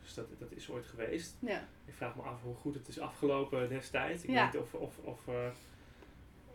Dus 0.07 0.15
dat, 0.15 0.39
dat 0.39 0.51
is 0.51 0.69
ooit 0.69 0.85
geweest. 0.85 1.35
Ja. 1.39 1.67
Ik 1.85 1.93
vraag 1.93 2.15
me 2.15 2.21
af 2.21 2.41
hoe 2.43 2.55
goed 2.55 2.73
het 2.73 2.87
is 2.87 2.99
afgelopen 2.99 3.69
destijds. 3.69 4.23
Ik 4.23 4.29
Ja. 4.29 4.43
weet 4.43 4.53
niet 4.53 4.61
of, 4.61 4.73
of, 4.73 4.97
of, 5.03 5.27
eh, 5.27 5.33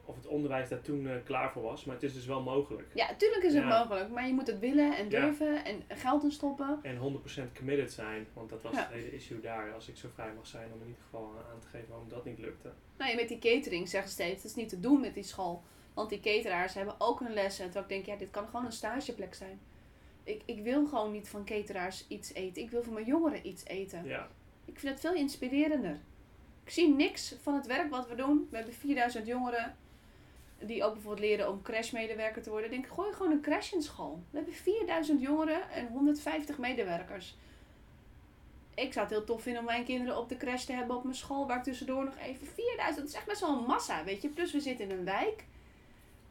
of 0.04 0.16
het 0.16 0.26
onderwijs 0.26 0.68
daar 0.68 0.80
toen 0.80 1.08
eh, 1.08 1.14
klaar 1.24 1.52
voor 1.52 1.62
was, 1.62 1.84
maar 1.84 1.94
het 1.94 2.04
is 2.04 2.14
dus 2.14 2.26
wel 2.26 2.42
mogelijk. 2.42 2.88
ja, 2.94 3.10
natuurlijk 3.10 3.42
is 3.44 3.54
het 3.54 3.64
mogelijk, 3.64 4.10
maar 4.10 4.26
je 4.26 4.32
moet 4.32 4.46
het 4.46 4.58
willen 4.58 4.96
en 4.96 5.08
durven 5.08 5.64
en 5.64 5.82
geld 5.88 6.22
in 6.24 6.30
stoppen. 6.32 6.78
En 6.82 6.96
100% 6.96 7.52
committed 7.56 7.92
zijn, 7.92 8.26
want 8.32 8.50
dat 8.50 8.62
was 8.62 8.76
het 8.76 8.88
hele 8.88 9.12
issue 9.14 9.40
daar. 9.40 9.72
Als 9.74 9.88
ik 9.88 9.96
zo 9.96 10.08
vrij 10.14 10.32
mag 10.36 10.46
zijn 10.46 10.72
om 10.72 10.80
in 10.80 10.86
ieder 10.86 11.02
geval 11.02 11.32
aan 11.52 11.60
te 11.60 11.66
geven 11.66 11.88
waarom 11.88 12.08
dat 12.08 12.24
niet 12.24 12.38
lukte. 12.38 12.70
Nou, 12.98 13.16
met 13.16 13.28
die 13.28 13.38
catering 13.38 13.88
zeggen 13.88 14.10
ze 14.10 14.14
steeds, 14.14 14.42
het 14.42 14.50
is 14.50 14.54
niet 14.56 14.68
te 14.68 14.80
doen 14.80 15.00
met 15.00 15.14
die 15.14 15.22
school. 15.22 15.62
Want 15.94 16.08
die 16.10 16.20
cateraars 16.20 16.74
hebben 16.74 16.94
ook 16.98 17.20
hun 17.20 17.32
lessen. 17.32 17.64
Terwijl 17.64 17.84
ik 17.84 17.90
denk, 17.90 18.06
ja, 18.06 18.16
dit 18.16 18.30
kan 18.30 18.46
gewoon 18.46 18.64
een 18.64 18.72
stageplek 18.72 19.34
zijn. 19.34 19.60
Ik, 20.24 20.42
ik 20.44 20.62
wil 20.62 20.86
gewoon 20.86 21.12
niet 21.12 21.28
van 21.28 21.44
cateraars 21.44 22.04
iets 22.08 22.32
eten. 22.32 22.62
Ik 22.62 22.70
wil 22.70 22.82
van 22.82 22.92
mijn 22.92 23.06
jongeren 23.06 23.46
iets 23.46 23.64
eten. 23.64 24.04
Ja, 24.04 24.28
Ik 24.64 24.78
vind 24.78 24.92
het 24.92 25.00
veel 25.00 25.14
inspirerender. 25.14 26.00
Ik 26.64 26.70
zie 26.70 26.94
niks 26.94 27.34
van 27.42 27.54
het 27.54 27.66
werk 27.66 27.90
wat 27.90 28.08
we 28.08 28.14
doen. 28.14 28.48
We 28.50 28.56
hebben 28.56 28.74
4000 28.74 29.26
jongeren. 29.26 29.76
die 30.58 30.84
ook 30.84 30.92
bijvoorbeeld 30.92 31.26
leren 31.26 31.50
om 31.50 31.62
crashmedewerker 31.62 32.42
te 32.42 32.50
worden. 32.50 32.70
Ik 32.72 32.80
denk, 32.82 32.94
gooi 32.94 33.12
gewoon 33.12 33.32
een 33.32 33.40
crash 33.40 33.72
in 33.72 33.82
school. 33.82 34.22
We 34.30 34.36
hebben 34.36 34.54
4000 34.54 35.20
jongeren 35.20 35.70
en 35.70 35.86
150 35.86 36.58
medewerkers. 36.58 37.36
Ik 38.74 38.92
zou 38.92 39.06
het 39.06 39.14
heel 39.14 39.24
tof 39.24 39.42
vinden 39.42 39.60
om 39.60 39.66
mijn 39.66 39.84
kinderen 39.84 40.18
op 40.18 40.28
de 40.28 40.36
crash 40.36 40.64
te 40.64 40.72
hebben 40.72 40.96
op 40.96 41.04
mijn 41.04 41.16
school. 41.16 41.46
Waar 41.46 41.56
ik 41.56 41.62
tussendoor 41.62 42.04
nog 42.04 42.18
even 42.18 42.46
4000. 42.46 42.96
Dat 42.96 43.08
is 43.08 43.14
echt 43.14 43.26
best 43.26 43.40
wel 43.40 43.58
een 43.58 43.64
massa, 43.64 44.04
weet 44.04 44.22
je. 44.22 44.28
Plus 44.28 44.52
we 44.52 44.60
zitten 44.60 44.90
in 44.90 44.98
een 44.98 45.04
wijk. 45.04 45.44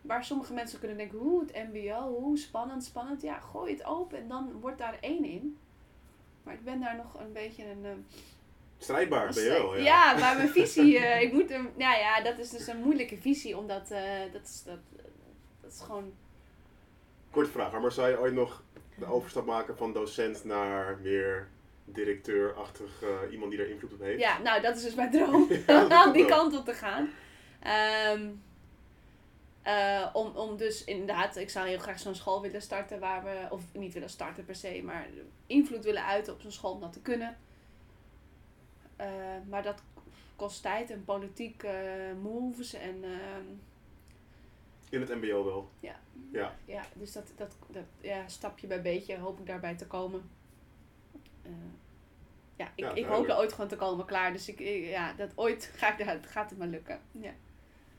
Waar 0.02 0.24
sommige 0.24 0.54
mensen 0.54 0.80
kunnen 0.80 0.98
denken, 0.98 1.18
hoe 1.18 1.40
het 1.42 1.54
mbo, 1.72 2.18
hoe 2.20 2.38
spannend, 2.38 2.84
spannend. 2.84 3.22
Ja, 3.22 3.40
gooi 3.40 3.72
het 3.74 3.86
open 3.86 4.18
en 4.18 4.28
dan 4.28 4.52
wordt 4.60 4.78
daar 4.78 4.98
één 5.02 5.24
in. 5.26 5.58
Maar 6.44 6.54
ik 6.54 6.64
ben 6.64 6.80
daar 6.80 6.96
nog 6.96 7.20
een 7.20 7.34
beetje 7.34 7.64
een... 7.70 7.86
eh, 7.86 7.92
Strijdbaar 8.78 9.34
je 9.34 9.50
wel, 9.50 9.76
ja. 9.78 9.84
ja, 9.84 10.20
maar 10.20 10.36
mijn 10.38 10.50
visie, 10.50 10.98
eh, 11.06 11.22
ik 11.22 11.34
moet 11.34 11.50
hem, 11.50 11.70
nou 11.76 11.98
ja, 12.00 12.22
dat 12.22 12.38
is 12.38 12.50
dus 12.50 12.68
een 12.68 12.82
moeilijke 12.82 13.18
visie, 13.18 13.58
omdat 13.58 13.92
eh, 13.92 14.02
dat, 14.34 14.42
is, 14.44 14.64
dat, 14.66 14.80
dat 15.62 15.72
is 15.72 15.80
gewoon, 15.82 16.14
Korte 17.32 17.50
vraag, 17.50 17.72
maar 17.82 17.92
zou 17.92 18.10
je 18.10 18.20
ooit 18.20 18.34
nog 18.34 18.64
de 18.96 19.06
overstap 19.06 19.46
maken 19.46 19.78
van 19.78 19.94
docent 19.94 20.44
naar 20.44 20.98
meer 21.02 21.48
directeur-achtig 21.86 23.04
iemand 23.32 23.52
die 23.52 23.60
daar 23.60 23.70
invloed 23.70 23.94
op 23.94 24.00
heeft? 24.00 24.20
ja, 24.20 24.38
nou 24.42 24.62
dat 24.62 24.76
is 24.76 24.84
dus 24.84 24.96
mijn 24.96 25.12
droom, 25.12 25.48
om 26.06 26.12
die 26.12 26.26
kant 26.26 26.58
op 26.58 26.66
te 26.66 26.74
gaan. 26.74 27.10
Ehm, 27.60 28.28
eh, 29.62 30.08
om, 30.14 30.28
om 30.36 30.58
dus 30.58 30.84
inderdaad, 30.84 31.36
ik 31.36 31.50
zou 31.50 31.68
heel 31.68 31.80
graag 31.80 32.00
zo'n 32.00 32.16
school 32.16 32.42
willen 32.42 32.62
starten 32.62 33.00
waar 33.00 33.24
we, 33.24 33.48
of 33.50 33.62
niet 33.74 33.94
willen 33.94 34.10
starten 34.10 34.46
per 34.46 34.56
se, 34.56 34.82
maar 34.84 35.08
invloed 35.46 35.84
willen 35.84 36.06
uiten 36.06 36.34
op 36.34 36.42
zo'n 36.42 36.52
school 36.52 36.72
om 36.74 36.80
dat 36.80 36.94
te 36.94 37.02
kunnen. 37.02 37.38
Eh, 38.96 39.08
maar 39.50 39.64
dat 39.64 39.84
kost 40.36 40.62
tijd 40.62 40.90
en 40.90 41.06
politiek 41.06 41.64
eh, 41.64 41.74
moves 42.22 42.74
en 42.74 43.04
ehm, 43.04 43.46
In 44.90 45.02
het 45.02 45.10
mbo 45.16 45.46
wel. 45.46 45.70
Ja. 45.80 46.00
Ja. 46.32 46.56
Ja, 46.66 46.84
dus 46.94 47.12
dat, 47.12 47.32
dat, 47.36 47.56
dat 47.68 47.84
ja, 48.02 48.28
stapje 48.28 48.68
bij 48.68 48.82
beetje 48.82 49.18
hoop 49.18 49.40
ik 49.40 49.46
daarbij 49.46 49.76
te 49.76 49.88
komen. 49.88 50.30
Ja, 52.56 52.68
ik, 52.76 52.84
Ja, 52.86 52.94
ik 52.94 53.06
hoop 53.06 53.28
er 53.30 53.38
ooit 53.38 53.54
gewoon 53.54 53.70
te 53.70 53.76
komen 53.76 54.06
klaar. 54.06 54.32
Dus 54.34 54.48
ik, 54.48 54.60
ik- 54.60 54.86
ja, 54.86 55.14
dat 55.14 55.32
ooit 55.36 55.72
ga 55.76 55.92
ik, 55.98 56.06
daar- 56.06 56.20
gaat 56.24 56.50
het 56.50 56.60
maar 56.60 56.68
lukken. 56.68 57.00
Ja. 57.12 57.32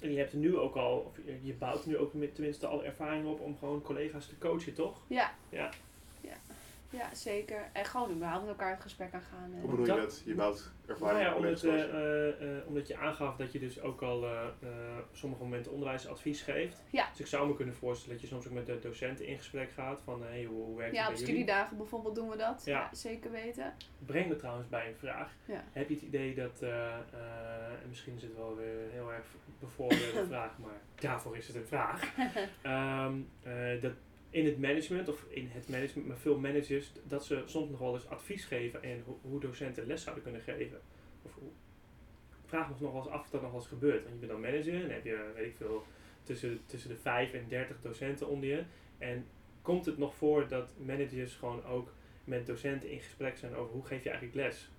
En 0.02 0.12
je 0.12 0.18
hebt 0.18 0.32
nu 0.32 0.56
ook 0.58 0.76
al, 0.76 0.98
of 0.98 1.16
je- 1.26 1.38
je 1.42 1.52
bouwt 1.54 1.86
nu 1.86 1.96
ook 1.98 2.12
met 2.14 2.34
tenminste 2.34 2.66
al 2.66 2.84
ervaring 2.84 3.26
op 3.26 3.40
om 3.40 3.58
gewoon 3.58 3.82
collega's 3.82 4.26
te 4.26 4.38
coachen, 4.38 4.74
toch? 4.74 5.02
Ja. 5.06 5.34
Ja. 5.48 5.70
Ja. 6.92 6.98
Ja, 6.98 7.14
zeker. 7.14 7.70
En 7.72 7.84
gewoon 7.84 8.10
überhaupt 8.10 8.40
met 8.40 8.50
elkaar 8.50 8.70
het 8.70 8.80
gesprek 8.82 9.14
aan 9.14 9.20
gaan. 9.20 9.52
Hoe 9.60 9.70
bedoel 9.70 9.96
je 9.96 10.00
Dat-? 10.00 10.22
Je 10.24 10.34
bouwt 10.34 10.72
ervaring 10.86 11.18
Nou 11.18 11.30
ja, 11.30 11.32
op 11.32 11.44
omdat, 11.44 11.64
eh, 11.64 11.82
eh, 11.82 12.56
eh, 12.58 12.66
omdat 12.66 12.88
je 12.88 12.96
aangaf 12.96 13.36
dat 13.36 13.52
je 13.52 13.58
dus 13.58 13.80
ook 13.80 14.02
al 14.02 14.24
eh, 14.24 14.42
eh, 14.60 14.98
op 14.98 15.16
sommige 15.16 15.42
momenten 15.42 15.72
onderwijsadvies 15.72 16.42
geeft. 16.42 16.82
Ja. 16.90 17.08
Dus 17.10 17.20
ik 17.20 17.26
zou 17.26 17.48
me 17.48 17.54
kunnen 17.54 17.74
voorstellen 17.74 18.14
dat 18.14 18.22
je 18.22 18.28
soms 18.34 18.46
ook 18.46 18.52
met 18.52 18.66
de 18.66 18.78
docenten 18.78 19.26
in 19.26 19.36
gesprek 19.36 19.70
gaat 19.70 20.00
van 20.04 20.22
hey, 20.22 20.44
hoe, 20.44 20.64
hoe 20.64 20.76
werkt 20.76 20.94
ja, 20.94 21.00
het 21.00 21.08
op 21.08 21.14
bij 21.14 21.24
jullie? 21.24 21.42
studiedagen 21.42 21.76
bijvoorbeeld 21.76 22.14
doen 22.14 22.28
we 22.28 22.36
dat. 22.36 22.62
Ja. 22.64 22.80
Ja, 22.80 22.94
zeker 22.94 23.30
weten. 23.30 23.74
Breng 24.06 24.28
me 24.28 24.36
trouwens 24.36 24.68
bij 24.68 24.88
een 24.88 24.96
vraag. 24.96 25.32
Ja. 25.44 25.64
Heb 25.72 25.88
je 25.88 25.94
het 25.94 26.02
idee 26.02 26.34
dat, 26.34 26.62
eh, 26.62 26.94
eh, 26.94 27.82
en 27.82 27.88
misschien 27.88 28.14
is 28.16 28.22
het 28.22 28.36
wel 28.36 28.56
weer 28.56 28.84
een 28.84 28.90
heel 28.90 29.12
erg 29.12 29.26
bevoordeelde 29.58 30.26
vraag, 30.32 30.58
maar 30.58 30.80
daarvoor 30.94 31.36
is 31.36 31.46
het 31.46 31.56
een 31.56 31.66
vraag. 31.66 32.00
Ehm, 32.62 33.14
eh, 33.42 33.80
dat 33.80 33.92
in 34.32 34.44
het 34.44 34.58
management, 34.58 35.08
of 35.08 35.24
in 35.28 35.48
het 35.52 35.68
management, 35.68 36.08
maar 36.08 36.16
veel 36.16 36.38
managers, 36.38 36.92
dat 37.04 37.24
ze 37.24 37.42
soms 37.46 37.70
nog 37.70 37.78
wel 37.78 37.94
eens 37.94 38.08
advies 38.08 38.44
geven 38.44 38.82
en 38.82 39.02
ho- 39.06 39.18
hoe 39.22 39.40
docenten 39.40 39.86
les 39.86 40.02
zouden 40.02 40.24
kunnen 40.24 40.42
geven. 40.42 40.80
Of 41.22 41.34
hoe, 41.34 41.50
vraag 42.46 42.68
me 42.68 42.74
nog 42.78 42.92
wel 42.92 43.02
eens 43.02 43.10
af 43.10 43.20
of 43.20 43.30
dat 43.30 43.40
nog 43.42 43.50
wel 43.50 43.60
eens 43.60 43.68
gebeurt. 43.68 44.00
Want 44.02 44.12
je 44.12 44.18
bent 44.26 44.30
dan 44.32 44.40
manager 44.40 44.84
en 44.84 44.90
heb 44.90 45.04
je, 45.04 45.32
weet 45.34 45.46
ik 45.46 45.56
veel, 45.56 45.84
tussen, 46.22 46.60
tussen 46.66 46.90
de 46.90 46.96
5 46.96 47.32
en 47.32 47.48
30 47.48 47.76
docenten 47.82 48.28
onder 48.28 48.48
je. 48.48 48.64
En 48.98 49.26
komt 49.62 49.86
het 49.86 49.98
nog 49.98 50.14
voor 50.14 50.48
dat 50.48 50.70
managers 50.78 51.34
gewoon 51.34 51.64
ook 51.64 51.92
met 52.24 52.46
docenten 52.46 52.90
in 52.90 53.00
gesprek 53.00 53.36
zijn 53.38 53.54
over 53.54 53.72
hoe 53.72 53.84
geef 53.86 54.02
je 54.02 54.10
eigenlijk 54.10 54.38
les? 54.48 54.70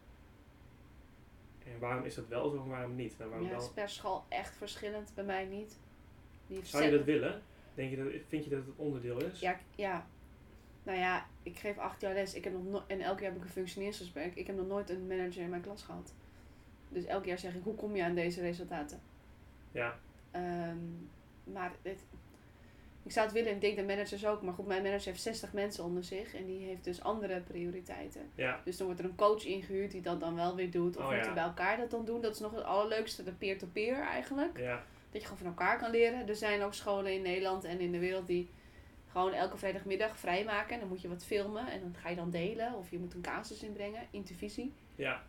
En 1.66 1.80
waarom 1.80 2.06
is 2.06 2.16
dat 2.16 2.28
wel 2.28 2.50
zo 2.50 2.64
en 2.64 2.70
waarom 2.70 2.96
niet? 2.96 3.18
Waarom 3.18 3.48
Ja, 3.48 3.56
is 3.58 3.70
per 3.74 3.90
school 3.90 4.26
echt 4.30 4.56
verschillend. 4.58 5.12
Bij 5.16 5.24
mij 5.24 5.46
niet. 5.46 5.80
Die 6.48 6.60
zou 6.66 6.84
je 6.84 6.92
dat 6.92 7.06
willen? 7.06 7.42
Denk 7.74 7.90
je 7.90 7.96
dat, 7.98 8.08
vind 8.28 8.44
je 8.44 8.50
dat 8.50 8.66
het 8.66 8.76
onderdeel 8.76 9.24
is? 9.24 9.40
Ja, 9.40 9.60
ja. 9.76 10.08
Nou 10.84 10.98
ja, 10.98 11.26
ik 11.44 11.58
geef 11.60 11.78
acht 11.78 12.02
jaar 12.02 12.14
les. 12.14 12.34
Ik 12.34 12.44
heb 12.44 12.54
nog 12.54 12.64
no- 12.66 12.84
en 12.88 13.02
elk 13.02 13.20
jaar 13.20 13.30
heb 13.32 13.40
ik 13.40 13.46
een 13.46 13.54
functioneringsgesprek. 13.54 14.36
Ik 14.36 14.48
heb 14.48 14.56
nog 14.56 14.68
nooit 14.68 14.90
een 14.90 15.08
manager 15.08 15.42
in 15.42 15.50
mijn 15.50 15.62
klas 15.62 15.84
gehad. 15.84 16.14
Dus 16.90 17.06
elk 17.06 17.26
jaar 17.26 17.38
zeg 17.40 17.54
ik, 17.56 17.64
hoe 17.64 17.76
kom 17.76 17.96
je 17.96 18.04
aan 18.04 18.16
deze 18.16 18.42
resultaten? 18.42 19.02
Ja. 19.72 20.00
Ehm, 20.32 20.78
maar 21.44 21.72
het, 21.82 22.04
ik 23.04 23.12
zou 23.12 23.26
het 23.26 23.36
willen 23.36 23.50
en 23.50 23.56
ik 23.56 23.62
denk 23.62 23.76
de 23.76 23.84
managers 23.84 24.26
ook. 24.26 24.42
Maar 24.42 24.54
goed, 24.54 24.68
mijn 24.68 24.84
manager 24.84 25.06
heeft 25.06 25.22
60 25.22 25.54
mensen 25.54 25.84
onder 25.84 26.04
zich. 26.04 26.34
En 26.36 26.46
die 26.46 26.66
heeft 26.66 26.84
dus 26.84 27.02
andere 27.04 27.40
prioriteiten. 27.42 28.22
Ja, 28.36 28.62
Dus 28.66 28.78
dan 28.78 28.86
wordt 28.86 29.02
er 29.02 29.08
een 29.08 29.16
coach 29.16 29.46
ingehuurd 29.46 29.92
die 29.92 30.02
dat 30.02 30.20
dan 30.20 30.36
wel 30.36 30.56
weer 30.56 30.72
doet. 30.72 30.98
Of 30.98 31.04
Oh, 31.04 31.10
moeten 31.10 31.28
ja. 31.28 31.34
bij 31.34 31.44
elkaar 31.44 31.78
dat 31.78 31.92
dan 31.92 32.06
doen. 32.06 32.22
Dat 32.22 32.34
is 32.34 32.40
nog 32.40 32.52
het 32.56 32.64
allerleukste, 32.64 33.24
de 33.24 33.32
peer-to-peer 33.32 34.00
eigenlijk. 34.02 34.58
ja, 34.58 34.84
Dat 35.14 35.22
je 35.22 35.28
gewoon 35.28 35.38
van 35.38 35.48
elkaar 35.48 35.78
kan 35.78 35.92
leren. 35.92 36.28
Er 36.28 36.36
zijn 36.36 36.62
ook 36.62 36.74
scholen 36.74 37.14
in 37.14 37.22
Nederland 37.22 37.64
en 37.64 37.80
in 37.80 37.92
de 37.92 38.00
wereld 38.00 38.28
die 38.28 38.50
gewoon 39.12 39.34
elke 39.34 39.58
vrijdagmiddag 39.58 40.18
vrijmaken. 40.18 40.74
En 40.74 40.80
dan 40.80 40.88
moet 40.90 41.02
je 41.02 41.08
wat 41.10 41.26
filmen 41.26 41.68
en 41.72 41.80
dan 41.80 41.96
ga 41.96 42.10
je 42.10 42.16
dan 42.16 42.30
delen. 42.30 42.74
Of 42.74 42.90
je 42.92 43.00
moet 43.00 43.14
een 43.14 43.22
casus 43.22 43.64
inbrengen, 43.64 44.08
intervisie. 44.12 44.74
ja. 44.96 45.24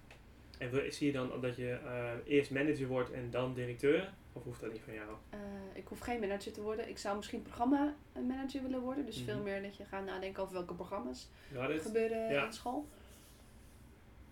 En 0.59 0.92
zie 0.92 1.07
je 1.07 1.12
dan 1.12 1.40
dat 1.40 1.57
je 1.57 1.70
eh, 1.85 2.11
eerst 2.37 2.51
manager 2.51 2.87
wordt 2.87 3.11
en 3.12 3.31
dan 3.31 3.55
directeur? 3.55 4.12
Of 4.33 4.42
hoeft 4.44 4.61
dat 4.61 4.73
niet 4.73 4.81
van 4.85 4.94
jou? 4.94 5.09
Eh, 5.31 5.38
ik 5.73 5.87
hoef 5.88 5.99
geen 5.99 6.20
manager 6.20 6.53
te 6.53 6.61
worden. 6.62 6.88
Ik 6.88 6.99
zou 6.99 7.16
misschien 7.16 7.42
programma 7.42 7.94
manager 8.27 8.62
willen 8.62 8.81
worden. 8.81 9.07
Dus 9.07 9.16
Mhm. 9.16 9.25
veel 9.25 9.42
meer 9.42 9.62
dat 9.62 9.77
je 9.77 9.85
gaat 9.85 10.05
nadenken 10.05 10.42
over 10.42 10.55
welke 10.55 10.75
programma's 10.75 11.29
Ja, 11.53 11.66
dit, 11.66 11.83
gebeuren 11.83 12.33
ja. 12.33 12.44
in 12.47 12.53
school. 12.53 12.87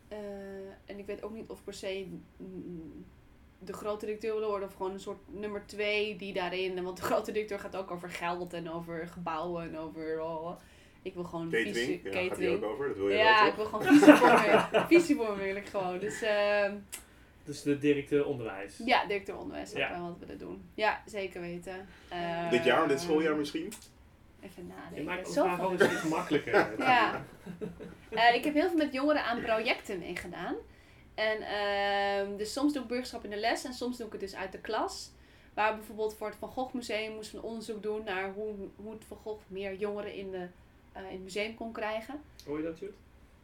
Eh, 0.09 0.19
en 0.87 0.99
ik 0.99 1.07
weet 1.07 1.23
ook 1.23 1.33
niet 1.33 1.49
of 1.51 1.65
per 1.65 1.75
se 1.75 2.07
mm, 2.37 3.05
de 3.65 3.73
grote 3.73 4.05
directeur 4.05 4.33
willen 4.35 4.49
worden 4.49 4.69
of 4.69 4.75
gewoon 4.75 4.93
een 4.93 5.01
soort 5.01 5.19
nummer 5.27 5.63
twee 5.67 6.17
die 6.17 6.33
daarin. 6.33 6.83
Want 6.85 6.97
de 6.97 7.03
grote 7.03 7.33
directeur 7.33 7.59
gaat 7.59 7.77
ook 7.77 7.91
over 7.91 8.11
geld 8.11 8.53
en 8.53 8.71
over 8.71 9.09
gebouwen 9.09 9.63
en 9.63 9.79
over. 9.79 10.21
oh, 10.21 10.61
ik 11.03 11.15
wil 11.15 11.25
gewoon 11.25 11.51
Catering, 11.51 11.77
visie- 11.77 12.01
ja, 12.05 12.11
gaat 12.11 12.21
die 12.21 12.29
catering. 12.29 12.63
ook 12.65 12.71
over? 12.71 12.89
Dat 12.89 12.97
wil 12.97 13.09
je 13.09 13.17
Ja, 13.17 13.39
wel, 13.41 13.49
ik 13.51 13.55
wil 13.55 13.65
gewoon 13.65 13.83
visievorming. 13.83 14.61
visievorming 14.99 15.43
wil 15.43 15.57
ik 15.57 15.67
gewoon. 15.67 15.99
Dus 15.99 16.23
ehm, 16.23 16.75
Dus 17.45 17.63
de 17.63 17.79
directeur 17.79 18.27
onderwijs. 18.27 18.81
ja, 18.85 19.07
directeur 19.07 19.37
onderwijs 19.37 19.73
Ja. 19.73 20.01
wat 20.01 20.19
willen 20.19 20.39
doen. 20.39 20.71
Ja, 20.75 21.03
zeker 21.07 21.41
weten. 21.41 21.87
Eh, 22.09 22.51
Dit 22.51 22.65
jaar, 22.65 22.89
dit 22.89 23.01
schooljaar 23.01 23.37
misschien? 23.37 23.73
Even 24.41 24.67
Je 24.67 24.73
nadenken. 24.75 25.05
maakt 25.05 25.27
ons 25.27 25.35
Zoveel 25.35 25.55
vraag 25.55 25.67
altijd 25.67 25.93
iets 25.93 26.03
makkelijker. 26.03 26.75
Ja. 26.79 27.25
Eh, 28.11 28.35
ik 28.35 28.45
heb 28.45 28.55
heel 28.55 28.69
veel 28.69 28.77
met 28.79 28.93
jongeren 28.93 29.25
aan 29.25 29.41
projecten 29.43 29.99
meegedaan. 29.99 30.55
En 31.15 31.41
ehm, 31.43 32.37
dus 32.37 32.53
soms 32.53 32.73
doe 32.73 32.83
ik 32.83 32.89
burgerschap 32.89 33.25
in 33.25 33.31
de 33.31 33.37
les 33.37 33.65
en 33.65 33.73
soms 33.75 33.97
doe 33.97 34.07
ik 34.07 34.13
het 34.13 34.21
dus 34.21 34.35
uit 34.35 34.53
de 34.53 34.59
klas. 34.59 35.11
Waar 35.55 35.77
bijvoorbeeld 35.77 36.15
voor 36.17 36.27
het 36.27 36.37
Van 36.37 36.49
Gogh 36.49 36.75
Museum 36.75 37.15
moesten 37.15 37.35
we 37.37 37.43
een 37.43 37.49
onderzoek 37.49 37.83
doen 37.83 38.05
naar 38.05 38.33
hoe, 38.33 38.55
hoe 38.77 38.93
het 38.93 39.05
Van 39.09 39.17
Gogh 39.17 39.43
meer 39.47 39.75
jongeren 39.75 40.15
in, 40.15 40.31
de, 40.31 40.47
eh, 40.93 41.03
in 41.03 41.11
het 41.13 41.23
museum 41.23 41.55
kon 41.55 41.73
krijgen. 41.73 42.21
Hoor 42.47 42.59
je 42.59 42.65
dat, 42.65 42.79
Jut? 42.79 42.93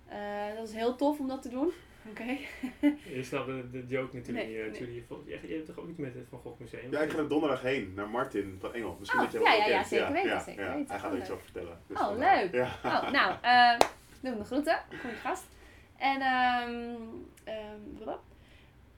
Eh, 0.06 0.18
dat 0.56 0.68
is 0.68 0.74
heel 0.74 0.96
tof 0.96 1.18
om 1.18 1.28
dat 1.28 1.42
te 1.42 1.48
doen. 1.48 1.72
Oké. 2.10 2.36
Je 3.12 3.22
snapt 3.22 3.46
de, 3.46 3.70
de 3.70 3.84
joke 3.86 4.16
natuurlijk 4.16 4.46
Nee, 4.46 4.64
niet, 4.64 4.74
eh, 4.74 4.80
nee. 4.80 4.94
Je, 4.94 5.02
volgt- 5.08 5.26
je, 5.26 5.38
je 5.48 5.54
hebt 5.54 5.66
toch 5.66 5.78
ook 5.78 5.88
iets 5.88 5.98
met 5.98 6.14
het 6.14 6.26
Van 6.30 6.38
Gogh 6.38 6.60
Museum? 6.60 6.90
Ja, 6.90 7.00
ik 7.00 7.10
ga 7.10 7.18
er 7.18 7.28
donderdag 7.28 7.62
heen 7.62 7.92
naar 7.94 8.08
Martin 8.08 8.56
van 8.60 8.74
Engel. 8.74 8.96
Misschien 8.98 9.20
Oh, 9.20 9.24
dat 9.24 9.32
je 9.42 9.48
hem 9.48 9.58
ja, 9.58 9.66
ja, 9.66 9.66
ja, 9.78 9.84
zeker 9.84 10.12
weten, 10.12 10.40
zeker 10.40 10.64
ja. 10.64 10.74
weten. 10.74 10.90
Hij 10.90 10.98
gaat 10.98 11.06
Oh, 11.10 11.12
er 11.12 11.18
iets 11.20 11.28
leuk. 11.28 11.36
over 11.38 11.50
vertellen. 11.52 11.78
Dus 11.86 11.98
Oh, 12.00 12.16
leuk. 12.18 12.52
Ja. 12.52 12.78
Oh, 12.84 13.10
nou, 13.10 13.34
doe 14.20 14.36
de 14.36 14.44
groeten. 14.44 14.78
Goeie 15.00 15.16
gast. 15.16 15.44
En. 15.98 16.20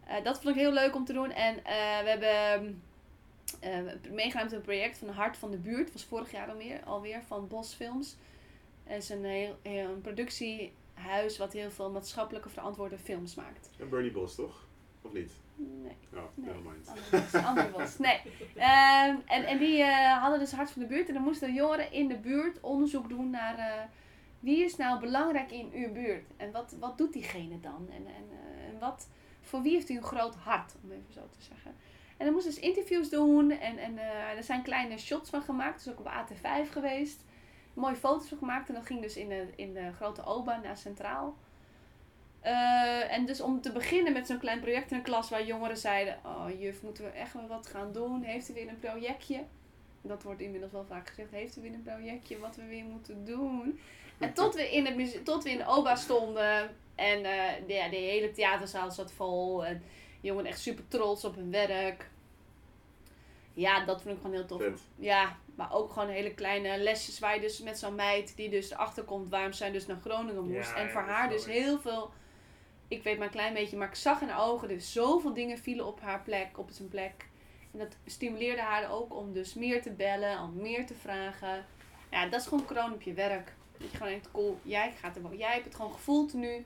Eh, 0.06 0.24
dat 0.24 0.40
vond 0.42 0.54
ik 0.56 0.60
heel 0.60 0.72
leuk 0.72 0.94
om 0.94 1.04
te 1.04 1.12
doen. 1.12 1.30
En 1.32 1.56
eh, 1.64 2.00
we 2.02 2.08
hebben 2.08 2.82
eh, 3.60 4.10
meegedaan 4.12 4.44
met 4.44 4.52
een 4.52 4.60
project 4.60 4.98
van 4.98 5.08
Hart 5.08 5.36
van 5.36 5.50
de 5.50 5.56
Buurt. 5.56 5.84
Dat 5.84 5.92
was 5.92 6.04
vorig 6.04 6.30
jaar 6.30 6.50
alweer, 6.50 6.80
alweer 6.84 7.22
van 7.26 7.48
Bos 7.48 7.74
Films. 7.74 8.16
Het 8.84 9.02
is 9.02 9.08
een, 9.08 9.24
heel, 9.24 9.58
heel- 9.62 9.88
een 9.90 10.00
productiehuis 10.00 11.38
wat 11.38 11.52
heel 11.52 11.70
veel 11.70 11.90
maatschappelijke 11.90 12.48
verantwoorde 12.48 12.98
films 12.98 13.34
maakt. 13.34 13.70
En 13.78 13.88
Bernie 13.88 14.10
Bos, 14.10 14.34
toch? 14.34 14.64
Of 15.02 15.12
niet? 15.12 15.32
Nee. 15.56 15.96
Oh, 16.14 16.20
Nee. 16.34 16.48
nevermind. 16.54 16.90
Andere 17.46 17.68
bos. 17.68 17.98
Nee. 17.98 18.20
Ehm, 18.56 19.16
en, 19.26 19.44
en 19.44 19.58
die 19.58 19.84
hadden 19.84 20.38
dus 20.38 20.52
Hart 20.52 20.70
van 20.70 20.82
de 20.82 20.88
Buurt. 20.88 21.08
En 21.08 21.14
dan 21.14 21.22
moesten 21.22 21.54
jongeren 21.54 21.92
in 21.92 22.08
de 22.08 22.16
buurt 22.16 22.60
onderzoek 22.60 23.08
doen 23.08 23.30
naar 23.30 23.88
wie 24.40 24.64
is 24.64 24.76
nou 24.76 25.00
belangrijk 25.00 25.50
in 25.50 25.70
uw 25.72 25.92
buurt. 25.92 26.24
En 26.36 26.52
wat, 26.52 26.76
wat 26.78 26.98
doet 26.98 27.12
diegene 27.12 27.60
dan? 27.60 27.88
En, 27.90 28.06
en, 28.06 28.24
eh, 28.30 28.68
en 28.68 28.78
wat, 28.78 29.08
voor 29.40 29.62
wie 29.62 29.72
heeft 29.72 29.88
u 29.88 29.96
een 29.96 30.02
groot 30.02 30.34
hart, 30.34 30.74
om 30.82 30.90
even 30.90 31.12
zo 31.12 31.28
te 31.30 31.42
zeggen. 31.42 31.74
En 32.16 32.24
dan 32.26 32.34
moesten 32.34 32.52
ze 32.52 32.60
dus 32.60 32.68
interviews 32.68 33.08
doen. 33.08 33.50
En, 33.50 33.78
en 33.78 33.98
eh, 33.98 34.36
er 34.36 34.42
zijn 34.42 34.62
kleine 34.62 34.98
shots 34.98 35.30
van 35.30 35.42
gemaakt. 35.42 35.84
Dus 35.84 35.92
ook 35.92 36.00
op 36.00 36.12
AT5 36.12 36.70
geweest. 36.70 37.24
Mooie 37.74 37.96
foto's 37.96 38.28
van 38.28 38.38
gemaakt. 38.38 38.68
En 38.68 38.74
dat 38.74 38.86
ging 38.86 39.00
dus 39.00 39.16
in 39.16 39.28
de, 39.28 39.48
in 39.56 39.72
de 39.72 39.92
grote 39.92 40.24
OBA 40.24 40.60
naar 40.62 40.76
Centraal. 40.76 41.36
Eh, 42.40 43.12
en 43.12 43.26
dus 43.26 43.40
om 43.40 43.60
te 43.60 43.72
beginnen 43.72 44.12
met 44.12 44.26
zo'n 44.26 44.38
klein 44.38 44.60
project 44.60 44.90
in 44.90 44.96
een 44.96 45.02
klas 45.02 45.30
waar 45.30 45.44
jongeren 45.44 45.76
zeiden: 45.76 46.18
Oh, 46.24 46.60
juf, 46.60 46.82
moeten 46.82 47.04
we 47.04 47.10
echt 47.10 47.34
wat 47.48 47.66
gaan 47.66 47.92
doen? 47.92 48.22
Heeft 48.22 48.50
u 48.50 48.54
weer 48.54 48.68
een 48.68 48.78
projectje? 48.78 49.44
Dat 50.02 50.22
wordt 50.22 50.40
inmiddels 50.40 50.72
wel 50.72 50.84
vaak 50.84 51.08
gezegd: 51.08 51.30
Heeft 51.30 51.56
u 51.56 51.60
weer 51.60 51.74
een 51.74 51.82
projectje 51.82 52.38
wat 52.38 52.56
we 52.56 52.66
weer 52.66 52.84
moeten 52.84 53.24
doen? 53.24 53.80
En 54.20 54.32
tot 54.34 54.54
we 54.54 54.70
in 54.70 54.84
de, 54.84 54.94
muzie- 54.94 55.22
tot 55.22 55.42
we 55.44 55.50
in 55.50 55.58
de 55.58 55.66
OBA 55.66 55.96
stonden 55.96 56.76
en 56.94 57.24
eh, 57.24 57.66
de, 57.66 57.72
ja, 57.72 57.88
de 57.88 57.96
hele 57.96 58.30
theaterzaal 58.30 58.90
zat 58.90 59.12
vol. 59.12 59.64
En 59.66 59.82
jongeren 60.20 60.50
echt 60.50 60.60
super 60.60 60.88
trots 60.88 61.24
op 61.24 61.34
hun 61.34 61.50
werk. 61.50 62.08
Ja, 63.52 63.84
dat 63.84 64.02
vond 64.02 64.14
ik 64.14 64.20
gewoon 64.20 64.36
heel 64.36 64.46
tof. 64.46 64.62
Vet. 64.62 64.80
Ja, 64.96 65.36
maar 65.54 65.72
ook 65.72 65.92
gewoon 65.92 66.08
hele 66.08 66.34
kleine 66.34 66.78
lesjes 66.78 67.18
waar 67.18 67.34
je 67.34 67.40
dus 67.40 67.60
met 67.60 67.78
zo'n 67.78 67.94
meid 67.94 68.36
die 68.36 68.48
dus 68.50 68.70
erachter 68.70 69.04
komt 69.04 69.30
waarom 69.30 69.52
zij 69.52 69.70
dus 69.70 69.86
naar 69.86 69.98
Groningen 70.00 70.48
moest. 70.48 70.68
Ja, 70.70 70.76
en 70.76 70.90
voor 70.90 71.00
haar 71.00 71.28
dus 71.28 71.44
heel 71.46 71.78
veel, 71.80 72.10
ik 72.88 73.02
weet 73.02 73.16
maar 73.16 73.26
een 73.26 73.32
klein 73.32 73.54
beetje, 73.54 73.76
maar 73.76 73.88
ik 73.88 73.94
zag 73.94 74.20
in 74.20 74.28
haar 74.28 74.48
ogen 74.48 74.68
dus 74.68 74.92
zoveel 74.92 75.34
dingen 75.34 75.58
vielen 75.58 75.86
op 75.86 76.00
haar 76.00 76.20
plek, 76.22 76.58
op 76.58 76.68
zijn 76.70 76.88
plek. 76.88 77.28
En 77.72 77.78
dat 77.78 77.96
stimuleerde 78.06 78.62
haar 78.62 78.90
ook 78.90 79.14
om 79.16 79.32
dus 79.32 79.54
meer 79.54 79.82
te 79.82 79.90
bellen, 79.90 80.38
om 80.40 80.54
meer 80.56 80.86
te 80.86 80.94
vragen. 80.94 81.66
Ja, 82.10 82.26
dat 82.28 82.40
is 82.40 82.46
gewoon 82.46 82.64
kroon 82.64 82.92
op 82.92 83.02
je 83.02 83.12
werk. 83.12 83.52
Dat 83.80 83.90
je 83.90 83.96
gewoon 83.96 84.12
denkt, 84.12 84.30
cool, 84.30 84.58
jij, 84.62 84.92
gaat 85.00 85.16
er, 85.16 85.22
wel- 85.22 85.34
jij 85.34 85.52
hebt 85.52 85.64
het 85.64 85.74
gewoon 85.74 85.92
gevoeld 85.92 86.32
nu. 86.34 86.64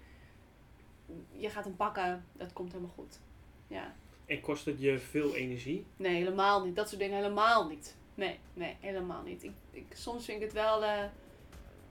Je 1.32 1.50
gaat 1.50 1.64
hem 1.64 1.76
pakken, 1.76 2.24
dat 2.32 2.52
komt 2.52 2.72
helemaal 2.72 2.94
goed. 2.94 3.18
Ja. 3.66 3.94
En 4.26 4.40
kost 4.40 4.64
het 4.64 4.80
je 4.80 4.98
veel 4.98 5.34
energie? 5.34 5.86
Nee, 5.96 6.14
helemaal 6.14 6.64
niet. 6.64 6.76
Dat 6.76 6.88
soort 6.88 7.00
dingen 7.00 7.16
helemaal 7.16 7.68
niet. 7.68 7.96
Nee, 8.14 8.38
nee, 8.54 8.76
helemaal 8.80 9.22
niet. 9.22 9.42
Ik, 9.44 9.52
ik, 9.70 9.86
soms 9.94 10.24
vind 10.24 10.38
ik 10.38 10.44
het 10.44 10.52
wel. 10.54 10.84
eh 10.84 11.02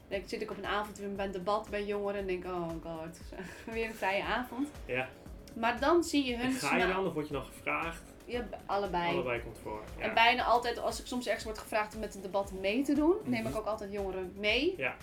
dan 0.07 0.21
zit 0.25 0.41
ik 0.41 0.51
op 0.51 0.57
een 0.57 0.65
avond 0.65 0.97
weer 0.97 1.15
bij 1.15 1.25
een 1.25 1.31
debat 1.31 1.69
bij 1.69 1.85
jongeren 1.85 2.19
en 2.19 2.27
denk, 2.27 2.45
oh 2.45 2.69
god, 2.69 3.19
weer 3.73 3.85
een 3.85 3.93
vrije 3.95 4.23
avond. 4.23 4.67
Ja. 4.85 5.09
Maar 5.55 5.79
dan 5.79 6.03
zie 6.03 6.25
je 6.25 6.35
hun 6.37 6.45
En 6.45 6.51
ga 6.53 6.75
je 6.77 6.87
dan 6.87 7.05
of 7.05 7.13
word 7.13 7.27
je 7.27 7.33
dan 7.33 7.43
gevraagd? 7.43 8.01
Ja, 8.25 8.47
allebei. 8.65 9.09
Allebei 9.13 9.41
komt 9.41 9.57
voor. 9.63 9.83
Ja. 9.97 10.03
En 10.03 10.13
bijna 10.13 10.43
altijd, 10.43 10.77
als 10.79 10.99
ik 10.99 11.05
soms 11.07 11.25
ergens 11.27 11.43
word 11.45 11.57
gevraagd 11.57 11.93
om 11.93 11.99
met 11.99 12.13
het 12.13 12.23
debat 12.23 12.51
mee 12.51 12.83
te 12.83 12.93
doen, 12.93 13.15
neem 13.23 13.41
ik 13.45 13.49
Mhm. 13.49 13.57
ook 13.57 13.65
altijd 13.65 13.91
jongeren 13.91 14.33
mee. 14.37 14.73
Ja. 14.77 14.95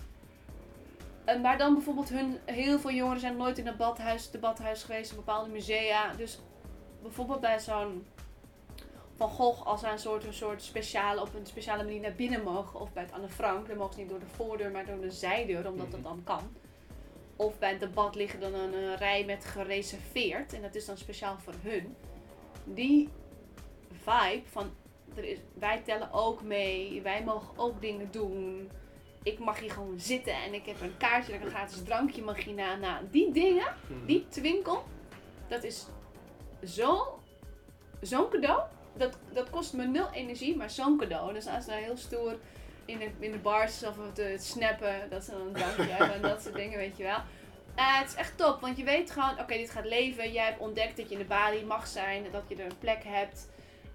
En 1.31 1.41
maar 1.41 1.59
dan 1.59 1.75
bijvoorbeeld 1.75 2.09
hun, 2.09 2.39
heel 2.45 2.79
veel 2.79 2.91
jongeren 2.91 3.21
zijn 3.21 3.37
nooit 3.37 3.59
in 3.59 3.67
een 3.67 3.77
badhuis, 3.77 4.31
debathuis 4.31 4.83
geweest, 4.83 5.11
in 5.11 5.17
bepaalde 5.17 5.51
musea. 5.51 6.13
Dus 6.15 6.39
bijvoorbeeld 7.03 7.41
bij 7.41 7.61
zo'n 7.61 8.07
Van 9.15 9.31
Gogh, 9.31 9.67
als 9.67 9.83
een 9.83 9.99
soort, 9.99 10.25
een 10.25 10.33
soort 10.33 10.63
speciale, 10.63 11.21
op 11.21 11.35
een 11.35 11.47
speciale 11.47 11.83
manier 11.85 12.01
naar 12.01 12.15
binnen 12.15 12.43
mogen. 12.43 12.81
Of 12.81 12.93
bij 12.93 13.03
het 13.03 13.13
Anne 13.13 13.29
Frank, 13.29 13.69
dan 13.69 13.77
mogen 13.77 13.95
ze 13.95 14.01
niet 14.01 14.09
door 14.09 14.19
de 14.19 14.27
voordeur, 14.27 14.71
maar 14.71 14.87
door 14.87 15.01
de 15.01 15.11
zijdeur, 15.11 15.69
omdat 15.69 15.91
dat 15.91 16.01
Mhm. 16.01 16.09
dan 16.09 16.21
kan. 16.25 16.57
Of 17.37 17.59
bij 17.59 17.71
het 17.71 17.81
debat 17.81 18.15
liggen 18.15 18.41
dan 18.41 18.55
een, 18.55 18.75
eh, 18.75 18.97
rij 18.97 19.25
met 19.25 19.45
gereserveerd. 19.45 20.53
En 20.53 20.63
dat 20.63 20.75
is 20.75 20.87
dan 20.87 20.97
speciaal 20.97 21.39
voor 21.39 21.55
hun. 21.63 21.97
Die 22.65 23.09
vibe 23.93 24.43
van 24.45 24.71
er 25.17 25.25
is, 25.25 25.39
wij 25.55 25.81
tellen 25.81 26.13
ook 26.13 26.43
mee, 26.43 27.03
wij 27.03 27.25
mogen 27.25 27.59
ook 27.59 27.81
dingen 27.81 28.09
doen. 28.11 28.71
Ik 29.23 29.39
mag 29.39 29.59
hier 29.59 29.71
gewoon 29.71 30.01
zitten 30.01 30.35
en 30.35 30.55
ik 30.55 30.67
heb 30.67 30.81
een 30.81 30.97
kaartje 30.97 31.33
ik 31.33 31.43
een 31.45 31.51
gratis 31.51 31.83
drankje 31.83 32.23
mag 32.23 32.47
na. 32.47 32.75
Nou, 32.77 33.05
die 33.11 33.33
dingen, 33.33 33.75
Mhm. 33.87 34.07
die 34.07 34.27
twinkel, 34.29 34.85
dat 35.49 35.65
is 35.65 35.87
zo, 36.65 37.21
zo'n 38.01 38.29
cadeau. 38.31 38.63
Dat, 38.95 39.19
dat 39.33 39.51
kost 39.51 39.73
me 39.73 39.85
nul 39.87 40.11
energie, 40.13 40.57
maar 40.57 40.71
zo'n 40.71 40.99
cadeau. 40.99 41.33
Dus 41.33 41.47
als 41.47 41.65
ze 41.65 41.71
dan 41.71 41.79
heel 41.79 41.97
stoer 41.97 42.37
in 42.85 42.99
de, 42.99 43.11
in 43.19 43.33
de 43.33 43.39
bars 43.39 43.83
of 43.83 43.95
te 44.13 44.37
snappen, 44.39 45.11
dat 45.11 45.25
ze 45.25 45.31
dan 45.31 45.41
een 45.41 45.53
drankje 45.53 45.83
hebben 45.95 46.15
en 46.15 46.23
dat 46.23 46.43
soort 46.43 46.55
dingen, 46.55 46.79
weet 46.79 46.97
je 46.97 47.03
wel. 47.03 47.19
Eh, 47.75 47.99
het 47.99 48.09
is 48.09 48.15
echt 48.15 48.37
top, 48.37 48.61
want 48.61 48.77
je 48.77 48.85
weet 48.85 49.11
gewoon, 49.11 49.31
oké, 49.41 49.57
dit 49.57 49.71
gaat 49.71 49.85
leven. 49.85 50.33
Jij 50.33 50.45
hebt 50.45 50.61
ontdekt 50.61 50.97
dat 50.97 51.07
je 51.09 51.13
in 51.15 51.21
de 51.21 51.27
balie 51.27 51.65
mag 51.65 51.87
zijn, 51.87 52.25
dat 52.33 52.43
je 52.49 52.57
er 52.57 52.65
een 52.65 52.79
plek 52.79 53.05
hebt. 53.05 53.49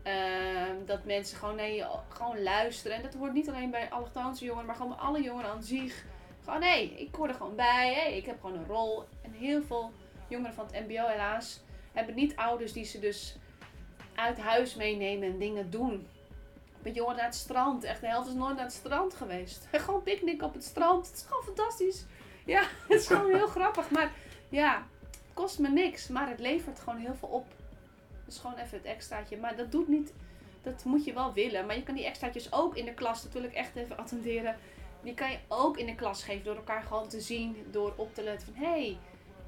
Ehm, 0.05 0.85
dat 0.85 1.05
mensen 1.05 1.37
gewoon 1.37 1.73
je 1.73 1.87
gewoon 2.09 2.43
luisteren. 2.43 2.97
En 2.97 3.03
dat 3.03 3.13
hoort 3.13 3.33
niet 3.33 3.49
alleen 3.49 3.71
bij 3.71 3.89
allochtoonse 3.89 4.45
jongeren, 4.45 4.67
maar 4.67 4.75
gewoon 4.75 4.95
bij 4.95 5.05
alle 5.05 5.21
jongeren 5.21 5.49
aan 5.49 5.63
zich. 5.63 6.05
Gewoon, 6.43 6.61
hé, 6.61 6.75
ik 6.97 7.15
hoor 7.15 7.27
er 7.27 7.33
gewoon 7.33 7.55
bij. 7.55 7.93
Hé, 7.93 8.09
ik 8.09 8.25
heb 8.25 8.41
gewoon 8.41 8.57
een 8.57 8.67
rol. 8.67 9.03
En 9.21 9.31
heel 9.31 9.61
veel 9.61 9.91
jongeren 10.27 10.53
van 10.53 10.65
het 10.71 10.87
mbo 10.87 11.07
helaas 11.07 11.59
hebben 11.93 12.15
niet 12.15 12.35
ouders 12.35 12.73
die 12.73 12.85
ze 12.85 12.99
dus 12.99 13.35
uit 14.15 14.39
huis 14.39 14.75
meenemen 14.75 15.31
en 15.31 15.37
dingen 15.37 15.69
doen. 15.69 16.07
Met 16.83 16.95
jongeren 16.95 17.17
naar 17.17 17.25
het 17.25 17.35
strand. 17.35 17.83
Echt, 17.83 18.01
de 18.01 18.07
helft 18.07 18.27
is 18.27 18.33
nooit 18.33 18.55
naar 18.55 18.65
het 18.65 18.73
strand 18.73 19.15
geweest. 19.15 19.67
Gewoon 19.71 20.03
picknick 20.03 20.41
op 20.41 20.53
het 20.53 20.63
strand. 20.63 21.07
Het 21.07 21.15
is 21.15 21.25
gewoon 21.27 21.43
fantastisch. 21.43 22.05
Ja, 22.45 22.61
het 22.87 22.99
is 22.99 23.07
gewoon 23.07 23.35
heel 23.35 23.47
grappig. 23.47 23.89
Maar 23.89 24.11
ja, 24.49 24.87
het 25.11 25.19
kost 25.33 25.59
me 25.59 25.69
niks. 25.69 26.07
Maar 26.07 26.29
het 26.29 26.39
levert 26.39 26.79
gewoon 26.79 26.99
heel 26.99 27.15
veel 27.15 27.29
op. 27.29 27.45
Dus 28.25 28.37
gewoon 28.37 28.57
even 28.57 28.77
het 28.77 28.87
extraatje. 28.87 29.37
Maar 29.37 29.55
dat 29.55 29.71
doet 29.71 29.87
niet... 29.87 30.13
Dat 30.61 30.83
moet 30.83 31.05
je 31.05 31.13
wel 31.13 31.33
willen. 31.33 31.65
Maar 31.65 31.75
je 31.75 31.83
kan 31.83 31.95
die 31.95 32.05
extraatjes 32.05 32.53
ook 32.53 32.75
in 32.75 32.85
de 32.85 32.93
klas, 32.93 33.23
dat 33.23 33.33
wil 33.33 33.43
ik 33.43 33.53
echt 33.53 33.75
even 33.75 33.97
attenderen. 33.97 34.57
Die 35.01 35.13
kan 35.13 35.31
je 35.31 35.37
ook 35.47 35.77
in 35.77 35.85
de 35.85 35.95
klas 35.95 36.23
geven 36.23 36.43
door 36.43 36.55
elkaar 36.55 36.83
gewoon 36.83 37.07
te 37.07 37.21
zien. 37.21 37.65
Door 37.71 37.93
op 37.95 38.13
te 38.13 38.23
letten 38.23 38.53
van... 38.53 38.63
Hé, 38.63 38.97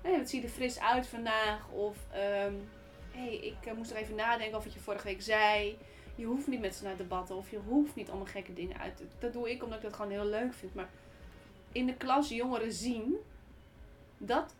hey, 0.01 0.17
wat 0.17 0.29
zie 0.29 0.41
je 0.41 0.47
er 0.47 0.53
fris 0.53 0.79
uit 0.79 1.07
vandaag? 1.07 1.69
Of... 1.69 1.97
ehm 2.11 2.53
hey, 3.17 3.35
ik 3.35 3.65
eh, 3.65 3.73
moest 3.73 3.91
er 3.91 3.97
even 3.97 4.15
nadenken 4.15 4.55
over 4.55 4.67
wat 4.67 4.77
je 4.77 4.83
vorige 4.83 5.07
week 5.07 5.21
zei. 5.21 5.77
Je 6.15 6.25
hoeft 6.25 6.47
niet 6.47 6.59
met 6.59 6.75
ze 6.75 6.83
naar 6.83 6.97
debatten 6.97 7.35
of 7.35 7.51
je 7.51 7.57
hoeft 7.57 7.95
niet 7.95 8.09
allemaal 8.09 8.27
gekke 8.27 8.53
dingen 8.53 8.77
uit. 8.77 9.01
Dat 9.19 9.33
doe 9.33 9.51
ik 9.51 9.63
omdat 9.63 9.77
ik 9.77 9.83
dat 9.83 9.93
gewoon 9.93 10.11
heel 10.11 10.25
leuk 10.25 10.53
vind. 10.53 10.73
Maar 10.73 10.89
in 11.71 11.85
de 11.85 11.95
klas 11.95 12.29
jongeren 12.29 12.71
zien, 12.71 13.15
dat 14.17 14.55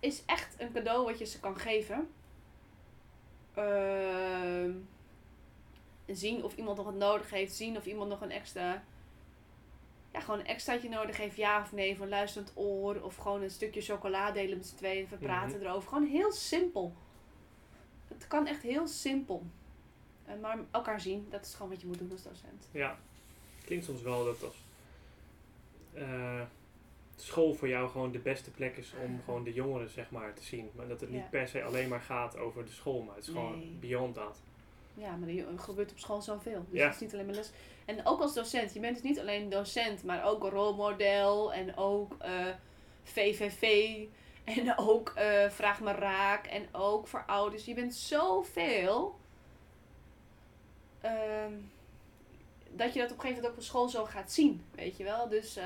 is 0.00 0.22
echt 0.26 0.54
een 0.58 0.72
cadeau 0.72 1.04
wat 1.04 1.18
je 1.18 1.24
ze 1.24 1.40
kan 1.40 1.58
geven. 1.58 2.08
Ehm, 3.56 4.72
zien 6.06 6.44
of 6.44 6.56
iemand 6.56 6.76
nog 6.76 6.86
wat 6.86 6.94
nodig 6.94 7.30
heeft. 7.30 7.54
Zien 7.54 7.76
of 7.76 7.86
iemand 7.86 8.08
nog 8.08 8.20
een 8.20 8.30
extra... 8.30 8.84
Ja, 10.12 10.20
gewoon 10.20 10.40
een 10.40 10.46
extraatje 10.46 10.88
nodig 10.88 11.16
heeft, 11.16 11.36
ja 11.36 11.62
of 11.62 11.72
nee, 11.72 11.96
van 11.96 12.08
luisterend 12.08 12.52
oor. 12.54 13.02
Of 13.02 13.16
gewoon 13.16 13.42
een 13.42 13.50
stukje 13.50 13.80
chocola 13.80 14.30
delen 14.30 14.56
met 14.56 14.66
z'n 14.66 14.76
tweeën. 14.76 15.04
Even 15.04 15.18
praten 15.18 15.60
erover. 15.60 15.88
Gewoon 15.88 16.08
heel 16.08 16.32
simpel. 16.32 16.94
Het 18.08 18.26
kan 18.26 18.46
echt 18.46 18.62
heel 18.62 18.86
simpel. 18.86 19.42
Eh, 20.24 20.34
maar 20.40 20.58
elkaar 20.70 21.00
zien, 21.00 21.26
dat 21.30 21.46
is 21.46 21.54
gewoon 21.54 21.70
wat 21.70 21.80
je 21.80 21.86
moet 21.86 21.98
doen 21.98 22.10
als 22.10 22.22
docent. 22.22 22.68
Ja, 22.70 22.98
klinkt 23.64 23.84
soms 23.84 24.02
wel 24.02 24.24
dat 24.24 24.42
als 24.42 24.64
eh, 25.94 26.42
school 27.16 27.54
voor 27.54 27.68
jou 27.68 27.88
gewoon 27.88 28.12
de 28.12 28.18
beste 28.18 28.50
plek 28.50 28.76
is 28.76 28.92
om 29.04 29.20
gewoon 29.24 29.44
de 29.44 29.52
jongeren 29.52 29.88
zeg 29.90 30.10
maar 30.10 30.34
te 30.34 30.42
zien. 30.42 30.70
Maar 30.74 30.88
dat 30.88 31.00
het 31.00 31.10
niet 31.10 31.30
per 31.30 31.48
se 31.48 31.62
alleen 31.62 31.88
maar 31.88 32.00
gaat 32.00 32.36
over 32.38 32.64
de 32.64 32.70
school, 32.72 33.02
maar 33.02 33.14
het 33.16 33.26
is 33.26 33.32
Nee. 33.34 33.42
gewoon 33.42 33.76
beyond 33.80 34.14
dat. 34.14 34.38
Ja, 34.94 35.16
maar 35.16 35.28
er 35.28 35.44
gebeurt 35.58 35.90
op 35.90 35.98
school 35.98 36.22
zoveel. 36.22 36.64
Dus 36.70 36.78
Ja. 36.80 36.84
het 36.86 36.94
is 36.94 37.00
niet 37.00 37.12
alleen 37.12 37.26
maar 37.26 37.34
les. 37.34 37.50
En 37.84 38.06
ook 38.06 38.20
als 38.20 38.34
docent. 38.34 38.74
Je 38.74 38.80
bent 38.80 38.94
dus 38.94 39.02
niet 39.04 39.18
alleen 39.20 39.48
docent, 39.48 40.04
maar 40.04 40.24
ook 40.24 40.44
een 40.44 40.50
rolmodel. 40.50 41.52
En 41.52 41.76
ook 41.76 42.14
eh, 42.18 42.46
VVV. 43.02 43.96
En 44.44 44.78
ook 44.78 45.08
eh, 45.16 45.50
Vraag 45.50 45.80
maar 45.80 45.98
Raak. 45.98 46.46
En 46.46 46.66
ook 46.72 47.06
voor 47.06 47.24
ouders. 47.26 47.64
Je 47.64 47.74
bent 47.74 47.94
zoveel. 47.94 49.18
ehm, 51.00 51.52
dat 52.70 52.92
je 52.92 53.00
dat 53.00 53.10
op 53.10 53.16
een 53.16 53.22
gegeven 53.22 53.34
moment 53.34 53.46
ook 53.46 53.56
op 53.56 53.62
school 53.62 53.88
zo 53.88 54.04
gaat 54.04 54.32
zien. 54.32 54.64
Weet 54.74 54.96
je 54.96 55.04
wel? 55.04 55.28
Dus 55.28 55.56
eh, 55.56 55.64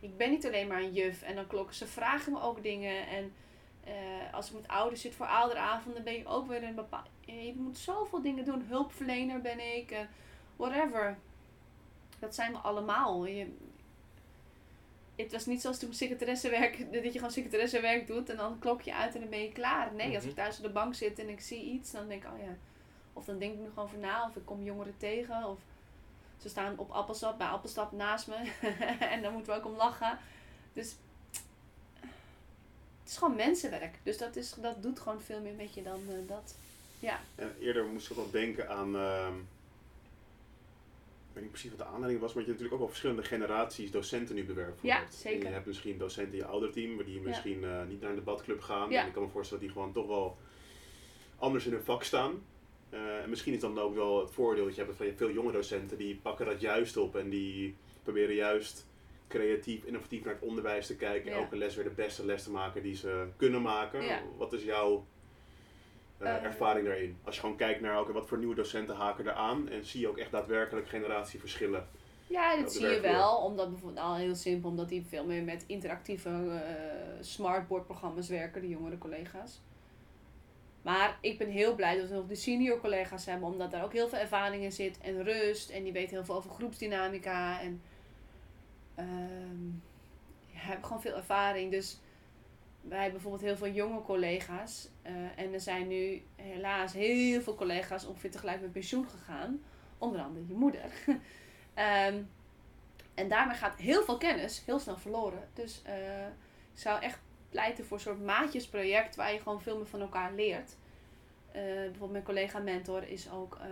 ik 0.00 0.16
ben 0.16 0.30
niet 0.30 0.46
alleen 0.46 0.66
maar 0.66 0.82
een 0.82 0.92
juf. 0.92 1.22
En 1.22 1.34
dan 1.34 1.46
klokken 1.46 1.74
ze 1.74 1.86
vragen 1.86 2.32
me 2.32 2.40
ook 2.40 2.62
dingen. 2.62 3.06
En 3.08 3.32
eh, 3.84 3.94
als 4.34 4.48
ik 4.48 4.54
met 4.54 4.68
ouders 4.68 5.00
zit 5.00 5.14
voor 5.14 5.26
ouderavonden, 5.26 6.04
ben 6.04 6.12
je 6.16 6.26
ook 6.26 6.46
weer 6.46 6.62
een 6.62 6.74
bepaald. 6.74 7.06
Je 7.24 7.52
moet 7.56 7.78
zoveel 7.78 8.22
dingen 8.22 8.44
doen. 8.44 8.62
Hulpverlener 8.68 9.40
ben 9.40 9.76
ik. 9.76 9.96
whatever. 10.56 11.18
Dat 12.18 12.34
zijn 12.34 12.52
we 12.52 12.58
allemaal. 12.58 13.26
Je, 13.26 13.46
het 15.16 15.32
was 15.32 15.46
niet 15.46 15.60
zoals 15.60 15.78
toen 15.78 15.92
secretaressewerk, 15.94 16.78
dat 16.92 17.04
je 17.04 17.10
gewoon 17.12 17.30
secretaressewerk 17.30 18.06
doet 18.06 18.28
en 18.30 18.36
dan 18.36 18.58
klok 18.58 18.80
je 18.82 18.94
uit 18.94 19.14
en 19.14 19.20
dan 19.20 19.30
ben 19.30 19.42
je 19.42 19.52
klaar. 19.52 19.94
Nee, 19.94 20.14
als 20.14 20.18
Mhm. 20.18 20.28
ik 20.28 20.34
thuis 20.34 20.56
op 20.56 20.62
de 20.62 20.70
bank 20.70 20.94
zit 20.94 21.18
en 21.18 21.28
ik 21.28 21.40
zie 21.40 21.62
iets, 21.62 21.90
dan 21.90 22.08
denk 22.08 22.24
ik, 22.24 22.30
oh 22.32 22.38
ja. 22.38 22.56
Of 23.12 23.24
dan 23.24 23.38
denk 23.38 23.54
ik 23.58 23.64
er 23.64 23.70
gewoon 23.74 23.88
voor 23.88 23.98
na, 23.98 24.26
of 24.28 24.36
ik 24.36 24.44
kom 24.44 24.62
jongeren 24.62 24.94
tegen, 24.96 25.44
of 25.48 25.58
ze 26.40 26.48
staan 26.48 26.78
op 26.78 26.90
appelsap, 26.90 27.38
bij 27.38 27.46
appelsap 27.46 27.92
naast 27.92 28.26
me 28.26 28.52
en 29.14 29.22
daar 29.22 29.32
moeten 29.32 29.52
we 29.52 29.58
ook 29.58 29.66
om 29.66 29.76
lachen. 29.76 30.18
Dus 30.72 30.96
het 33.00 33.08
is 33.10 33.16
gewoon 33.16 33.36
mensenwerk. 33.36 33.98
Dus 34.02 34.18
dat, 34.18 34.36
is, 34.36 34.54
dat 34.60 34.82
doet 34.82 35.00
gewoon 35.00 35.20
veel 35.20 35.40
meer 35.40 35.54
met 35.54 35.74
je 35.74 35.82
dan 35.82 36.00
eh, 36.08 36.28
dat. 36.28 36.54
Ja. 36.98 37.20
En 37.34 37.54
eerder 37.60 37.84
moest 37.84 38.10
ik 38.10 38.18
ook 38.18 38.24
nog 38.24 38.32
denken 38.32 38.68
aan. 38.68 38.96
ehm, 38.96 39.34
ik 41.30 41.36
weet 41.36 41.42
niet 41.42 41.52
precies 41.52 41.70
wat 41.70 41.86
de 41.86 41.92
aanleiding 41.92 42.20
was, 42.20 42.32
maar 42.32 42.42
je 42.42 42.48
hebt 42.48 42.60
natuurlijk 42.60 42.72
ook 42.72 42.78
wel 42.78 42.88
verschillende 42.88 43.22
generaties 43.28 43.90
docenten 43.90 44.34
nu 44.34 44.44
bewerkt. 44.44 44.82
Ja, 44.82 45.02
zeker. 45.10 45.40
En 45.40 45.46
je 45.46 45.52
hebt 45.54 45.66
misschien 45.66 45.98
docenten 45.98 46.32
in 46.32 46.38
je 46.38 46.44
ouderteam, 46.44 46.94
maar 46.94 47.04
die 47.04 47.20
misschien 47.20 47.64
eh, 47.64 47.84
niet 47.88 48.00
naar 48.00 48.10
een 48.10 48.16
debatclub 48.16 48.60
gaan. 48.60 48.90
Ja. 48.90 49.00
En 49.00 49.06
ik 49.06 49.12
kan 49.12 49.22
me 49.22 49.28
voorstellen 49.28 49.62
dat 49.64 49.72
die 49.72 49.82
gewoon 49.82 49.94
toch 49.94 50.06
wel 50.06 50.36
anders 51.38 51.66
in 51.66 51.72
hun 51.72 51.84
vak 51.84 52.02
staan. 52.02 52.42
Eh, 52.90 53.22
en 53.22 53.30
misschien 53.30 53.54
is 53.54 53.60
dan 53.60 53.78
ook 53.78 53.94
wel 53.94 54.20
het 54.20 54.30
voordeel 54.30 54.64
dat 54.64 54.74
je 54.74 54.82
hebt 54.82 54.96
van 54.96 55.06
je 55.06 55.14
veel 55.14 55.30
jonge 55.30 55.52
docenten 55.52 55.98
die 55.98 56.16
pakken 56.22 56.46
dat 56.46 56.60
juist 56.60 56.96
op 56.96 57.16
en 57.16 57.30
die 57.30 57.76
proberen 58.02 58.34
juist 58.34 58.86
creatief, 59.28 59.84
innovatief 59.84 60.24
naar 60.24 60.34
het 60.34 60.42
onderwijs 60.42 60.86
te 60.86 60.96
kijken. 60.96 61.30
Ja. 61.30 61.36
Elke 61.36 61.56
les 61.56 61.74
weer 61.74 61.84
de 61.84 61.90
beste 61.90 62.24
les 62.26 62.42
te 62.42 62.50
maken 62.50 62.82
die 62.82 62.96
ze 62.96 63.26
kunnen 63.36 63.62
maken. 63.62 64.02
Ja. 64.02 64.20
Wat 64.36 64.52
is 64.52 64.62
jouw 64.64 65.04
eh, 66.18 66.34
Eh. 66.36 66.44
ervaring 66.44 66.86
daarin? 66.86 67.18
Als 67.24 67.34
je 67.34 67.40
gewoon 67.40 67.56
kijkt 67.56 67.80
naar 67.80 68.00
oké, 68.00 68.12
wat 68.12 68.26
voor 68.26 68.38
nieuwe 68.38 68.54
docenten 68.54 68.94
haken 68.96 69.26
er 69.26 69.32
aan. 69.32 69.68
En 69.68 69.84
zie 69.84 70.00
je 70.00 70.08
ook 70.08 70.18
echt 70.18 70.30
daadwerkelijk 70.30 70.88
generatieverschillen. 70.88 71.88
Ja, 72.26 72.56
dat 72.56 72.72
zie 72.72 72.86
je 72.86 73.00
wel. 73.00 73.36
Omdat 73.36 73.70
bijvoorbeeld 73.70 74.04
al 74.06 74.16
heel 74.16 74.34
simpel, 74.34 74.70
omdat 74.70 74.88
die 74.88 75.04
veel 75.08 75.26
meer 75.26 75.42
met 75.42 75.64
interactieve 75.66 76.28
eh 76.28 76.98
smartboard-programma's 77.20 78.28
werken, 78.28 78.60
de 78.60 78.68
jongere 78.68 78.98
collega's. 78.98 79.60
Maar 80.82 81.18
ik 81.20 81.38
ben 81.38 81.48
heel 81.48 81.74
blij 81.74 81.98
dat 81.98 82.08
we 82.08 82.14
nog 82.14 82.26
de 82.26 82.34
senior 82.34 82.80
collega's 82.80 83.26
hebben, 83.26 83.48
omdat 83.48 83.70
daar 83.70 83.84
ook 83.84 83.92
heel 83.92 84.08
veel 84.08 84.18
ervaring 84.18 84.62
in 84.62 84.72
zit 84.72 84.98
en 85.00 85.22
rust. 85.22 85.70
En 85.70 85.82
die 85.82 85.92
weten 85.92 86.16
heel 86.16 86.24
veel 86.24 86.34
over 86.34 86.50
groepsdynamica. 86.50 87.60
En 87.60 87.82
ehm 88.94 89.68
ja, 90.46 90.58
hebben 90.66 90.84
gewoon 90.84 91.02
veel 91.02 91.16
ervaring. 91.16 91.70
Dus 91.70 91.98
wij 92.80 93.02
hebben 93.02 93.12
bijvoorbeeld 93.12 93.42
heel 93.42 93.56
veel 93.56 93.74
jonge 93.74 94.02
collega's. 94.02 94.88
eh, 95.02 95.12
en 95.36 95.52
er 95.52 95.60
zijn 95.60 95.88
nu 95.88 96.22
helaas 96.36 96.92
heel 96.92 97.40
veel 97.40 97.54
collega's 97.54 98.06
ongeveer 98.06 98.30
tegelijk 98.30 98.60
met 98.60 98.72
pensioen 98.72 99.08
gegaan. 99.08 99.62
Onder 99.98 100.20
andere 100.20 100.46
je 100.46 100.54
moeder. 100.54 100.90
Ehm, 101.74 102.22
en 103.14 103.28
daarmee 103.28 103.56
gaat 103.56 103.76
heel 103.76 104.04
veel 104.04 104.18
kennis 104.18 104.62
heel 104.66 104.78
snel 104.78 104.96
verloren. 104.96 105.48
Dus 105.54 105.82
eh, 105.84 106.26
ik 106.72 106.78
zou 106.78 107.02
echt 107.02 107.18
pleiten 107.50 107.84
voor 107.84 107.96
een 107.96 108.02
soort 108.02 108.24
maatjesproject 108.24 109.16
waar 109.16 109.32
je 109.32 109.38
gewoon 109.38 109.62
veel 109.62 109.76
meer 109.76 109.86
van 109.86 110.00
elkaar 110.00 110.32
leert. 110.34 110.76
Eh, 111.52 111.62
bijvoorbeeld 111.62 112.10
mijn 112.10 112.24
collega 112.24 112.58
mentor 112.58 113.02
is 113.02 113.30
ook 113.30 113.58
eh, 113.60 113.66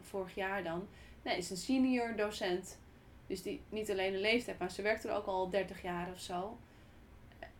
vorig 0.00 0.34
jaar 0.34 0.62
dan, 0.62 0.88
nee, 1.22 1.36
is 1.36 1.50
een 1.50 1.56
senior 1.56 2.16
docent. 2.16 2.78
Dus 3.26 3.42
die 3.42 3.60
niet 3.68 3.90
alleen 3.90 4.14
een 4.14 4.20
leeftijd, 4.20 4.58
maar 4.58 4.70
ze 4.70 4.82
werkt 4.82 5.04
er 5.04 5.14
ook 5.14 5.26
al 5.26 5.50
30 5.50 5.82
jaar 5.82 6.10
of 6.12 6.20
zo. 6.20 6.58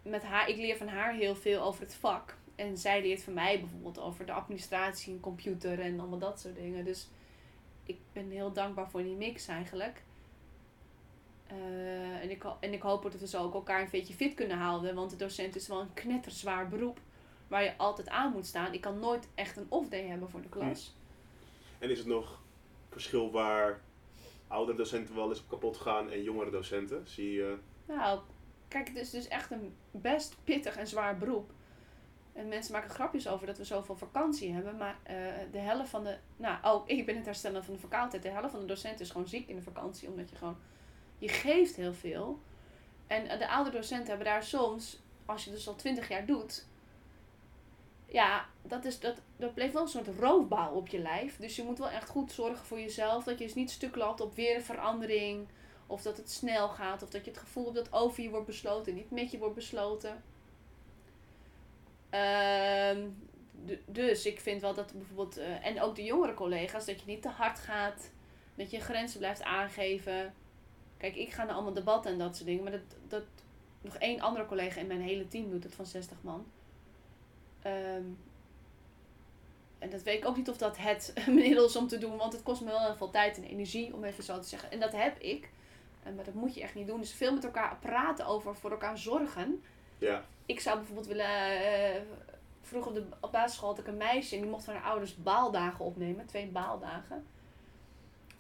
Met 0.03 0.23
haar, 0.23 0.49
ik 0.49 0.57
leer 0.57 0.77
van 0.77 0.89
haar 0.89 1.15
heel 1.15 1.37
veel 1.37 1.63
over 1.63 1.83
het 1.83 1.95
vak. 1.95 2.37
En 2.55 2.79
zij 2.79 3.03
leert 3.03 3.23
van 3.23 3.33
mij 3.33 3.61
bijvoorbeeld 3.61 3.99
over 3.99 4.27
de 4.27 4.33
administratie 4.33 5.13
en 5.13 5.21
computer 5.21 5.81
en 5.81 6.01
allemaal 6.01 6.19
dat 6.19 6.41
soort 6.41 6.55
dingen. 6.55 6.85
Dus 6.85 7.09
ik 7.85 7.99
ben 8.13 8.31
heel 8.31 8.53
dankbaar 8.53 8.91
voor 8.91 9.03
die 9.03 9.17
mix 9.17 9.47
eigenlijk. 9.47 10.03
Eh, 11.53 12.23
en, 12.23 12.31
ik, 12.31 12.45
en 12.61 12.73
ik 12.73 12.83
hoop 12.83 13.03
dat 13.03 13.21
we 13.21 13.27
zo 13.27 13.43
ook 13.43 13.55
elkaar 13.55 13.81
een 13.81 13.89
beetje 13.91 14.15
fit 14.15 14.35
kunnen 14.35 14.59
houden. 14.59 14.95
Want 14.95 15.11
de 15.11 15.17
docent 15.17 15.57
is 15.57 15.69
wel 15.69 15.81
een 15.81 15.95
knetterzwaar 15.95 16.69
beroep. 16.69 17.01
Waar 17.49 17.63
je 17.63 17.77
altijd 17.77 18.09
aan 18.09 18.33
moet 18.33 18.47
staan. 18.47 18.73
Ik 18.73 18.81
kan 18.81 18.99
nooit 18.99 19.29
echt 19.35 19.57
een 19.57 19.67
off-day 19.69 20.07
hebben 20.07 20.31
voor 20.31 20.43
de 20.43 20.49
klas. 20.49 20.95
En 21.79 21.91
is 21.91 21.99
het 21.99 22.07
nog 22.07 22.41
verschil 22.91 23.31
waar 23.31 23.81
oudere 24.49 24.77
docenten 24.77 25.15
wel 25.15 25.29
eens 25.29 25.41
op 25.41 25.49
kapot 25.49 25.77
gaan 25.77 26.11
en 26.11 26.23
jongere 26.23 26.51
docenten? 26.51 27.09
Zie 27.09 27.33
je... 27.33 27.57
Nou, 27.87 28.21
kijk, 28.69 28.89
het 28.89 28.97
is 28.97 29.11
dus 29.11 29.29
echt 29.29 29.51
een 29.51 29.75
best 29.91 30.37
pittig 30.45 30.77
en 30.77 30.87
zwaar 30.87 31.19
beroep. 31.19 31.51
En 32.33 32.49
mensen 32.49 32.73
maken 32.73 32.91
grapjes 32.91 33.29
over 33.29 33.47
dat 33.47 33.59
we 33.59 33.65
zoveel 33.65 33.97
vakantie 33.97 34.53
hebben. 34.53 34.77
Maar 34.77 34.97
eh, 35.03 35.17
de 35.53 35.59
helft 35.59 35.91
van 35.91 36.05
de... 36.05 36.17
Nou, 36.37 36.57
oh, 36.65 36.83
ik 36.87 37.07
ben 37.07 37.17
het 37.17 37.25
herstellen 37.25 37.65
van 37.65 37.75
de 37.75 37.81
verkoudheid. 37.81 38.23
De 38.23 38.29
helft 38.29 38.51
van 38.51 38.61
de 38.61 38.67
docenten 38.67 39.01
is 39.01 39.11
gewoon 39.11 39.29
ziek 39.29 39.49
in 39.49 39.57
de 39.57 39.63
vakantie. 39.63 40.09
Omdat 40.09 40.31
je 40.31 40.37
gewoon... 40.37 40.57
Je 41.23 41.29
geeft 41.29 41.77
heel 41.77 41.95
veel. 41.95 42.39
En 43.07 43.29
eh, 43.29 43.39
de 43.39 43.49
oudere 43.49 43.77
docenten 43.77 44.09
hebben 44.09 44.27
daar 44.27 44.43
soms... 44.43 45.01
Als 45.27 45.45
je 45.45 45.51
dus 45.51 45.69
al 45.69 45.75
twintig 45.75 46.09
jaar 46.09 46.27
doet... 46.27 46.67
Ja, 48.07 48.47
dat, 48.63 48.85
is, 48.85 49.01
dat, 49.01 49.17
dat 49.37 49.55
bleef 49.55 49.73
wel 49.73 49.83
een 49.83 49.89
soort 49.89 50.09
roofbouw 50.19 50.73
op 50.73 50.89
je 50.89 50.99
lijf. 50.99 51.37
Dus 51.37 51.57
je 51.57 51.63
moet 51.63 51.79
wel 51.79 51.91
echt 51.91 52.09
goed 52.09 52.33
zorgen 52.33 52.67
voor 52.67 52.81
jezelf. 52.81 53.25
Dat 53.25 53.39
je 53.39 53.45
dus 53.45 53.55
niet 53.55 53.71
stuk 53.71 53.97
loopt 53.97 54.21
op 54.21 54.35
weer 54.35 54.55
een 54.55 54.63
verandering. 54.63 55.49
Of 55.87 56.03
dat 56.03 56.17
het 56.17 56.31
snel 56.31 56.69
gaat. 56.69 57.03
Of 57.03 57.11
dat 57.11 57.25
je 57.25 57.31
het 57.31 57.41
gevoel 57.41 57.65
hebt 57.65 57.77
dat 57.77 57.93
over 57.93 58.23
je 58.23 58.31
wordt 58.31 58.47
besloten. 58.47 58.95
Niet 58.95 59.11
met 59.11 59.31
je 59.31 59.39
wordt 59.39 59.55
besloten. 59.55 60.23
Ehm, 62.11 63.09
dus 63.87 64.27
ik 64.27 64.41
vind 64.41 64.61
wel 64.61 64.75
dat 64.75 64.93
bijvoorbeeld... 64.93 65.37
eh, 65.37 65.67
en 65.67 65.81
ook 65.81 65.97
de 65.97 66.05
jongere 66.05 66.35
collega's. 66.35 66.87
Dat 66.87 67.01
je 67.01 67.07
niet 67.07 67.23
te 67.23 67.29
hard 67.29 67.59
gaat. 67.59 68.11
Dat 68.55 68.71
je 68.71 68.81
grenzen 68.81 69.19
blijft 69.19 69.43
aangeven. 69.43 70.35
Kijk, 71.03 71.17
ik 71.17 71.33
ga 71.33 71.45
naar 71.45 71.55
allemaal 71.55 71.73
debatten 71.73 72.13
en 72.13 72.19
dat 72.19 72.35
soort 72.37 72.47
dingen. 72.49 72.63
Maar 72.63 72.73
dat, 72.73 72.97
dat 73.09 73.23
nog 73.81 73.97
één 73.97 74.21
andere 74.21 74.47
collega 74.47 74.81
in 74.81 74.87
mijn 74.87 75.01
hele 75.01 75.29
team 75.29 75.51
doet 75.51 75.65
het 75.65 75.75
van 75.75 75.87
60 75.87 76.17
man. 76.21 76.47
Ehm, 77.63 78.05
en 79.79 79.91
dat 79.91 80.03
weet 80.03 80.19
ik 80.19 80.27
ook 80.27 80.37
niet 80.37 80.49
of 80.49 80.57
dat 80.57 80.77
het 80.77 81.13
middel 81.27 81.65
is 81.67 81.77
om 81.77 81.89
te 81.89 81.99
doen. 81.99 82.17
Want 82.17 82.33
het 82.33 82.43
kost 82.43 82.61
me 82.61 82.67
wel 82.67 82.81
heel 82.85 82.97
veel 82.97 83.11
tijd 83.11 83.37
en 83.37 83.45
energie, 83.45 83.95
om 83.95 84.05
even 84.05 84.25
zo 84.25 84.39
te 84.41 84.49
zeggen. 84.49 84.71
En 84.71 84.81
dat 84.81 84.93
heb 84.93 85.19
ik. 85.19 85.51
Eh, 86.03 86.13
maar 86.15 86.25
dat 86.25 86.35
moet 86.35 86.55
je 86.55 86.63
echt 86.63 86.75
niet 86.75 86.87
doen. 86.87 87.01
Dus 87.01 87.13
veel 87.13 87.33
met 87.35 87.45
elkaar 87.45 87.77
praten 87.81 88.27
over, 88.27 88.55
voor 88.55 88.71
elkaar 88.71 88.99
zorgen. 88.99 89.63
Ja, 89.99 90.25
Ik 90.47 90.61
zou 90.61 90.77
bijvoorbeeld 90.77 91.07
willen... 91.07 91.27
eh, 91.27 92.01
vroeger 92.63 92.91
op 92.91 92.97
de 92.97 93.05
op 93.21 93.33
basisschool 93.33 93.69
had 93.69 93.79
ik 93.79 93.87
een 93.87 93.97
meisje 93.97 94.35
en 94.35 94.41
die 94.41 94.51
mocht 94.51 94.65
van 94.65 94.75
haar 94.75 94.91
ouders 94.91 95.17
baaldagen 95.17 95.85
opnemen. 95.85 96.27
Twee 96.27 96.47
baaldagen. 96.47 97.27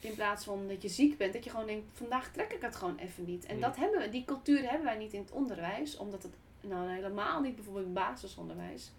In 0.03 0.15
plaats 0.15 0.45
van 0.45 0.69
dat 0.69 0.83
je 0.83 0.89
ziek 0.89 1.17
bent, 1.17 1.33
dat 1.33 1.45
je 1.45 1.51
gewoon 1.51 1.67
denkt, 1.67 1.85
vandaag 1.93 2.33
trek 2.33 2.53
ik 2.53 2.63
het 2.63 2.77
gewoon 2.77 2.97
even 2.99 3.25
niet. 3.25 3.47
En 3.47 3.61
dat 3.61 3.77
hebben 3.77 4.01
we, 4.01 4.09
die 4.09 4.25
cultuur 4.25 4.63
hebben 4.63 4.85
wij 4.85 4.97
niet 4.97 5.13
in 5.13 5.21
het 5.21 5.31
onderwijs. 5.31 5.97
Omdat 5.97 6.23
het, 6.23 6.33
nou 6.61 6.91
helemaal 6.91 7.41
niet 7.41 7.55
bijvoorbeeld 7.55 7.93
basisonderwijs. 7.95 8.93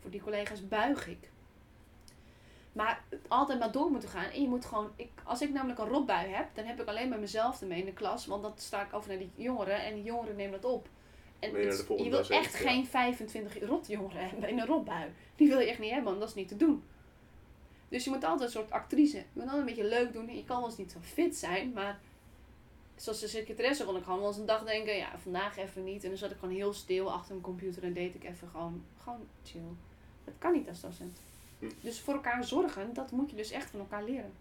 Voor 0.00 0.10
die 0.10 0.20
collega's 0.22 0.68
buig 0.68 1.08
ik. 1.08 1.30
Maar 2.72 3.04
altijd 3.28 3.58
maar 3.58 3.72
door 3.72 3.90
moeten 3.90 4.08
gaan. 4.08 4.24
En 4.30 4.42
je 4.42 4.48
moet 4.48 4.64
gewoon, 4.64 4.90
ik, 4.96 5.10
als 5.24 5.40
ik 5.42 5.50
namelijk 5.52 5.78
een 5.78 5.88
rotbui 5.88 6.28
heb, 6.28 6.46
dan 6.54 6.64
heb 6.64 6.80
ik 6.80 6.86
alleen 6.88 7.08
maar 7.08 7.18
mezelf 7.18 7.60
ermee 7.60 7.78
in 7.78 7.84
de 7.84 7.92
klas. 7.92 8.26
Want 8.26 8.42
dan 8.42 8.52
sta 8.56 8.82
ik 8.82 8.92
over 8.94 9.08
naar 9.08 9.18
die 9.18 9.30
jongeren 9.34 9.84
en 9.84 9.94
die 9.94 10.02
jongeren 10.04 10.36
nemen 10.36 10.60
dat 10.60 10.70
op. 10.70 10.88
En 11.38 11.52
het- 11.66 11.86
je 11.98 12.10
wil 12.10 12.18
echt 12.36 12.54
geen 12.68 12.86
25 12.86 13.58
rotjongeren 13.68 14.28
hebben 14.28 14.48
in 14.48 14.58
een 14.58 14.66
rotbui. 14.66 15.10
Die 15.36 15.48
wil 15.48 15.58
je 15.58 15.66
echt 15.68 15.78
niet 15.78 15.90
hebben, 15.90 16.08
want 16.08 16.20
dat 16.20 16.28
is 16.28 16.34
niet 16.34 16.48
te 16.48 16.56
doen. 16.56 16.82
Dus 17.92 18.04
je 18.04 18.10
moet 18.10 18.24
altijd 18.24 18.40
een 18.40 18.60
soort 18.60 18.70
actrice. 18.70 19.16
Je 19.16 19.24
moet 19.32 19.42
altijd 19.42 19.60
een 19.60 19.74
beetje 19.74 19.88
leuk 19.88 20.12
doen. 20.12 20.34
Je 20.34 20.44
kan 20.44 20.56
wel 20.56 20.66
eens 20.66 20.76
niet 20.76 20.92
zo 20.92 20.98
fit 21.00 21.36
zijn, 21.36 21.72
maar 21.72 22.00
zoals 22.96 23.20
de 23.20 23.28
secretaresse 23.28 23.84
kon 23.84 23.96
ik 23.96 24.04
gewoon 24.04 24.18
wel 24.18 24.28
eens 24.28 24.36
een 24.36 24.46
dag 24.46 24.64
denken, 24.64 24.96
ja, 24.96 25.18
vandaag 25.18 25.56
even 25.56 25.84
niet. 25.84 26.02
En 26.02 26.08
dan 26.08 26.18
zat 26.18 26.30
ik 26.30 26.38
gewoon 26.38 26.54
heel 26.54 26.72
stil 26.72 27.12
achter 27.12 27.30
mijn 27.30 27.44
computer 27.44 27.82
en 27.82 27.92
deed 27.92 28.14
ik 28.14 28.24
even 28.24 28.48
gewoon, 28.48 28.84
gewoon 29.02 29.26
chill. 29.44 29.60
Dat 30.24 30.34
kan 30.38 30.52
niet 30.52 30.68
als 30.68 30.80
docent. 30.80 31.20
Hm. 31.58 31.70
Dus 31.80 32.00
voor 32.00 32.14
elkaar 32.14 32.44
zorgen, 32.44 32.94
dat 32.94 33.10
moet 33.10 33.30
je 33.30 33.36
dus 33.36 33.50
echt 33.50 33.70
van 33.70 33.80
elkaar 33.80 34.04
leren. 34.04 34.32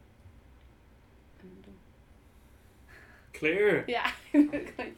En 1.39 1.57
doen. 1.61 1.77
Clear. 3.31 3.83
Ja. 3.89 4.03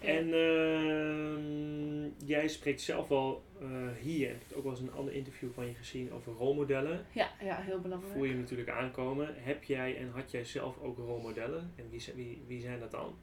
En 0.01 0.33
ehm, 0.33 2.27
jij 2.27 2.47
spreekt 2.47 2.81
zelf 2.81 3.07
wel 3.07 3.43
eh, 3.61 3.67
hier, 4.01 4.29
ik 4.29 4.41
heb 4.47 4.57
ook 4.57 4.63
wel 4.63 4.71
eens 4.71 4.81
een 4.81 4.93
ander 4.93 5.13
interview 5.13 5.49
van 5.53 5.65
je 5.67 5.73
gezien 5.73 6.13
over 6.13 6.33
rolmodellen. 6.33 7.05
ja, 7.11 7.27
ja, 7.41 7.55
heel 7.61 7.79
belangrijk. 7.79 8.13
Voel 8.13 8.23
je 8.23 8.29
hem 8.31 8.39
natuurlijk 8.39 8.69
aankomen. 8.69 9.33
Heb 9.37 9.63
jij 9.63 9.97
en 9.97 10.11
had 10.15 10.31
jij 10.31 10.45
zelf 10.45 10.75
ook 10.81 10.97
rolmodellen? 10.97 11.73
En 11.75 11.89
wie, 11.89 11.99
zijn- 11.99 12.15
wie, 12.15 12.43
wie 12.47 12.61
zijn 12.61 12.79
dat 12.79 12.91
dan? 12.91 13.15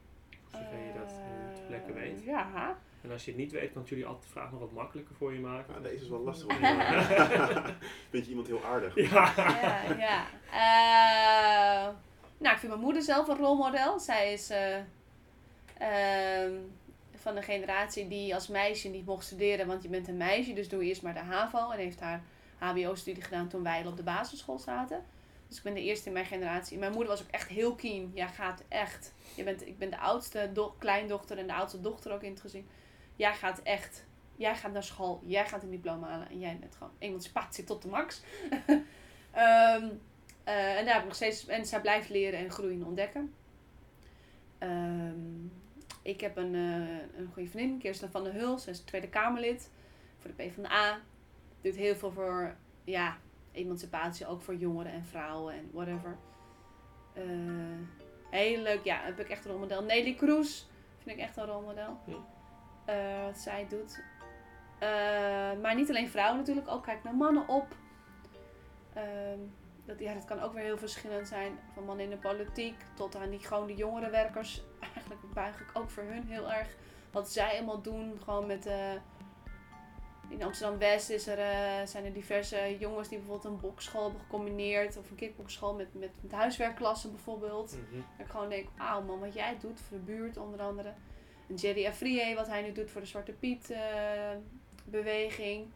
Zover 0.52 0.78
je 0.86 0.92
dat 0.98 1.08
ter 1.54 1.62
plekke 1.66 1.92
weet. 1.92 2.20
Eh, 2.20 2.26
Ja. 2.26 2.78
En 3.02 3.10
als 3.10 3.24
je 3.24 3.30
het 3.30 3.40
niet 3.40 3.52
weet, 3.52 3.72
kan 3.72 3.82
ik 3.82 3.88
jullie 3.88 4.06
altijd 4.06 4.24
de 4.24 4.30
vraag 4.30 4.50
nog 4.50 4.60
wat 4.60 4.72
makkelijker 4.72 5.14
voor 5.14 5.32
je 5.32 5.40
maken. 5.40 5.74
Ja, 5.74 5.80
deze 5.80 6.02
is 6.04 6.08
wel 6.08 6.20
lastig. 6.22 6.46
om 6.48 6.54
te- 6.56 7.62
Vind 8.10 8.24
je 8.24 8.30
iemand 8.30 8.46
heel 8.46 8.64
aardig? 8.64 8.94
Ja. 8.94 9.32
ja, 9.36 9.82
ja. 9.98 10.26
Eh, 10.52 11.94
nou, 12.38 12.52
ik 12.54 12.58
vind 12.60 12.72
mijn 12.72 12.84
moeder 12.84 13.02
zelf 13.02 13.28
een 13.28 13.36
rolmodel. 13.36 13.98
Zij 13.98 14.32
is 14.32 14.50
eh, 14.50 14.76
ehm, 15.80 16.52
van 17.14 17.34
de 17.34 17.42
generatie 17.42 18.08
die 18.08 18.34
als 18.34 18.48
meisje 18.48 18.88
niet 18.88 19.06
mocht 19.06 19.24
studeren, 19.24 19.66
want 19.66 19.82
je 19.82 19.88
bent 19.88 20.08
een 20.08 20.16
meisje, 20.16 20.52
dus 20.52 20.68
doe 20.68 20.84
eerst 20.84 21.02
maar 21.02 21.14
de 21.14 21.20
HAVO. 21.20 21.70
En 21.70 21.78
heeft 21.78 22.00
haar 22.00 22.22
HBO-studie 22.58 23.22
gedaan 23.22 23.48
toen 23.48 23.62
wij 23.62 23.86
op 23.86 23.96
de 23.96 24.02
basisschool 24.02 24.58
zaten. 24.58 25.04
Dus 25.48 25.56
ik 25.56 25.64
ben 25.64 25.74
de 25.74 25.82
eerste 25.82 26.06
in 26.06 26.12
mijn 26.12 26.26
generatie. 26.26 26.78
Mijn 26.78 26.92
moeder 26.92 27.08
was 27.10 27.22
ook 27.22 27.30
echt 27.30 27.48
heel 27.48 27.74
keen. 27.74 28.10
Ja, 28.14 28.26
gaat 28.26 28.62
echt. 28.68 29.12
Je 29.34 29.42
bent, 29.42 29.66
ik 29.66 29.78
ben 29.78 29.90
de 29.90 29.98
oudste 29.98 30.50
do- 30.52 30.74
kleindochter 30.78 31.38
en 31.38 31.46
de 31.46 31.54
oudste 31.54 31.80
dochter 31.80 32.12
ook 32.12 32.22
in 32.22 32.30
het 32.30 32.40
gezin. 32.40 32.68
Jij 33.16 33.34
gaat 33.34 33.62
echt. 33.62 34.04
Jij 34.36 34.56
gaat 34.56 34.72
naar 34.72 34.82
school. 34.82 35.20
Jij 35.24 35.46
gaat 35.46 35.62
een 35.62 35.70
diploma 35.70 36.08
halen. 36.08 36.28
En 36.28 36.38
jij 36.38 36.56
bent 36.60 36.74
gewoon 36.74 36.92
emancipatie 36.98 37.64
tot 37.64 37.82
de 37.82 37.88
max. 37.88 38.20
Ehm, 39.30 39.88
eh, 40.44 40.78
en 40.78 40.84
daar 40.84 40.92
heb 40.94 41.00
ik 41.00 41.04
nog 41.04 41.14
steeds. 41.14 41.46
En 41.46 41.66
zij 41.66 41.80
blijft 41.80 42.08
leren 42.08 42.38
en 42.38 42.50
groeien 42.50 42.80
en 42.80 42.86
ontdekken. 42.86 43.34
Ehm, 44.58 45.46
ik 46.02 46.20
heb 46.20 46.36
een, 46.36 46.54
eh, 46.54 47.18
een 47.20 47.30
goede 47.32 47.48
vriendin, 47.48 47.78
Kirsten 47.78 48.10
van 48.10 48.24
der 48.24 48.32
Hul. 48.32 48.58
Zij 48.58 48.72
is 48.72 48.80
Tweede 48.80 49.08
Kamerlid 49.08 49.70
voor 50.18 50.30
de 50.36 50.42
PvdA. 50.42 50.98
Doet 51.60 51.76
heel 51.76 51.94
veel 51.94 52.12
voor 52.12 52.54
ja, 52.84 53.16
emancipatie, 53.52 54.26
ook 54.26 54.42
voor 54.42 54.54
jongeren 54.54 54.92
en 54.92 55.04
vrouwen 55.04 55.54
en 55.54 55.70
whatever. 55.72 56.16
Eh, 57.12 57.24
heel 58.30 58.62
leuk, 58.62 58.84
ja, 58.84 59.00
heb 59.02 59.20
ik 59.20 59.28
echt 59.28 59.44
een 59.44 59.50
rolmodel. 59.50 59.82
Nelly 59.82 60.14
Kroes 60.14 60.68
vind 60.98 61.16
ik 61.16 61.22
echt 61.22 61.36
een 61.36 61.46
rolmodel. 61.46 61.98
Ja. 62.06 62.14
Eh, 62.84 63.24
wat 63.24 63.38
zij 63.38 63.66
doet. 63.68 64.02
Maar 65.60 65.74
niet 65.74 65.88
alleen 65.88 66.08
vrouwen 66.08 66.38
natuurlijk, 66.38 66.68
ook 66.68 66.82
kijk 66.82 67.02
naar 67.02 67.14
mannen 67.14 67.48
op. 67.48 67.76
Ehm, 68.92 69.38
dat, 69.84 69.98
ja, 69.98 70.14
dat 70.14 70.24
kan 70.24 70.40
ook 70.40 70.52
weer 70.52 70.64
heel 70.64 70.78
verschillend 70.78 71.28
zijn. 71.28 71.58
Van 71.74 71.84
mannen 71.84 72.04
in 72.04 72.10
de 72.10 72.16
politiek 72.16 72.76
tot 72.94 73.16
aan 73.16 73.30
die 73.30 73.38
gewoon 73.38 73.66
de 73.66 73.74
eigenlijk 75.10 75.34
buig 75.34 75.60
ik 75.60 75.78
ook 75.78 75.90
voor 75.90 76.02
hun 76.02 76.26
heel 76.26 76.52
erg 76.52 76.68
wat 77.10 77.32
zij 77.32 77.56
allemaal 77.56 77.82
doen. 77.82 78.20
Gewoon 78.24 78.46
met. 78.46 78.66
Eh, 78.66 78.92
in 80.28 80.42
Amsterdam 80.42 80.78
West 80.78 81.10
is 81.10 81.26
er, 81.26 81.38
eh, 81.38 81.86
zijn 81.86 82.04
er 82.04 82.12
diverse 82.12 82.76
jongens 82.78 83.08
die 83.08 83.18
bijvoorbeeld 83.18 83.54
een 83.54 83.60
bokschool 83.60 84.02
hebben 84.02 84.20
gecombineerd. 84.20 84.96
Of 84.96 85.10
een 85.10 85.16
kickbokschool 85.16 85.74
met, 85.74 85.94
met, 85.94 86.10
huiswerkklassen 86.30 87.10
bijvoorbeeld. 87.10 87.72
Mhm. 87.72 88.00
Dat 88.16 88.26
ik 88.26 88.32
gewoon 88.32 88.48
denk, 88.48 88.68
wauw 88.76 89.02
man, 89.02 89.20
wat 89.20 89.34
jij 89.34 89.56
doet 89.60 89.80
voor 89.80 89.96
de 89.96 90.02
buurt 90.02 90.36
onder 90.36 90.60
andere. 90.60 90.92
En 91.48 91.54
Jerry 91.54 91.86
Afrié, 91.86 92.34
wat 92.34 92.46
hij 92.46 92.62
nu 92.62 92.72
doet 92.72 92.90
voor 92.90 93.00
de 93.00 93.06
Zwarte 93.06 93.32
Piet 93.32 93.70
eh, 93.70 93.80
beweging 94.84 95.66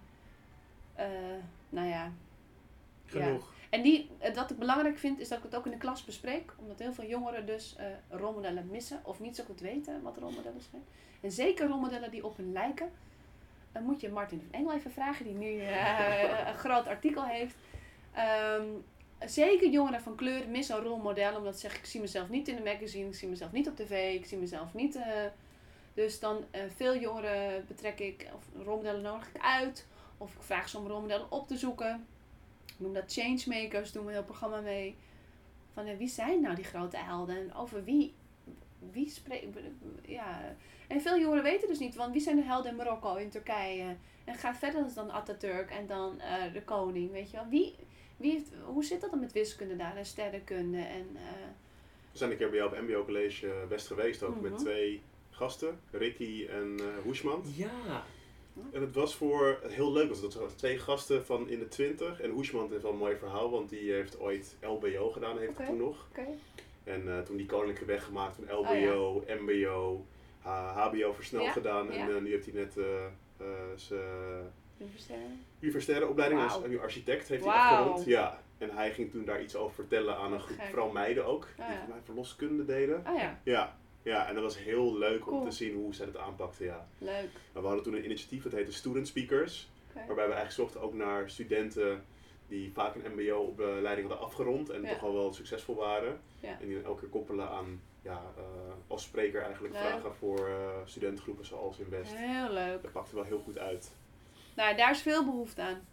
nou 1.69 1.89
ja. 1.89 2.13
Genoeg. 3.07 3.53
En 3.75 3.83
die, 3.83 4.11
eh, 4.19 4.35
wat 4.35 4.51
ik 4.51 4.59
belangrijk 4.59 4.99
vind, 4.99 5.21
is 5.21 5.29
dat 5.29 5.39
ik 5.39 5.45
het 5.45 5.55
ook 5.55 5.65
in 5.65 5.71
de 5.71 5.77
klas 5.77 6.05
bespreek. 6.05 6.53
Omdat 6.59 6.79
heel 6.79 6.93
veel 6.93 7.07
jongeren 7.07 7.47
dus 7.47 7.77
uh, 7.79 7.87
rolmodellen 8.21 8.69
missen. 8.71 9.01
Of 9.05 9.21
niet 9.21 9.37
zo 9.37 9.45
goed 9.45 9.61
weten 9.61 10.03
wat 10.03 10.17
rolmodellen 10.17 10.61
zijn. 10.71 10.83
En 11.21 11.33
zeker 11.33 11.69
rolmodellen 11.69 12.11
die 12.11 12.25
op 12.25 12.37
hun 12.37 12.53
lijken. 12.53 12.91
Dan 13.73 13.83
moet 13.83 14.01
je 14.01 14.09
Martin 14.09 14.41
van 14.41 14.61
Engel 14.61 14.73
even 14.73 14.91
vragen, 14.91 15.25
die 15.25 15.35
nu 15.35 15.61
eh, 15.61 16.49
een 16.49 16.59
groot 16.59 16.87
artikel 16.87 17.25
heeft. 17.25 17.55
Ehm, 18.13 18.67
zeker 19.25 19.69
jongeren 19.69 20.01
van 20.01 20.15
kleur 20.15 20.49
missen 20.49 20.77
een 20.77 20.83
rolmodel. 20.83 21.37
Omdat 21.37 21.55
ze 21.55 21.61
zeggen, 21.61 21.81
ik 21.81 21.87
zie 21.87 22.01
mezelf 22.01 22.29
niet 22.29 22.49
in 22.49 22.57
de 22.57 22.63
magazine. 22.63 23.09
Ik 23.09 23.15
zie 23.15 23.29
mezelf 23.29 23.53
niet 23.53 23.69
op 23.69 23.77
tv. 23.77 24.15
Ik 24.15 24.27
zie 24.27 24.39
mezelf 24.39 24.75
niet... 24.75 24.99
Dus 25.95 26.21
dan 26.21 26.45
veel 26.77 26.97
jongeren 26.97 27.65
betrek 27.67 28.01
ik, 28.01 28.29
of 28.35 28.65
rolmodellen 28.65 29.03
nodig 29.03 29.29
ik 29.29 29.41
uit. 29.41 29.87
Of 30.19 30.35
ik 30.35 30.43
vraag 30.43 30.69
ze 30.69 30.79
om 30.79 30.87
rolmodellen 30.87 31.33
op 31.33 31.49
te 31.49 31.57
zoeken 31.57 32.07
noem 32.77 32.93
dat 32.93 33.13
changemakers, 33.13 33.93
doen 33.93 34.03
we 34.03 34.09
een 34.09 34.15
heel 34.15 34.25
programma 34.25 34.61
mee. 34.61 34.97
Van 35.73 35.87
eh, 35.87 35.97
wie 35.97 36.09
zijn 36.09 36.41
nou 36.41 36.55
die 36.55 36.65
grote 36.65 36.97
helden? 36.97 37.37
En 37.37 37.55
over 37.55 37.85
wie, 37.85 38.15
wie 38.93 39.09
spreekt. 39.09 39.59
Ja. 40.07 40.57
En 40.89 41.01
veel 41.01 41.19
jongeren 41.19 41.43
weten 41.43 41.69
dus 41.69 41.79
niet, 41.79 41.95
want 41.95 42.13
wie 42.13 42.21
zijn 42.21 42.37
de 42.37 42.43
helden 42.43 42.71
in 42.71 42.77
Marokko, 42.77 43.15
in 43.15 43.31
Turkije? 43.31 43.97
En 44.25 44.35
gaat 44.35 44.59
verder 44.59 44.95
dan 44.95 45.11
Atatürk 45.11 45.71
en 45.71 45.87
dan 45.87 46.17
uh, 46.19 46.53
de 46.53 46.63
koning, 46.63 47.11
weet 47.11 47.31
je 47.31 47.37
wel? 47.37 47.49
Wie, 47.49 47.75
wie 48.17 48.31
heeft, 48.33 48.51
hoe 48.65 48.85
zit 48.85 49.01
dat 49.01 49.11
dan 49.11 49.21
met 49.21 49.33
wiskunde 49.33 49.77
daar 49.77 49.97
en 49.97 50.07
sterrenkunde? 50.07 50.79
En. 50.79 51.17
Eh? 51.17 51.49
We 52.13 52.19
zijn 52.19 52.31
een 52.31 52.37
keer 52.37 52.51
bij 52.51 52.59
jou 52.59 52.73
op 52.73 52.81
MBO 52.81 53.05
College 53.05 53.67
best 53.69 53.87
geweest, 53.87 54.23
ook 54.23 54.35
mhm. 54.35 54.43
met 54.43 54.59
twee 54.59 55.03
gasten, 55.31 55.81
Ricky 55.91 56.47
en 56.51 56.77
uh, 56.81 56.87
Hoesman. 57.03 57.43
Ja, 57.57 58.05
en 58.73 58.81
het 58.81 58.95
was 58.95 59.15
voor 59.15 59.59
heel 59.67 59.93
leuk, 59.93 60.09
want 60.09 60.21
dat 60.21 60.35
waren 60.35 60.57
twee 60.57 60.79
gasten 60.79 61.25
van 61.25 61.49
in 61.49 61.59
de 61.59 61.69
twintig. 61.69 62.21
En 62.21 62.31
Hoesman 62.31 62.71
heeft 62.71 62.83
wel 62.83 62.93
een 62.93 62.99
mooi 62.99 63.17
verhaal, 63.17 63.51
want 63.51 63.69
die 63.69 63.93
heeft 63.93 64.21
ooit 64.21 64.57
LBO 64.61 65.11
gedaan, 65.11 65.39
heeft 65.39 65.51
okay. 65.51 65.67
toen 65.67 65.77
nog. 65.77 66.09
En 66.85 67.17
eh, 67.17 67.21
toen 67.21 67.37
die 67.37 67.47
koninklijke 67.47 67.85
weg 67.85 68.05
gemaakt 68.05 68.37
van 68.37 68.57
LBO. 68.57 69.25
MBO, 69.41 70.07
HBO 70.75 71.13
versneld 71.13 71.49
gedaan. 71.49 71.91
En 71.91 72.15
eh, 72.15 72.23
nu 72.23 72.31
heeft 72.31 72.45
hij 72.45 72.55
net 72.55 72.77
eh, 72.77 73.47
zijn... 73.77 74.01
Universitaire? 75.61 76.09
Opleiding, 76.09 76.41
wow. 76.41 76.51
als 76.51 76.67
nu 76.67 76.81
architect 76.81 77.29
heeft 77.29 77.45
hij 77.45 77.53
afgerond. 77.53 78.05
Ja. 78.05 78.43
En 78.59 78.71
hij 78.71 78.93
ging 78.93 79.11
toen 79.11 79.25
daar 79.25 79.43
iets 79.43 79.57
over 79.57 79.75
vertellen 79.75 80.17
aan 80.17 80.33
een 80.33 80.41
groep, 80.41 80.61
vooral 80.63 80.91
meiden 80.91 81.27
ook, 81.27 81.49
die 81.57 81.65
voor 81.65 81.89
mij 81.89 82.01
verloskunde 82.05 82.65
deden. 82.65 83.03
Ja. 83.45 83.77
Ja, 84.05 84.29
en 84.29 84.35
dat 84.35 84.43
was 84.43 84.59
heel 84.59 84.99
leuk 84.99 85.31
om 85.31 85.45
te 85.45 85.51
zien 85.51 85.75
hoe 85.75 85.95
zij 85.95 86.07
dat 86.07 86.17
aanpakten. 86.17 86.65
Ja. 86.65 86.89
Leuk. 86.99 87.29
we 87.53 87.61
hadden 87.61 87.83
toen 87.83 87.95
een 87.95 88.05
initiatief, 88.05 88.43
dat 88.43 88.53
heette 88.53 88.73
Student 88.73 89.09
Speakers. 89.09 89.69
Waarbij 89.93 90.15
we 90.15 90.35
eigenlijk 90.35 90.53
zochten 90.53 90.81
ook 90.81 90.95
naar 90.95 91.31
studenten 91.31 92.05
die 92.49 92.73
vaak 92.73 92.95
een 92.95 93.13
mbo-opleiding 93.15 94.09
hadden 94.09 94.27
afgerond 94.27 94.71
en 94.71 94.85
toch 94.89 95.03
al 95.03 95.15
wel 95.15 95.33
succesvol 95.33 95.75
waren. 95.75 96.21
En 96.41 96.67
die 96.67 96.75
dan 96.75 96.85
elke 96.85 97.01
keer 97.01 97.09
koppelen 97.09 97.49
aan, 97.49 97.83
ja, 98.03 98.23
eh, 98.37 98.43
als 98.87 99.03
spreker 99.03 99.43
eigenlijk 99.43 99.77
vragen 99.77 100.15
voor 100.15 100.49
uh, 100.49 100.57
studentgroepen 100.85 101.47
zoals 101.47 101.79
in 101.79 101.89
West. 101.89 102.15
Heel 102.15 102.53
leuk. 102.53 102.83
Dat 102.83 102.93
pakte 102.93 103.15
wel 103.15 103.25
heel 103.25 103.41
goed 103.45 103.59
uit. 103.59 103.93
Nou, 104.57 104.77
daar 104.77 104.91
is 104.91 105.03
veel 105.03 105.25
behoefte 105.25 105.63
aan. 105.63 105.87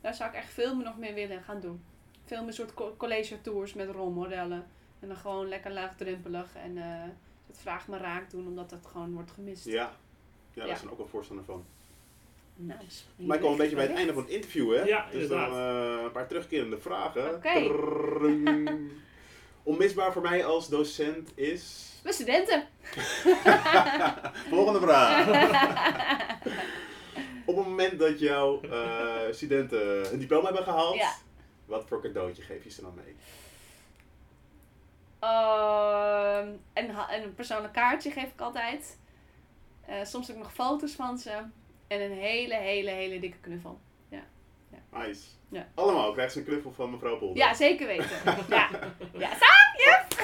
Daar 0.00 0.14
zou 0.14 0.30
ik 0.30 0.36
echt 0.36 0.52
veel 0.52 0.74
meer 0.74 0.84
nog 0.84 0.98
meer 0.98 1.14
willen 1.14 1.42
gaan 1.42 1.60
doen. 1.60 1.84
Veel 2.24 2.44
meer 2.44 2.52
soort 2.52 2.96
college 2.96 3.40
tours 3.40 3.74
met 3.74 3.90
rolmodellen. 3.90 4.66
En 5.00 5.08
dan 5.08 5.16
gewoon 5.16 5.48
lekker 5.48 5.72
laagdrempelig 5.72 6.54
en... 6.54 6.78
Eh, 6.78 7.08
het 7.50 7.60
vraag 7.60 7.86
maar 7.86 8.00
raak 8.00 8.30
doen, 8.30 8.46
omdat 8.46 8.70
dat 8.70 8.86
gewoon 8.92 9.12
wordt 9.12 9.30
gemist. 9.30 9.64
Ja, 9.64 9.92
ja, 10.52 10.66
daar 10.66 10.76
zijn 10.76 10.90
ook 10.90 10.98
wel 10.98 11.06
voorstander 11.06 11.44
van. 11.44 11.64
Nice. 12.54 13.04
Maar 13.16 13.36
ik 13.36 13.42
kom 13.42 13.52
een 13.52 13.58
beetje 13.58 13.76
bij 13.76 13.86
het 13.86 13.96
einde 13.96 14.12
van 14.12 14.22
het 14.22 14.32
interview, 14.32 14.74
hè? 14.74 14.82
Ja, 14.82 15.06
dus 15.12 15.28
dan 15.28 15.52
eh, 15.52 16.02
een 16.04 16.12
paar 16.12 16.26
terugkerende 16.26 16.78
vragen. 16.78 17.34
Okay. 17.34 17.70
Onmisbaar 19.62 20.12
voor 20.12 20.22
mij 20.22 20.44
als 20.44 20.68
docent 20.68 21.30
is. 21.34 21.88
Mijn 22.02 22.14
studenten. 22.14 22.68
Volgende 24.48 24.80
vraag. 24.80 25.28
Op 27.44 27.56
het 27.56 27.66
moment 27.66 27.98
dat 27.98 28.18
jouw 28.18 28.60
studenten 29.30 30.12
een 30.12 30.18
diploma 30.18 30.44
hebben 30.44 30.64
gehaald, 30.64 31.02
wat 31.64 31.84
voor 31.88 32.02
cadeautje 32.02 32.42
geef 32.42 32.64
je 32.64 32.70
ze 32.70 32.80
dan 32.80 32.94
mee? 32.94 33.14
Ehm, 35.20 36.48
en, 36.72 36.96
een 37.22 37.34
persoonlijk 37.34 37.72
kaartje 37.72 38.10
geef 38.10 38.32
ik 38.32 38.40
altijd. 38.40 38.98
Eh, 39.86 40.04
soms 40.04 40.30
ook 40.30 40.36
nog 40.36 40.52
foto's 40.52 40.92
van 40.92 41.18
ze. 41.18 41.42
En 41.86 42.00
een 42.00 42.18
hele, 42.18 42.54
hele, 42.54 42.90
hele 42.90 43.20
dikke 43.20 43.38
knuffel. 43.38 43.80
Nice. 44.92 45.20
Ja. 45.48 45.68
Allemaal 45.74 46.12
krijgt 46.12 46.32
ze 46.32 46.38
een 46.38 46.44
knuffel 46.44 46.72
van 46.72 46.90
mevrouw 46.90 47.18
Polder. 47.18 47.36
Ja, 47.36 47.54
zeker 47.54 47.86
weten. 47.86 48.08
ja. 48.48 48.68
ja. 49.18 49.30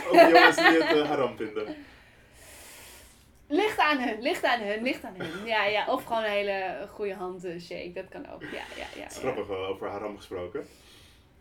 Ook 0.06 0.12
de 0.12 0.30
jongens 0.32 0.56
die 0.56 0.82
het 0.82 0.96
uh, 0.96 1.08
haram 1.08 1.36
vinden. 1.36 1.76
Ligt 3.48 3.78
aan 3.78 4.00
hun, 4.00 4.20
ligt 4.20 4.44
aan 4.44 4.60
hun, 4.60 4.82
ligt 4.82 5.04
aan 5.04 5.14
hun. 5.16 5.46
Ja, 5.46 5.64
ja. 5.64 5.86
Of 5.86 6.04
gewoon 6.04 6.22
een 6.24 6.30
hele 6.30 6.88
goede 6.90 7.14
handshake, 7.14 7.92
dat 7.94 8.08
kan 8.08 8.32
ook. 8.32 8.42
Ja, 8.42 8.48
ja, 8.50 8.86
ja. 8.94 9.00
Ja. 9.00 9.08
grappig 9.08 9.48
uh, 9.48 9.68
over 9.68 9.88
haram 9.88 10.16
gesproken. 10.16 10.66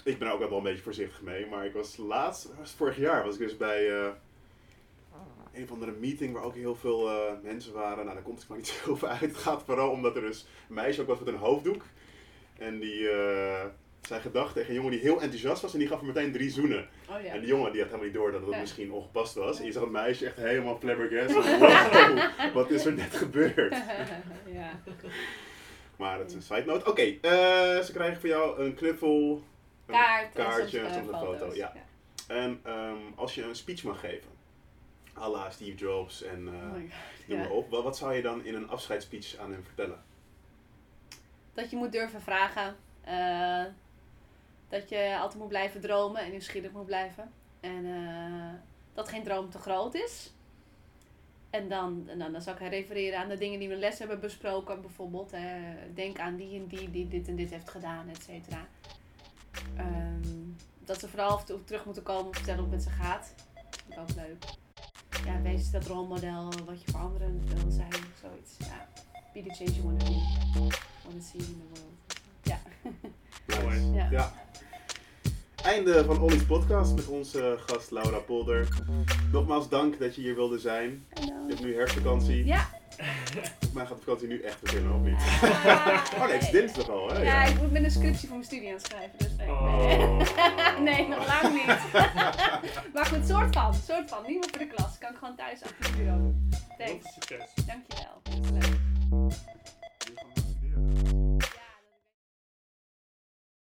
Ik 0.05 0.19
ben 0.19 0.27
er 0.27 0.33
ook 0.33 0.49
wel 0.49 0.57
een 0.57 0.63
beetje 0.63 0.83
voorzichtig 0.83 1.21
mee, 1.21 1.45
maar 1.45 1.65
ik 1.65 1.73
was 1.73 1.97
laatst, 1.97 2.49
was 2.59 2.71
vorig 2.71 2.97
jaar, 2.97 3.23
was 3.23 3.33
ik 3.33 3.39
dus 3.39 3.57
bij 3.57 3.89
uh, 3.89 4.07
een 5.53 5.63
of 5.63 5.71
andere 5.71 5.91
meeting 5.91 6.33
waar 6.33 6.43
ook 6.43 6.55
heel 6.55 6.75
veel 6.75 7.09
uh, 7.09 7.31
mensen 7.43 7.73
waren. 7.73 8.03
Nou, 8.03 8.13
daar 8.15 8.23
komt 8.23 8.39
het 8.39 8.47
maar 8.47 8.57
niet 8.57 8.67
zoveel 8.85 9.07
uit. 9.07 9.19
Het 9.21 9.37
gaat 9.37 9.63
vooral 9.65 9.89
omdat 9.89 10.15
er 10.15 10.21
dus 10.21 10.45
een 10.69 10.75
meisje 10.75 11.01
ook 11.01 11.07
was 11.07 11.19
met 11.19 11.27
een 11.27 11.35
hoofddoek. 11.35 11.83
En 12.57 12.79
die 12.79 12.99
uh, 12.99 13.63
zei 14.01 14.21
gedag 14.21 14.53
tegen 14.53 14.69
een 14.69 14.75
jongen 14.75 14.91
die 14.91 14.99
heel 14.99 15.21
enthousiast 15.21 15.61
was 15.61 15.73
en 15.73 15.79
die 15.79 15.87
gaf 15.87 15.97
hem 15.97 16.07
meteen 16.07 16.31
drie 16.31 16.49
zoenen. 16.49 16.87
Oh, 17.09 17.21
ja. 17.21 17.33
En 17.33 17.39
die 17.39 17.49
jongen 17.49 17.71
die 17.71 17.81
had 17.81 17.89
helemaal 17.89 18.09
niet 18.11 18.17
door 18.17 18.31
dat 18.31 18.41
het 18.41 18.49
Ja. 18.53 18.59
misschien 18.59 18.91
ongepast 18.91 19.35
was. 19.35 19.59
En 19.59 19.65
je 19.65 19.71
zag 19.71 19.81
het 19.83 19.91
meisje 19.91 20.25
echt 20.25 20.37
helemaal 20.37 20.77
flabbergasted. 20.79 21.59
Wow, 21.59 22.53
wat 22.53 22.71
is 22.71 22.85
er 22.85 22.93
net 22.93 23.15
gebeurd? 23.15 23.75
ja. 24.57 24.79
Maar 25.95 26.17
dat 26.17 26.27
is 26.27 26.33
een 26.33 26.41
side 26.41 26.65
note. 26.65 26.89
Oké, 26.89 27.01
eh, 27.01 27.79
ze 27.79 27.89
krijgen 27.93 28.19
voor 28.19 28.29
jou 28.29 28.59
een 28.63 28.73
knuffel, 28.73 29.43
Kaart, 29.85 30.33
kaartje 30.33 30.79
en 30.79 30.85
eh, 30.85 30.93
soms 30.93 31.07
een 31.07 31.19
foto. 31.19 31.53
Ja. 31.55 31.73
En 32.27 32.59
ehm, 32.63 32.97
als 33.15 33.35
je 33.35 33.43
een 33.43 33.55
speech 33.55 33.83
mag 33.83 33.99
geven, 33.99 34.29
à 35.17 35.29
la 35.29 35.49
Steve 35.49 35.75
Jobs 35.77 36.23
en 36.23 36.47
eh, 36.47 36.53
Oh 36.53 36.71
God, 36.73 37.27
noem 37.27 37.37
maar 37.39 37.49
op, 37.49 37.69
wat, 37.69 37.83
wat 37.83 37.97
zou 37.97 38.13
je 38.13 38.21
dan 38.21 38.45
in 38.45 38.55
een 38.55 38.69
afscheidsspeech 38.69 39.37
aan 39.37 39.51
hem 39.51 39.63
vertellen? 39.63 40.03
Dat 41.53 41.69
je 41.69 41.75
moet 41.75 41.91
durven 41.91 42.21
vragen. 42.21 42.75
eh, 43.01 43.63
dat 44.69 44.89
je 44.89 45.17
altijd 45.19 45.39
moet 45.39 45.49
blijven 45.49 45.81
dromen 45.81 46.21
en 46.21 46.31
nieuwsgierig 46.31 46.71
moet 46.71 46.85
blijven. 46.85 47.31
En 47.59 47.85
eh, 47.85 48.59
dat 48.93 49.09
geen 49.09 49.23
droom 49.23 49.49
te 49.49 49.57
groot 49.57 49.93
is. 49.93 50.33
En 51.49 51.69
dan, 51.69 52.03
en 52.07 52.19
dan, 52.19 52.31
dan 52.31 52.41
zou 52.41 52.57
ik 52.57 52.69
refereren 52.69 53.19
aan 53.19 53.29
de 53.29 53.37
dingen 53.37 53.59
die 53.59 53.67
we 53.67 53.73
in 53.73 53.79
les 53.79 53.99
hebben 53.99 54.19
besproken. 54.19 54.81
Bijvoorbeeld, 54.81 55.31
eh, 55.33 55.43
denk 55.93 56.19
aan 56.19 56.35
die 56.35 56.59
en 56.59 56.67
die 56.67 56.91
die 56.91 57.07
dit 57.07 57.27
en 57.27 57.35
dit 57.35 57.49
heeft 57.49 57.69
gedaan, 57.69 58.09
et 58.09 58.23
cetera. 58.23 58.67
Ehm, 59.77 60.21
dat 60.85 60.99
ze 60.99 61.07
vooral 61.07 61.43
terug 61.65 61.85
moeten 61.85 62.03
komen 62.03 62.25
en 62.25 62.33
vertellen 62.33 62.63
hoe 62.63 62.73
het 62.73 62.85
met 62.85 62.93
ze 62.93 63.01
gaat. 63.01 63.33
Vind 63.69 63.93
ik 63.93 63.99
ook 63.99 64.15
leuk. 64.15 64.43
Ja, 65.25 65.41
wees 65.41 65.71
dat 65.71 65.85
rolmodel 65.85 66.51
wat 66.65 66.83
je 66.83 66.91
voor 66.91 66.99
anderen 66.99 67.41
wil 67.47 67.71
zijn. 67.71 67.91
Zoiets. 68.21 68.55
Ja. 68.57 68.87
Be 69.33 69.43
the 69.43 69.53
change 69.53 69.71
you 69.71 69.83
want 69.83 69.99
to 69.99 70.05
be. 70.05 70.77
Want 71.03 71.15
to 71.15 71.21
see 71.21 71.39
in 71.39 71.61
the 71.61 71.81
world. 71.81 71.93
Ja. 72.41 72.59
Nice. 73.47 73.93
Ja. 73.93 74.09
Ja. 74.09 74.33
Einde 75.65 76.05
van 76.05 76.19
Ollie's 76.21 76.45
podcast 76.45 76.95
met 76.95 77.07
onze 77.07 77.57
gast 77.65 77.91
Laura 77.91 78.17
Polder. 78.17 78.67
Nogmaals 79.31 79.69
dank 79.69 79.99
dat 79.99 80.15
je 80.15 80.21
hier 80.21 80.35
wilde 80.35 80.59
zijn. 80.59 81.05
Hallo. 81.13 81.33
Je 81.33 81.47
hebt 81.47 81.63
nu 81.63 81.75
herfstvakantie. 81.75 82.45
Ja. 82.45 82.67
Maar 83.73 83.87
gaat 83.87 83.97
de 83.97 84.03
vakantie 84.03 84.27
nu 84.27 84.41
echt 84.41 84.61
beginnen 84.61 84.93
of 84.93 85.01
niet? 85.01 85.15
Ah, 85.65 86.03
Oh 86.17 86.25
nee, 86.25 86.33
het 86.33 86.41
is 86.41 86.49
dinsdag 86.49 86.89
al, 86.89 87.09
hè? 87.09 87.21
Ja, 87.21 87.43
ik 87.43 87.61
moet 87.61 87.71
met 87.71 87.83
een 87.83 87.91
scriptie 87.91 88.27
voor 88.27 88.37
mijn 88.37 88.49
studie 88.49 88.73
aan 88.73 88.79
schrijven. 88.79 89.17
Dus 89.17 89.35
nee. 89.37 89.47
Oh. 89.47 90.19
nee, 90.87 91.07
nog 91.07 91.27
lang 91.27 91.53
niet. 91.53 91.65
maar 92.93 93.05
goed, 93.05 93.27
soort 93.27 93.55
van. 93.55 93.73
Soort 93.73 94.09
van. 94.09 94.23
Niet 94.27 94.39
meer 94.39 94.49
voor 94.49 94.59
de 94.59 94.67
klas. 94.67 94.97
Kan 94.97 95.11
ik 95.11 95.17
gewoon 95.17 95.35
thuis 95.35 95.63
achter 95.63 95.85
het 95.85 95.95
bureau 95.97 96.19
doen. 96.19 96.49
Thanks. 96.77 97.13
Succes. 97.13 97.65
Dankjewel. 97.65 98.21
Dat 98.23 98.45
is 98.45 98.49
leuk. 98.51 98.77